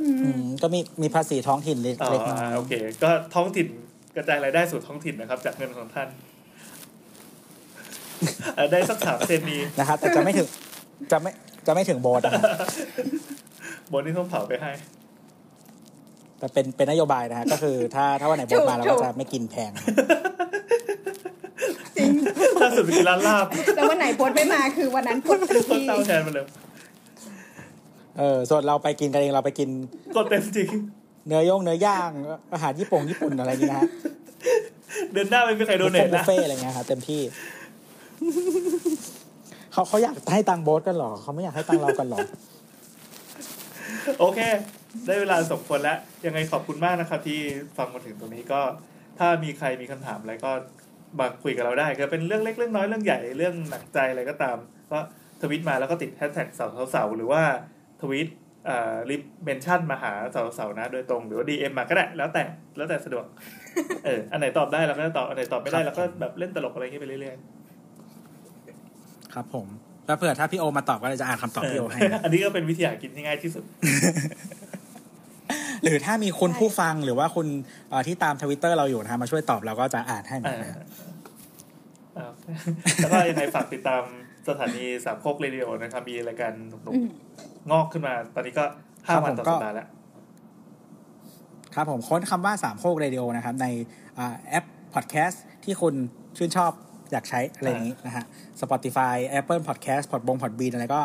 [0.00, 3.66] อืมก็มีมีภาษีท้องถิ่นเล็กอ๋อเล็กน้อยอ่าโอเค ก็ท้องถิ่น
[4.18, 6.08] กระจายรายได้สู่ท้องถิ่นนะครับ จากเงินของท่าน
[8.56, 10.46] อะได้สักสามเซนดีนะครับแต่จะไม่ถึง
[11.12, 11.30] จะไม่
[11.66, 12.42] จะไม่ถึงโบสนะฮะ
[13.92, 14.70] บนนี้ต้องเผาไปให้
[16.38, 19.94] แต่เป็นเป็นนโยบายนะฮะก็คือถ้าถ้าวันไหนโบสมาเราก็จะไม่กินแพงนะครับ
[21.96, 22.10] จริง
[22.62, 23.46] ล่าสุดไปกินร้านลาบ
[23.76, 26.44] แล้ววันไหนโพสต์ไม่มาคือวันนั้นกดทันคนทีเต้าแทนมาเลย
[28.18, 29.68] เออส่วนเราไปกินกันเองเราไปกิน
[30.16, 30.68] กดเต็มจริง
[31.26, 32.10] เนื้อย่างเนื้อย่าง
[32.52, 33.84] อาหารญี่ปุ่งญี่ปุ่นอะไรอย่างนี้นะฮะ
[35.12, 37.22] เดือนหน้าไม่มีใครโดบุฟเนเฟ่ทบุนะฟเฟ่อะไรเงี้ยครับเต็มที่
[39.72, 42.18] เขาเขาอยากให้ตังค์โบสกันเหรอเขาไม่อยากให้ตังค์เรากันเหรอ
[44.18, 44.40] โอเค
[45.06, 47.38] ได้เวลาสมควรแล้ว ยังไงขอบคุณมากนะครับที่
[47.76, 48.60] ฟังมาถึงตรงนี้ก็
[49.18, 50.50] ถ้ามีใครมีคำถามอะไรก็
[51.18, 54.56] มาคุยกับเราได้ก็เป็นเรื่องเล็กเรื่องน้อยเรื่องใหญ่เรื่องหนักใจอะไรก็ตาม
[54.92, 54.98] ก็
[55.42, 57.42] ทวิตมาแล้วก็ติดแฮชแท็กเสาเสาเสาหรือว่า
[58.02, 58.36] ทวิตอ่า
[59.10, 62.44] reply mention มาหาเสาเสาเสานะ โดยตรงหรือว่า DM มาก็ได้ แล้วแต่
[62.76, 63.24] แล้วแต่สะดวก
[64.04, 69.66] เอออันไหนตอบได้เราก็จะตอบอันไหนตอบไม่ได้เราก็แบบเล่นตลกอะไรอย่างเงี้ยไปเรื่อยๆครับผม
[70.06, 73.64] แล้วเผื่อถ้าพี่โอมาตอบก็เลยจะอ่านคำตอบพี่โอให้นะอันนี้ก็เป็นวิธีหากินที่ง่ายที่สุด
[75.82, 77.46] หรือถ้ามีคุณผู้ฟังหรือว่าคุณ
[77.90, 80.86] เอ่อที่ตามทวิตเตอร์เราอยู่นะฮะมาช่วยตอบเราก็จะอ่านให้เหมือนอ่ากัน
[82.18, 82.32] อ่า
[82.96, 84.02] แล้วก็ยังไงฝากติดตาม
[84.48, 88.64] สถานีสามโคกเรดิโอนะครับ มีรายการหนุกอืมๆ งอกขึ้นมา ตอนนี้ก็
[89.06, 89.88] ห้าครับวันผมต่อก็สัปดาห์แล้ว
[91.74, 93.66] ครับผมค้นคำว่าสามโคกเรดิโอนะครับ ใน
[94.18, 94.64] อ่าแอป
[94.94, 95.94] พอดแคสต์ที่คุณ
[96.36, 96.72] ชื่นชอบ
[97.12, 98.24] อยากใช้อะไรอย่างนี้นะฮะ
[98.60, 101.00] Spotify Apple Podcast พอดบง Podbean อะไรก็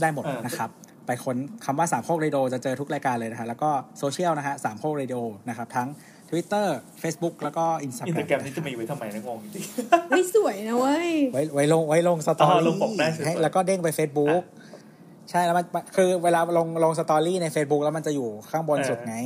[0.00, 0.70] ได้หมดอ่านนะครับ
[1.06, 5.88] ไปค้นคำว่าสามโคกเรดิโอจะเจอทุกรายการเลยนะฮะ แล้วก็โซเชียลนะฮะสามโคกเรดิโอนะครับ ทั้ง
[6.30, 6.66] Twitter
[7.02, 9.64] Facebook แล้วก็อินสตา Instagram แกรมนี่จะมีไว้ทำไมนะงงจริง
[10.10, 14.42] ไม่สวยนะเว้ย ไว้ไว้ลงไว้ลง story ลงปกได้สวยๆให้แล้วก็เด้งไป Facebook
[15.30, 15.66] ใช่แล้วมัน
[15.96, 19.16] คือเวลาลงลง story ใน Facebook แล้วมันจะอยู่ข้างบนสุดไง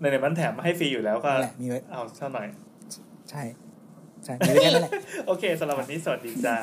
[0.00, 2.46] ในในมันแถมมาให้ฟรีอยู่แล้วก็นั่นแหละมีไว้เอาเท่าหน่อย
[3.30, 3.42] ใช่
[4.24, 4.92] ใช่มีไว้แค่นั้นแหละ
[5.26, 6.56] โอเคสำหรับวันนี้สวัสดีจ้า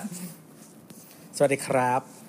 [1.38, 2.23] สวัสดีครับ